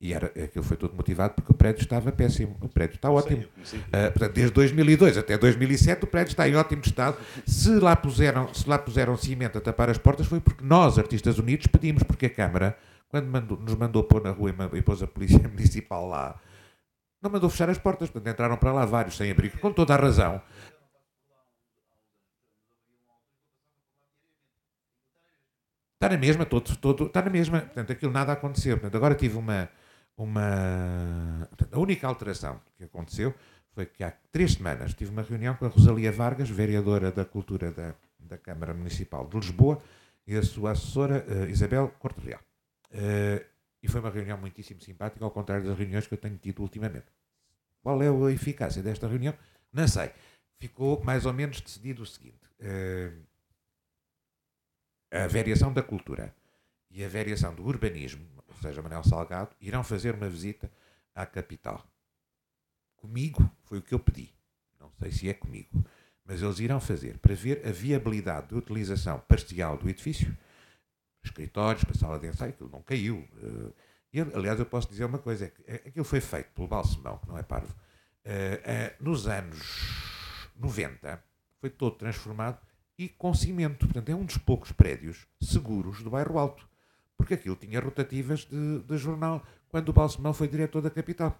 [0.00, 2.56] e era, aquilo foi tudo motivado porque o prédio estava péssimo.
[2.62, 3.44] O prédio está ótimo.
[3.92, 7.18] Eh, portanto, desde 2002 até 2007 o prédio está em ótimo estado.
[7.46, 11.38] Se lá, puseram, se lá puseram cimento a tapar as portas foi porque nós, Artistas
[11.38, 12.78] Unidos, pedimos, porque a Câmara,
[13.08, 16.40] quando mandou- nos mandou pôr na rua e e pôs a Polícia Municipal lá,
[17.20, 18.08] não mandou fechar as portas.
[18.08, 20.40] Portanto, entraram para lá vários sem abrigo, com toda a razão.
[25.98, 27.60] Está na mesma, todo, todo, está na mesma.
[27.60, 28.76] Portanto, aquilo nada aconteceu.
[28.76, 29.68] Portanto, agora tive uma.
[30.16, 33.34] uma portanto, a única alteração que aconteceu
[33.72, 37.72] foi que há três semanas tive uma reunião com a Rosalia Vargas, vereadora da Cultura
[37.72, 39.82] da, da Câmara Municipal de Lisboa,
[40.24, 42.40] e a sua assessora eh, Isabel Corte Real.
[42.92, 43.44] Eh,
[43.82, 47.06] e foi uma reunião muitíssimo simpática, ao contrário das reuniões que eu tenho tido ultimamente.
[47.82, 49.34] Qual é a eficácia desta reunião?
[49.72, 50.10] Não sei.
[50.60, 52.38] Ficou mais ou menos decidido o seguinte.
[52.60, 53.10] eh,
[55.10, 56.34] a variação da cultura
[56.90, 60.70] e a variação do urbanismo, ou seja, Manuel Salgado, irão fazer uma visita
[61.14, 61.86] à capital.
[62.96, 64.34] Comigo foi o que eu pedi.
[64.80, 65.84] Não sei se é comigo,
[66.24, 70.36] mas eles irão fazer para ver a viabilidade de utilização parcial do edifício,
[71.22, 73.26] escritórios, para sala de ensaio, aquilo não caiu.
[74.12, 77.28] eh, aliás, eu posso dizer uma coisa: é eh, aquilo foi feito pelo Balsemão, que
[77.28, 77.74] não é parvo,
[78.24, 81.22] eh, eh, nos anos 90,
[81.60, 82.60] foi todo transformado
[82.98, 83.86] e com cimento.
[83.86, 86.68] Portanto, é um dos poucos prédios seguros do bairro Alto.
[87.16, 91.38] Porque aquilo tinha rotativas de, de jornal quando o Balsemão foi diretor da capital.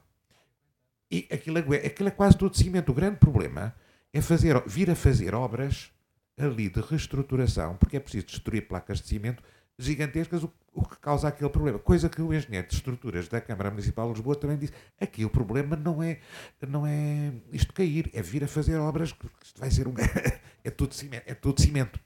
[1.11, 2.91] E aquilo, é- aquilo é quase todo cimento.
[2.91, 3.75] O grande problema
[4.13, 5.91] é fazer, vir a fazer obras
[6.37, 9.43] ali de reestruturação, porque é preciso destruir placas de cimento
[9.79, 11.79] gigantescas, o, o que causa aquele problema.
[11.79, 14.73] Coisa que o engenheiro de estruturas da Câmara Municipal de Lisboa também disse.
[15.01, 16.19] Aqui o problema não é,
[16.67, 19.95] não é isto cair, é vir a fazer obras que que isto vai ser um.
[20.65, 21.23] é tudo cimento.
[21.27, 22.01] É tudo cimento.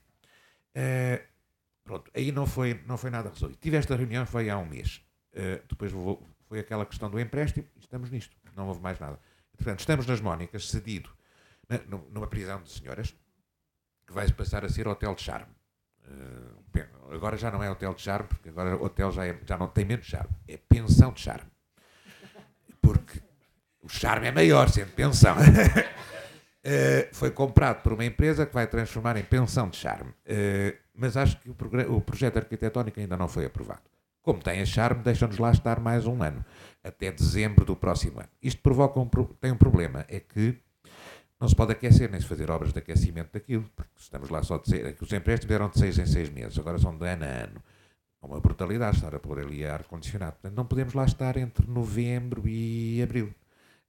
[0.75, 1.23] Eh,
[1.83, 3.59] pronto, aí não foi, não foi nada resolvido.
[3.59, 5.01] Tive esta reunião, foi há um mês.
[5.33, 8.35] Eh, depois vou- foi aquela questão do empréstimo e estamos nisto.
[8.55, 9.19] Não houve mais nada.
[9.57, 11.09] Portanto, estamos nas Mónicas, cedido,
[11.69, 13.15] na- nu- numa prisão de senhoras,
[14.05, 15.53] que vai passar a ser Hotel de Charme.
[16.71, 19.57] Pen- agora já não é Hotel de Charme, porque agora o hotel já, é- já
[19.57, 20.29] não tem menos charme.
[20.47, 21.49] É pensão de charme.
[22.81, 23.21] Porque
[23.81, 25.35] o charme é maior, sendo pensão.
[26.63, 30.13] Eh, foi comprado por uma empresa que vai transformar em pensão de charme.
[30.25, 31.55] Eh, mas acho que o,
[31.95, 33.81] o projeto arquitetónico ainda não foi aprovado.
[34.21, 36.45] Como tem a charme, deixam-nos lá estar mais um ano,
[36.81, 38.29] até dezembro do próximo ano.
[38.41, 39.05] Isto provoca um,
[39.41, 40.57] tem um problema, é que
[41.37, 44.57] não se pode aquecer nem se fazer obras de aquecimento daquilo, porque estamos lá só
[44.57, 47.27] de seis, os empréstimos eram de seis em seis meses, agora são de ano a
[47.27, 47.61] ano.
[48.21, 50.31] É uma brutalidade estar a pôr ali ar-condicionado.
[50.33, 53.35] Portanto, não podemos lá estar entre novembro e abril.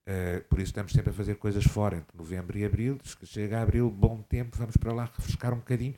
[0.07, 2.99] Uh, por isso estamos sempre a fazer coisas fora entre novembro e abril.
[3.25, 5.95] Chega a abril, bom tempo, vamos para lá refrescar um bocadinho.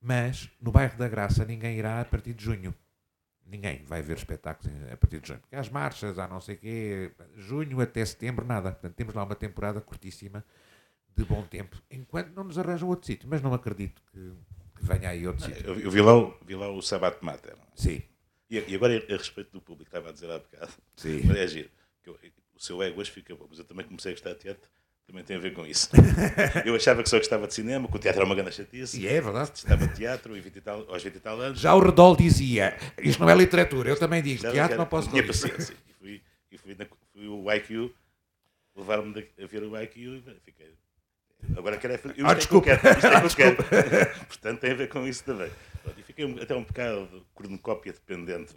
[0.00, 2.72] Mas no bairro da Graça ninguém irá a partir de junho.
[3.44, 5.40] Ninguém vai ver espetáculos a partir de junho.
[5.40, 7.10] Porque há as marchas, há não sei o quê.
[7.36, 8.70] Junho até setembro, nada.
[8.72, 10.44] Portanto, temos lá uma temporada curtíssima
[11.16, 11.76] de bom tempo.
[11.90, 13.28] Enquanto não nos arranjam outro sítio.
[13.28, 14.18] Mas não acredito que,
[14.76, 15.66] que venha aí outro sítio.
[15.66, 17.56] Eu, vi, lá, o- vi lá o Sabat Mater.
[17.74, 18.02] Sim.
[18.50, 20.72] E, agora, a respeito do público, estava a dizer há bocado.
[20.96, 21.22] Sim.
[21.24, 21.70] Mas é giro.
[22.06, 22.18] eu-
[22.58, 24.68] o seu ego hoje fica bom, mas eu também comecei a gostar de teatro.
[25.06, 25.88] Também tem a ver com isso.
[26.66, 29.00] eu achava que só gostava de cinema, que o teatro era uma grande chatice.
[29.00, 29.50] E é verdade.
[29.52, 31.60] Gostava de teatro e 20 e tal, aos 20 e tal anos.
[31.60, 35.26] Já o Redol dizia, isto não é literatura, eu também digo, teatro não posso tinha
[35.26, 35.74] paciência.
[35.88, 37.94] E fui, e fui, na, fui o IQ,
[38.76, 40.74] levaram-me a ver o IQ e fiquei.
[41.56, 42.14] Agora quero é fazer.
[42.26, 43.64] Ah, é que eu quero, é que eu Desculpa.
[43.64, 44.16] quero.
[44.26, 45.50] Portanto, tem a ver com isso também.
[45.84, 48.52] Pronto, e fiquei até um bocado cornucópia dependente.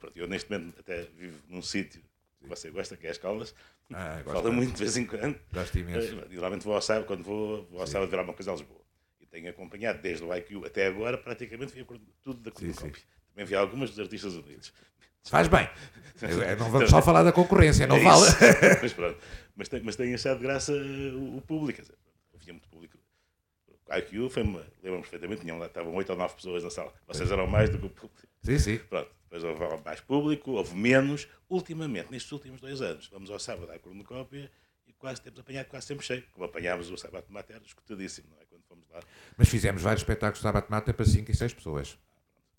[0.00, 2.02] Pronto, eu neste momento até vivo num sítio
[2.46, 3.54] você gosta, que é as Caldas.
[3.92, 4.72] Ah, Fala muito.
[4.74, 5.38] de vez em quando.
[5.52, 6.14] Gosto imenso.
[6.20, 7.94] Eh, E normalmente vou ao sábado, quando vou, vou ao Sim.
[7.94, 8.80] sábado ver alguma coisa a Lisboa.
[9.20, 11.84] E tenho acompanhado desde o IQ até agora, praticamente vi
[12.22, 13.02] tudo da cornucópia.
[13.32, 14.72] Também vi algumas dos artistas unidos.
[15.24, 15.68] Faz bem.
[16.58, 18.26] Não vamos só falar da concorrência, não É vale.
[18.82, 19.18] mas pronto.
[19.56, 21.76] Mas, tem- mas tenho achado graça eh, o, o público.
[21.76, 21.98] Quer dizer,
[22.34, 22.96] havia muito público.
[23.90, 24.60] IQ foi uma.
[24.82, 26.92] Lembro-me perfeitamente, tinham lá, estavam oito ou nove pessoas na sala.
[27.06, 28.28] Vocês eram mais do que o público.
[28.42, 28.78] Sim, sim.
[28.78, 29.10] Pronto.
[29.30, 31.28] Depois houve mais público, houve menos.
[31.48, 34.50] Ultimamente, nestes últimos dois anos, vamos ao sábado à cornucópia
[34.86, 36.24] e quase temos apanhado quase sempre cheio.
[36.32, 38.44] Como apanhámos o sábado de matéria, escutadíssimo, não é?
[38.46, 39.00] Quando fomos lá.
[39.36, 41.98] Mas fizemos vários espetáculos de sábado de mata para 5 e 6 pessoas.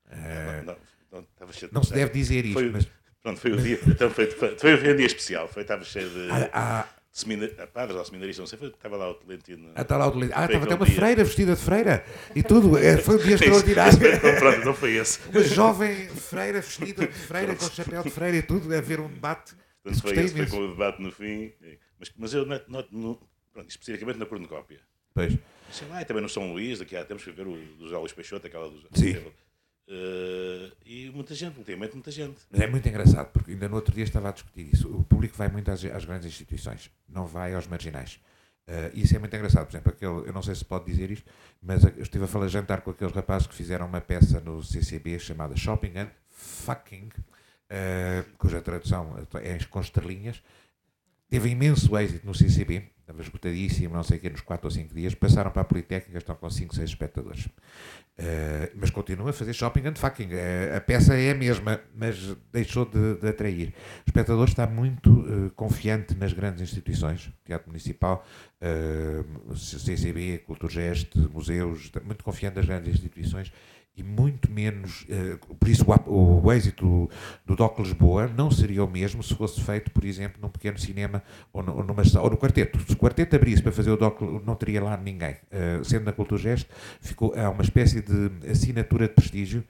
[0.10, 0.78] Não, não,
[1.12, 2.88] não, estava cheio não se deve dizer isto, Foi, mas
[3.22, 3.80] Pronto, foi o dia.
[3.86, 5.48] Então foi, foi, foi um dia especial.
[5.48, 6.30] Foi, estava cheio de.
[6.32, 6.88] Ah, ah.
[7.20, 8.58] De semina- ah, padres ou seminaristas, não sei.
[8.60, 9.72] Foi, estava lá o Tolentino.
[9.76, 10.34] Ah, está lá o delírio.
[10.36, 10.96] Ah, estava até uma dia.
[10.96, 12.06] freira vestida de freira
[12.36, 12.78] e tudo.
[12.78, 13.98] É, Foi um dia extraordinário.
[14.40, 15.20] pronto, não foi esse.
[15.30, 19.08] Uma jovem freira vestida de freira com chapéu de freira e tudo, a ver um
[19.08, 19.54] debate.
[19.84, 21.52] Portanto, foi, esse, foi com o debate no fim.
[22.00, 23.20] Mas, mas eu noto, noto no,
[23.52, 24.80] pronto, especificamente na cornucópia.
[25.14, 25.38] Pois.
[25.72, 27.98] Sei lá, e também no São Luís, daqui há tempos fui ver o do José
[27.98, 29.18] Luís Peixoto, aquela do Sim.
[29.90, 32.38] Eh, e muita gente, ultimamente muita gente.
[32.52, 34.88] Mas é muito engraçado, porque ainda no outro dia estava a discutir isso.
[34.88, 38.20] O público vai muito às, às grandes instituições, não vai aos marginais.
[38.68, 39.66] Eh, isso é muito engraçado.
[39.66, 41.30] Por exemplo, aquele, eu não sei se pode dizer isto,
[41.60, 45.18] mas eu estive a falar jantar com aqueles rapazes que fizeram uma peça no CCB
[45.18, 47.10] chamada Shopping and Fucking,
[47.70, 50.42] eh, cuja tradução é com estrelinhas.
[51.30, 54.94] Teve imenso êxito no CCB, estava esgotadíssimo, não sei o quê, nos 4 ou 5
[54.94, 55.16] dias.
[55.16, 57.48] Passaram para a Politécnica, estão com 5, 6 espectadores.
[58.22, 60.28] Eh, mas continua a fazer shopping and fucking.
[60.32, 63.70] Eh, a peça é a mesma, mas deixou de, de atrair.
[63.70, 68.26] O espectador está muito eh, confiante nas grandes instituições, Teatro Municipal,
[69.56, 73.54] CCB, Culturgest, museus, muito confiante nas grandes instituições
[73.96, 75.06] e muito menos.
[75.10, 77.10] eh, por isso, o, o, êxito do,
[77.46, 81.22] do DOC Lisboa não seria o mesmo se fosse feito, por exemplo, num pequeno cinema
[81.52, 82.80] ou, no, ou numa, ou no quarteto.
[82.88, 85.36] Se o quarteto abrisse para fazer o DOC, não teria lá ninguém.
[85.52, 86.68] Eh, sendo na Culturgest,
[87.02, 89.64] ficou, há uma espécie de assinatura de prestígio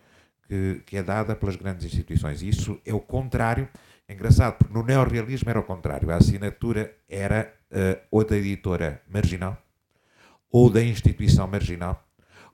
[0.47, 2.41] que, que é dada pelas grandes instituições.
[2.41, 3.67] E isso é o contrário.
[4.07, 6.09] É engraçado, porque no neorrealismo era o contrário.
[6.11, 9.57] A assinatura era eh, ou da editora marginal,
[10.51, 12.03] ou da instituição marginal,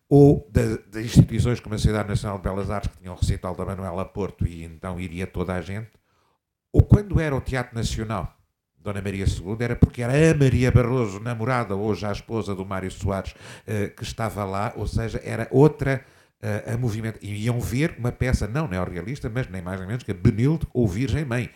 [0.10, 3.56] ou da- de instituições como a Sociedade Nacional de Belas Artes, que tinham o recital
[3.56, 5.90] da Manuela Porto, e então iria toda a gente,
[6.74, 8.36] ou quando era o Teatro Nacional,
[8.78, 12.92] Dona Maria II, era porque era a Maria Barroso, namorada, hoje a esposa do Mário
[12.92, 13.34] Soares,
[13.66, 16.06] eh, que estava lá, ou seja, era outra
[16.42, 17.18] eh, a movimento.
[17.24, 20.68] E iam ver uma peça não neorrealista, mas nem mais nem menos que a Benilde
[20.72, 21.50] ou Virgem Mãe.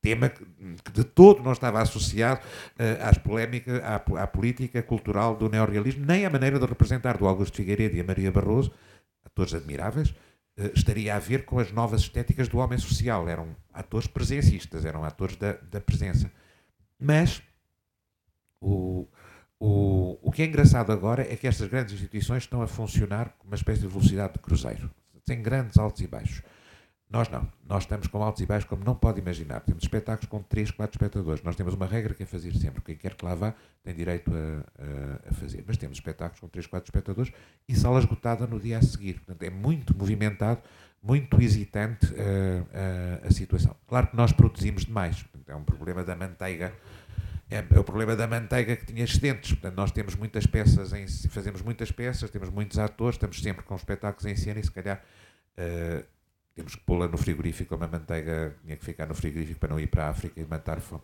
[0.00, 2.40] Tema que de todo não estava associado
[2.78, 7.26] eh, às polémicas, à, à política cultural do neorrealismo, nem à maneira de representar do
[7.26, 8.72] Augusto Figueiredo e a Maria Barroso,
[9.24, 10.14] atores admiráveis,
[10.56, 13.28] eh, estaria a ver com as novas estéticas do homem social.
[13.28, 16.30] Eram atores presencistas, eram atores da, da presença.
[16.98, 17.42] Mas
[18.60, 19.06] o,
[19.58, 23.46] o, o que é engraçado agora é que estas grandes instituições estão a funcionar com
[23.46, 24.90] uma espécie de velocidade de cruzeiro.
[25.24, 26.42] Tem grandes altos e baixos.
[27.10, 27.48] Nós não.
[27.66, 29.60] Nós estamos com altos e baixos como não pode imaginar.
[29.60, 31.42] Temos espetáculos com 3, 4 espectadores.
[31.42, 32.82] Nós temos uma regra que é fazer sempre.
[32.82, 35.64] Quem quer que lá vá tem direito a, a- fazer.
[35.66, 37.32] Mas temos espetáculos com 3, 4 espectadores
[37.66, 39.14] e sala esgotada no dia a seguir.
[39.14, 40.60] Portanto, é muito movimentado,
[41.02, 43.74] muito hesitante eh, a, a situação.
[43.86, 45.22] Claro que nós produzimos demais.
[45.22, 46.74] Portanto, é um problema da manteiga.
[47.50, 49.52] É, é o problema da manteiga que tinha excedentes.
[49.52, 53.74] Portanto, nós temos muitas peças, em, fazemos muitas peças, temos muitos atores, estamos sempre com
[53.74, 55.02] espetáculos em cena e se calhar
[55.56, 56.04] eh,
[56.58, 59.78] temos que pô-la no frigorífico, como a manteiga tinha que ficar no frigorífico para não
[59.78, 61.02] ir para a África e matar fome.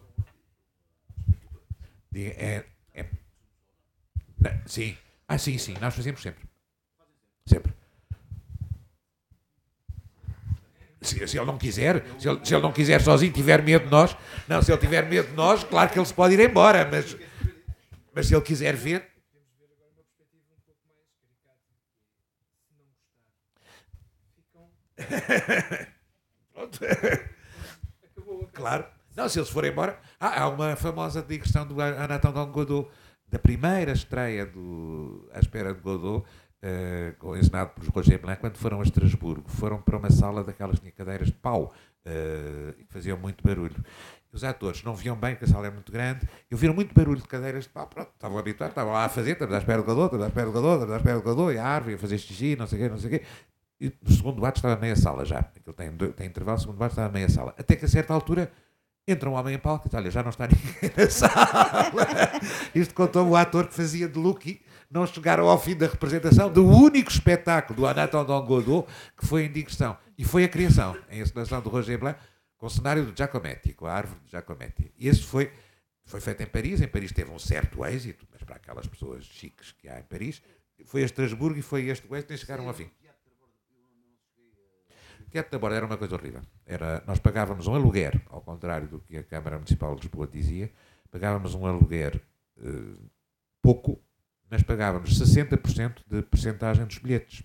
[2.12, 3.06] É, é,
[4.36, 4.96] não, sim.
[5.28, 6.42] Ah, sim, sim, nós fazemos sempre.
[7.46, 7.72] Sempre.
[11.00, 13.90] Se, se ele não quiser, se ele, se ele não quiser sozinho, tiver medo de
[13.92, 14.16] nós,
[14.48, 17.16] não, se ele tiver medo de nós, claro que ele se pode ir embora, mas,
[18.12, 19.08] mas se ele quiser ver,
[26.52, 26.78] Pronto.
[28.52, 28.84] Claro.
[29.16, 29.98] Não, se eles forem embora.
[30.18, 32.88] Ah, há uma famosa digressão do Anatole Godot,
[33.28, 36.26] da primeira estreia do À Espera de Godot,
[36.62, 39.48] eh, com- ensinado por Roger Blanc, quando foram a Estrasburgo.
[39.48, 41.72] Foram para uma sala daquelas que cadeiras de pau
[42.04, 43.76] eh, e que faziam muito barulho.
[44.32, 47.20] Os atores não viam bem, porque a sala é muito grande, e ouviram muito barulho
[47.20, 47.86] de cadeiras de pau.
[47.86, 50.46] Pronto, estavam habituados, estavam lá a fazer, estamos à espera do Godot, estamos à espera
[50.46, 52.78] do Godot, estamos à espera do Godot, e a árvore, a fazer xixi, não sei
[52.80, 53.24] o quê, não sei o quê.
[53.80, 55.40] E segundo ato estava meia sala já.
[55.40, 57.54] Aquilo tem, tem intervalo, o segundo ato estava meia sala.
[57.58, 58.50] Até que a certa altura
[59.06, 62.30] entra um homem em palco e diz: Olha, já não está ninguém na sala.
[62.74, 64.60] Isto contou o ator que fazia de Lucky.
[64.90, 68.86] Não chegaram ao fim da representação do único espetáculo do Anatole Godot
[69.16, 69.96] que foi em digressão.
[70.16, 72.18] E foi a criação, em encenação do Roger Blanc,
[72.56, 74.92] com o cenário do Giacometti, com a árvore de Giacometti.
[74.96, 75.50] E esse foi,
[76.04, 76.80] foi feito em Paris.
[76.80, 80.40] Em Paris teve um certo êxito, mas para aquelas pessoas chiques que há em Paris.
[80.84, 82.88] Foi a Estrasburgo e foi este o êxito e chegaram ao fim.
[85.34, 86.42] Teatro da Borda era uma coisa horrível.
[86.64, 90.70] Era, nós pagávamos um aluguer, ao contrário do que a Câmara Municipal de Lisboa dizia,
[91.10, 92.22] pagávamos um aluguer
[92.56, 92.94] eh,
[93.60, 94.00] pouco
[94.50, 97.42] mas pagávamos 60% de percentagem dos bilhetes.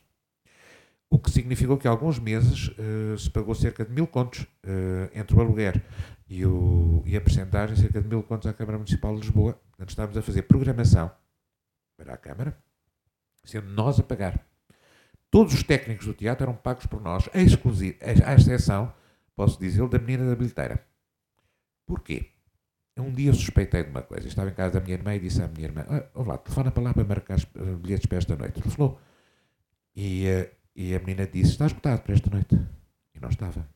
[1.09, 5.35] O que significou que alguns meses uh, se pagou cerca de mil contos uh, entre
[5.35, 5.83] o aluguer
[6.29, 9.53] e, o, e a percentagem, cerca de mil contos à Câmara Municipal de Lisboa.
[9.71, 11.11] Portanto, estávamos a fazer programação
[11.97, 12.55] para a Câmara,
[13.43, 14.39] sendo nós a pagar.
[15.31, 18.91] Todos os técnicos do teatro eram pagos por nós, à exceção,
[19.35, 20.83] posso dizer, da menina da bilheteira.
[21.85, 22.31] Porquê?
[22.97, 24.27] Um dia suspeitei de uma coisa.
[24.27, 26.83] Estava em casa da minha irmã e disse à minha irmã: oh, lá, telefona para
[26.83, 27.37] lá para marcar
[27.81, 28.59] bilhetes para esta noite.
[28.59, 28.99] Ele falou.
[29.95, 32.55] E, uh, e a menina disse: Está esgotado para esta noite.
[33.15, 33.67] E não estava.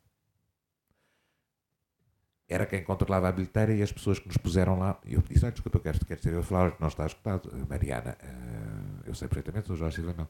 [2.47, 4.99] Era quem controlava a bilheteira e as pessoas que nos puseram lá.
[5.05, 7.05] E eu disse: ah, Desculpa, eu quero, quero ser eu a falar que não está
[7.05, 7.49] esgotado.
[7.69, 10.29] Mariana, uh, eu sei perfeitamente, sou Jorge Silva Mel.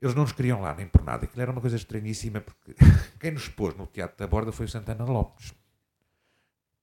[0.00, 1.24] Eles não nos queriam lá, nem por nada.
[1.24, 2.74] Aquilo era uma coisa estranhíssima, porque
[3.20, 5.52] quem nos pôs no Teatro da Borda foi o Santana Lopes.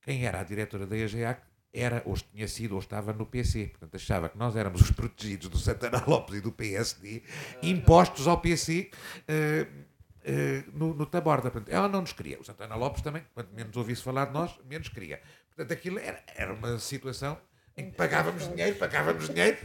[0.01, 1.41] Quem era a diretora da EGEAC
[1.73, 3.67] era, ou tinha sido, ou estava no PC.
[3.67, 7.23] Portanto, achava que nós éramos os protegidos do Santana Lopes e do PSD,
[7.61, 8.89] impostos ao PC
[9.27, 9.87] uh,
[10.29, 11.51] uh, no, no Taborda.
[11.51, 12.39] Portanto, ela não nos queria.
[12.39, 15.21] O Santana Lopes também, quanto menos ouvisse falar de nós, menos queria.
[15.49, 17.37] Portanto, aquilo era, era uma situação
[17.75, 19.57] em que pagávamos dinheiro, pagávamos dinheiro,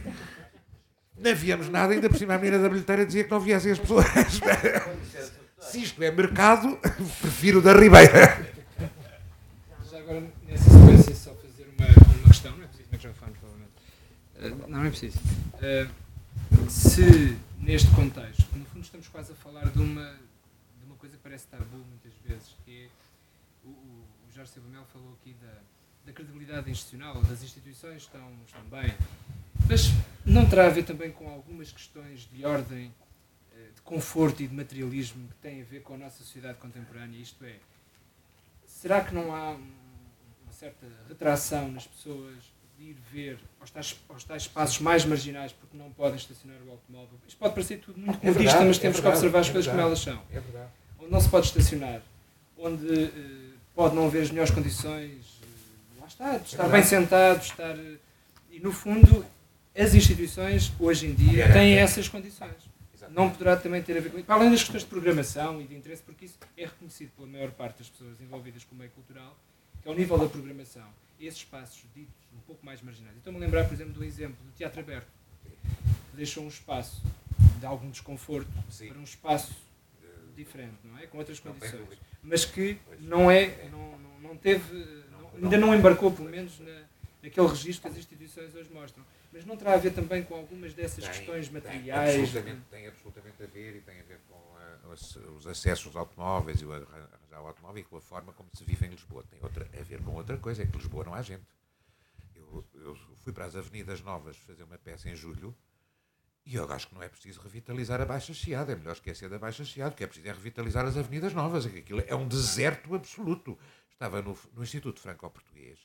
[1.17, 3.79] não víamos nada, ainda por cima a menina da bilheteira dizia que não viessem as
[3.79, 4.05] pessoas.
[5.61, 6.77] Se isto é mercado,
[7.21, 8.53] prefiro da Ribeira.
[9.89, 13.71] Já agora, nessa sequência, só fazer uma, uma questão, não é preciso microfone, provavelmente.
[14.35, 15.19] Uh, não, não é preciso.
[15.19, 20.11] Uh, se, neste contexto, no fundo estamos quase a falar de uma,
[20.79, 22.87] de uma coisa que parece tabu muitas vezes, que é,
[23.65, 25.53] o, o Jorge Silva Mel falou aqui da,
[26.05, 28.93] da credibilidade institucional, das instituições estão, estão bem,
[29.69, 29.89] mas
[30.25, 32.93] não terá a ver também com algumas questões de ordem
[33.75, 37.43] de conforto e de materialismo que têm a ver com a nossa sociedade contemporânea, isto
[37.45, 37.55] é,
[38.65, 42.35] será que não há uma certa retração nas pessoas
[42.77, 46.71] de ir ver aos tais, aos tais espaços mais marginais porque não podem estacionar o
[46.71, 47.19] automóvel?
[47.27, 49.51] Isto pode parecer tudo muito É comodista, mas é temos que verdade, observar as é
[49.51, 50.37] coisas como verdade, elas são.
[50.37, 50.71] é verdade.
[50.99, 52.01] Onde não se pode estacionar,
[52.57, 53.09] onde eh,
[53.75, 56.87] pode não haver as melhores condições, eh, lá está, de estar É bem verdade.
[56.87, 57.77] sentado, de estar.
[57.77, 57.97] eh,
[58.51, 59.25] e no fundo,
[59.75, 62.71] as instituições hoje em dia têm essas condições.
[63.09, 64.25] Não poderá também ter a ver com isso.
[64.25, 67.51] Para além das questões de programação e de interesse, porque isso é reconhecido pela maior
[67.51, 69.37] parte das pessoas envolvidas com o meio cultural,
[69.81, 70.87] que ao nível da programação,
[71.19, 73.15] esses espaços ditos um pouco mais marginais.
[73.17, 75.07] Estou-me a lembrar, por exemplo, do exemplo do Teatro Aberto,
[75.43, 77.03] que deixou um espaço
[77.59, 78.49] de algum desconforto
[78.87, 79.53] para um espaço
[80.35, 81.05] diferente, não é?
[81.05, 81.73] Com outras condições.
[82.23, 84.63] Mas que não é, não, não, não teve,
[85.11, 86.83] não- ainda não embarcou, pelo menos, na,
[87.21, 89.03] naquele registro que as instituições hoje mostram.
[89.33, 92.19] Mas não terá a ver também com algumas dessas Tem- questões tem materiais?
[92.19, 95.95] absolutamente, tem absolutamente a ver e tem a ver com ah, os, os acessos aos
[95.95, 98.89] automóveis e o arran- arranjar o automóvel e com a forma como se vive em
[98.89, 99.23] Lisboa.
[99.29, 101.43] Tem outra, a ver com outra coisa, é que Lisboa não há gente.
[102.35, 105.55] Eu, eu fui para as Avenidas Novas fazer uma peça em julho
[106.45, 109.39] e eu acho que não é preciso revitalizar a Baixa Chiada, é melhor esquecer da
[109.39, 112.93] Baixa Chiada, que é preciso é revitalizar as Avenidas Novas, é aquilo é um deserto
[112.93, 113.57] absoluto.
[113.91, 115.79] Estava no, no Instituto Franco-Português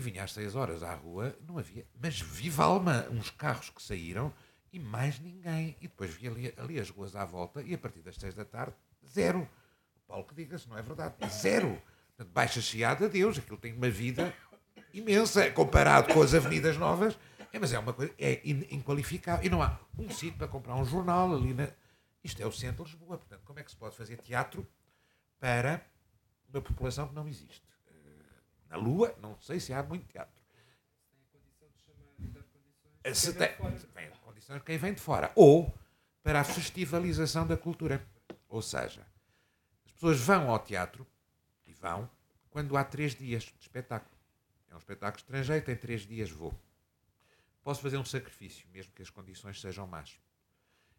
[0.00, 3.82] e vinha às 6 horas à rua, não havia, mas viva alma, uns carros que
[3.82, 4.32] saíram
[4.72, 5.76] e mais ninguém.
[5.80, 8.44] E depois vi ali, ali as ruas à volta e a partir das 6 da
[8.44, 8.74] tarde,
[9.06, 9.40] zero.
[9.96, 11.14] O Paulo que diga-se, não é verdade?
[11.28, 11.80] Zero.
[12.16, 14.34] Portanto, Baixa Chiada, Deus, aquilo tem uma vida
[14.92, 17.16] imensa comparado com as avenidas novas.
[17.52, 19.44] É, mas é uma coisa, é in- inqualificável.
[19.44, 21.68] E não há um sítio para comprar um jornal ali na.
[22.22, 23.18] Isto é o centro de Lisboa.
[23.18, 24.66] Portanto, como é que se pode fazer teatro
[25.38, 25.84] para
[26.52, 27.62] uma população que não existe?
[28.70, 30.40] Na Lua, não sei se há muito teatro.
[33.12, 33.48] Se tem,
[33.94, 35.32] tem condições quem vem de fora.
[35.34, 35.74] Ou
[36.22, 38.06] para a festivalização da cultura.
[38.48, 39.04] Ou seja,
[39.84, 41.06] as pessoas vão ao teatro
[41.66, 42.08] e vão
[42.50, 44.16] quando há três dias de espetáculo.
[44.68, 46.54] É um espetáculo estrangeiro, tem três dias, vou.
[47.62, 50.18] Posso fazer um sacrifício, mesmo que as condições sejam más.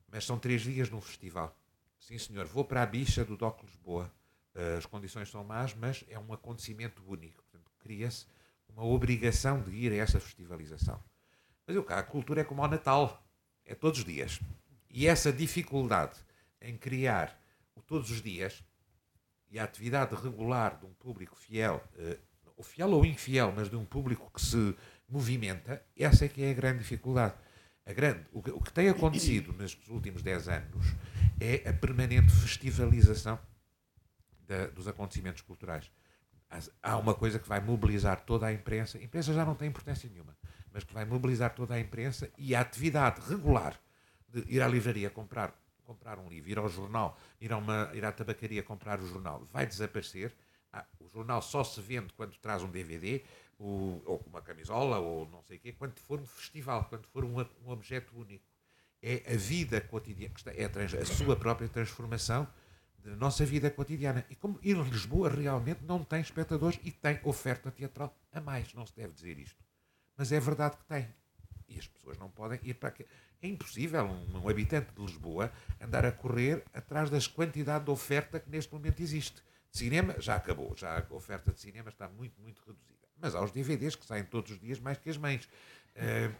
[0.07, 1.55] Mas são três dias num festival.
[1.97, 4.11] Sim, senhor, vou para a bicha do DOC Lisboa.
[4.53, 7.40] Eh, As condições são más, mas é um acontecimento único.
[7.81, 8.25] Cria-se
[8.69, 11.01] uma obrigação de ir a essa festivalização.
[11.67, 13.23] Mas eu cá, a cultura é como ao Natal.
[13.65, 14.39] É todos os dias.
[14.89, 16.17] E essa dificuldade
[16.61, 17.39] em criar
[17.75, 18.63] o todos os dias
[19.49, 22.17] e a atividade regular de um público fiel, eh,
[22.55, 24.75] ou fiel ou infiel, mas de um público que se
[25.07, 27.35] movimenta, essa é que é a grande dificuldade.
[27.85, 30.85] A grande, o, que, o que tem acontecido nestes últimos 10 anos
[31.39, 33.39] é a permanente festivalização
[34.47, 35.91] da- dos acontecimentos culturais.
[36.81, 40.09] Há- uma coisa que vai mobilizar toda a imprensa, a imprensa já não tem importância
[40.09, 40.35] nenhuma,
[40.71, 43.79] mas que vai mobilizar toda a imprensa e a atividade regular
[44.27, 45.53] de ir à livraria comprar,
[45.85, 49.43] comprar um livro, ir ao jornal, ir, a uma, ir à tabacaria comprar o jornal,
[49.51, 50.33] vai desaparecer,
[50.73, 53.21] Ah, o jornal só se vende quando traz um DVD,
[53.59, 57.35] ou uma camisola, ou não sei o quê, quando for um festival, quando for um,
[57.65, 58.45] um objeto único.
[59.01, 62.47] É a vida cotidiana, é a, trans, a sua própria transformação
[63.03, 64.25] da nossa vida cotidiana.
[64.29, 68.85] E como a Lisboa realmente não tem espectadores e tem oferta teatral a mais, não
[68.85, 69.63] se deve dizer isto.
[70.17, 71.07] Mas é verdade que tem.
[71.67, 73.05] E as pessoas não podem ir para aqui.
[73.41, 78.39] É impossível um, um, habitante de Lisboa andar a correr atrás das quantidade de oferta
[78.39, 79.41] que neste momento existe.
[79.71, 83.07] Cinema já acabou, já a oferta de cinema está muito, muito reduzida.
[83.17, 85.45] Mas há os DVDs que saem todos os dias mais que as mães.
[85.95, 86.35] Uh,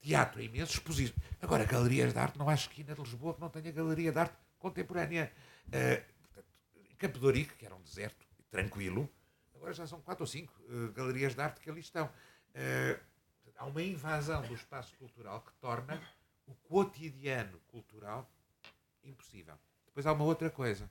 [0.00, 1.16] teatro é imenso, exposição.
[1.40, 4.34] Agora, galerias de arte, não há esquina de Lisboa que não tenha galeria de arte
[4.58, 5.32] contemporânea.
[5.66, 6.46] Uh, portanto,
[6.98, 9.08] Campo de Ourique, que era um deserto tranquilo,
[9.54, 12.06] agora já são quatro ou cinco uh, galerias de arte que ali estão.
[12.06, 13.00] Uh,
[13.56, 16.00] há uma invasão do espaço cultural que torna
[16.46, 18.28] o cotidiano cultural
[19.04, 19.58] impossível.
[19.86, 20.90] Depois há uma outra coisa,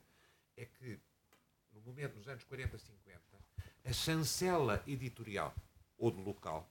[0.58, 1.00] é que
[1.74, 3.20] no momento dos anos 40, 50,
[3.86, 5.54] a chancela editorial
[5.98, 6.70] ou do local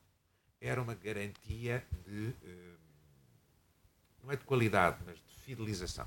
[0.61, 2.35] era uma garantia de
[4.23, 6.07] não é de qualidade, mas de fidelização.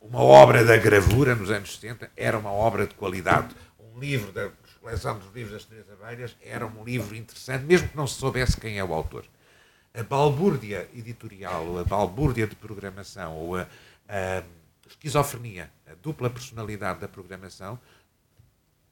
[0.00, 3.54] Uma obra da gravura nos anos 70 era uma obra de qualidade.
[3.78, 4.50] Um livro da
[4.80, 8.58] coleção dos livros das Três Abelhas era um livro interessante, mesmo que não se soubesse
[8.58, 9.24] quem é o autor.
[9.92, 13.66] A balbúrdia editorial, ou a balbúrdia de programação, ou a,
[14.08, 14.42] a
[14.88, 17.78] esquizofrenia, a dupla personalidade da programação,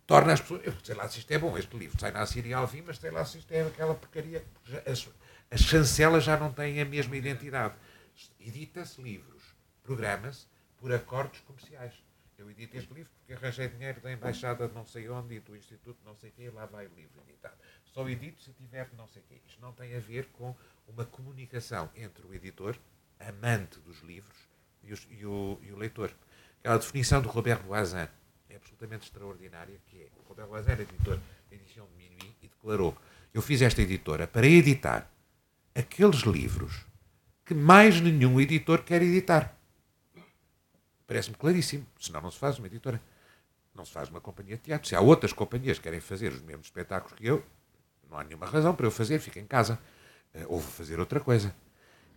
[0.07, 0.62] torna as pessoas.
[0.65, 2.99] Eu sei lá se isto é bom, este livro sai na Síria ao fim, mas
[2.99, 4.45] sei lá se isto é aquela porcaria.
[4.85, 5.09] As,
[5.51, 7.74] as chancelas já não têm a mesma identidade.
[8.41, 9.43] Edita-se livros,
[9.85, 10.47] programa-se
[10.78, 11.94] por acordos comerciais.
[12.39, 15.57] Eu edito este livro porque arranjei dinheiro da embaixada de não sei onde e do
[15.57, 17.57] instituto não sei quê, lá vai o livro editado.
[17.85, 19.40] Só edito se tiver não sei quê.
[19.47, 20.55] Isto não tem a ver com
[20.86, 22.77] uma comunicação entre o editor,
[23.19, 24.36] amante dos livros,
[24.82, 26.12] e, os, e, o, e o, leitor.
[26.61, 28.07] Aquela definição do Robert Voisin
[28.48, 32.48] é absolutamente extraordinária, que é, o Robert Voisin era editor da edição de Minuit e
[32.48, 32.97] declarou,
[33.32, 35.11] eu fiz esta editora para editar
[35.74, 36.85] aqueles livros
[37.44, 39.56] que mais nenhum editor quer editar.
[41.07, 43.01] Parece-me claríssimo, senão não se faz uma editora.
[43.74, 44.89] Não se faz uma companhia de teatro.
[44.89, 47.45] Se há outras companhias que querem fazer os mesmos espetáculos que eu,
[48.11, 49.78] não há nenhuma razão para eu fazer, fico em casa.
[50.47, 51.55] Ou vou fazer outra coisa.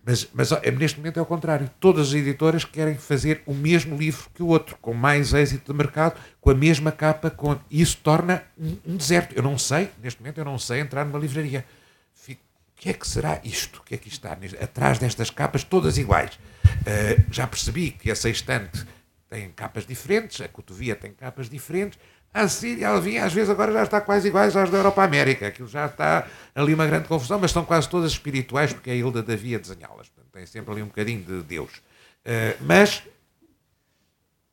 [0.04, 1.70] Mas, mas neste momento é o contrário.
[1.78, 5.76] Todas as editoras querem fazer o mesmo livro que o outro, com mais êxito de
[5.76, 7.30] mercado, com a mesma capa.
[7.30, 7.58] Com...
[7.70, 9.34] Isso torna um, um deserto.
[9.34, 11.66] Eu não sei, neste momento, eu não sei entrar numa livraria.
[12.14, 13.80] Fico, o que é que será isto?
[13.80, 16.38] O que é que está atrás destas capas, todas iguais?
[16.80, 18.86] Uh, já percebi que essa estante
[19.28, 21.98] tem capas diferentes, a cotovia tem capas diferentes.
[22.32, 25.48] A Síria, a Alvinha, às vezes agora já está quase iguais às da Europa América.
[25.48, 29.22] Aquilo já está ali uma grande confusão, mas são quase todas espirituais, porque a Hilda
[29.22, 30.10] Davi a desenhá-las.
[30.32, 31.78] Tem sempre ali um bocadinho de Deus.
[32.24, 33.02] Uh, mas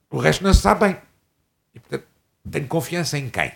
[0.10, 0.98] o resto não se sabe bem.
[1.76, 2.08] E, portanto,
[2.50, 3.52] tenho confiança em quem?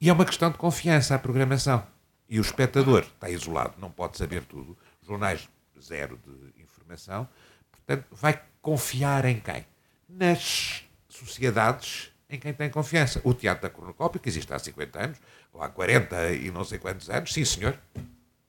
[0.00, 1.84] E é uma questão de confiança a programação.
[2.28, 4.76] E o espectador está isolado, não pode saber tudo.
[5.06, 5.48] Jornais,
[5.80, 7.28] zero de informação.
[7.86, 9.66] Portanto, vai confiar em quem?
[10.08, 13.20] Nas sociedades em quem tem confiança.
[13.24, 15.18] O Teatro da Cornucópia, que existe há 50 anos,
[15.52, 17.78] ou há 40 e não sei quantos anos, sim senhor,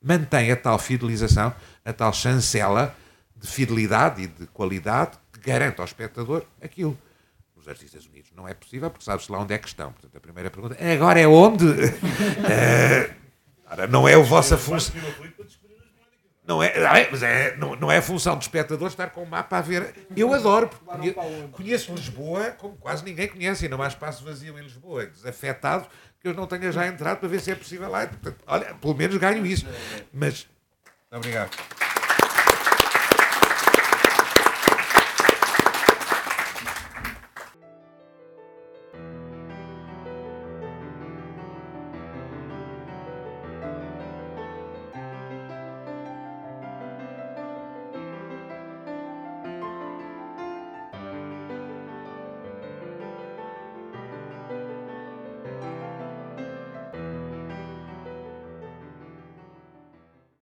[0.02, 1.54] mantém a tal fidelização,
[1.84, 2.96] a tal chancela
[3.36, 6.98] de fidelidade e de qualidade que garante ao espectador aquilo.
[7.58, 9.92] Nos Artistas Unidos não é possível, porque sabe-se lá onde é que estão.
[9.92, 11.66] Portanto, a primeira pergunta é agora é onde?
[11.66, 13.14] uh,
[13.90, 14.96] não é a vossa função.
[16.46, 16.74] Não é,
[17.10, 20.08] mas é, não, não é função do espectador estar com o mapa a ver.
[20.16, 21.16] Eu adoro, porque
[21.54, 25.88] conheço Lisboa como quase ninguém conhece, e não há espaço vazio em Lisboa, desafetado,
[26.20, 28.06] que eu não tenha já entrado para ver se é possível lá.
[28.08, 29.66] Portanto, olha, pelo menos ganho isso.
[30.14, 30.48] Mas.
[31.10, 31.52] Obrigado.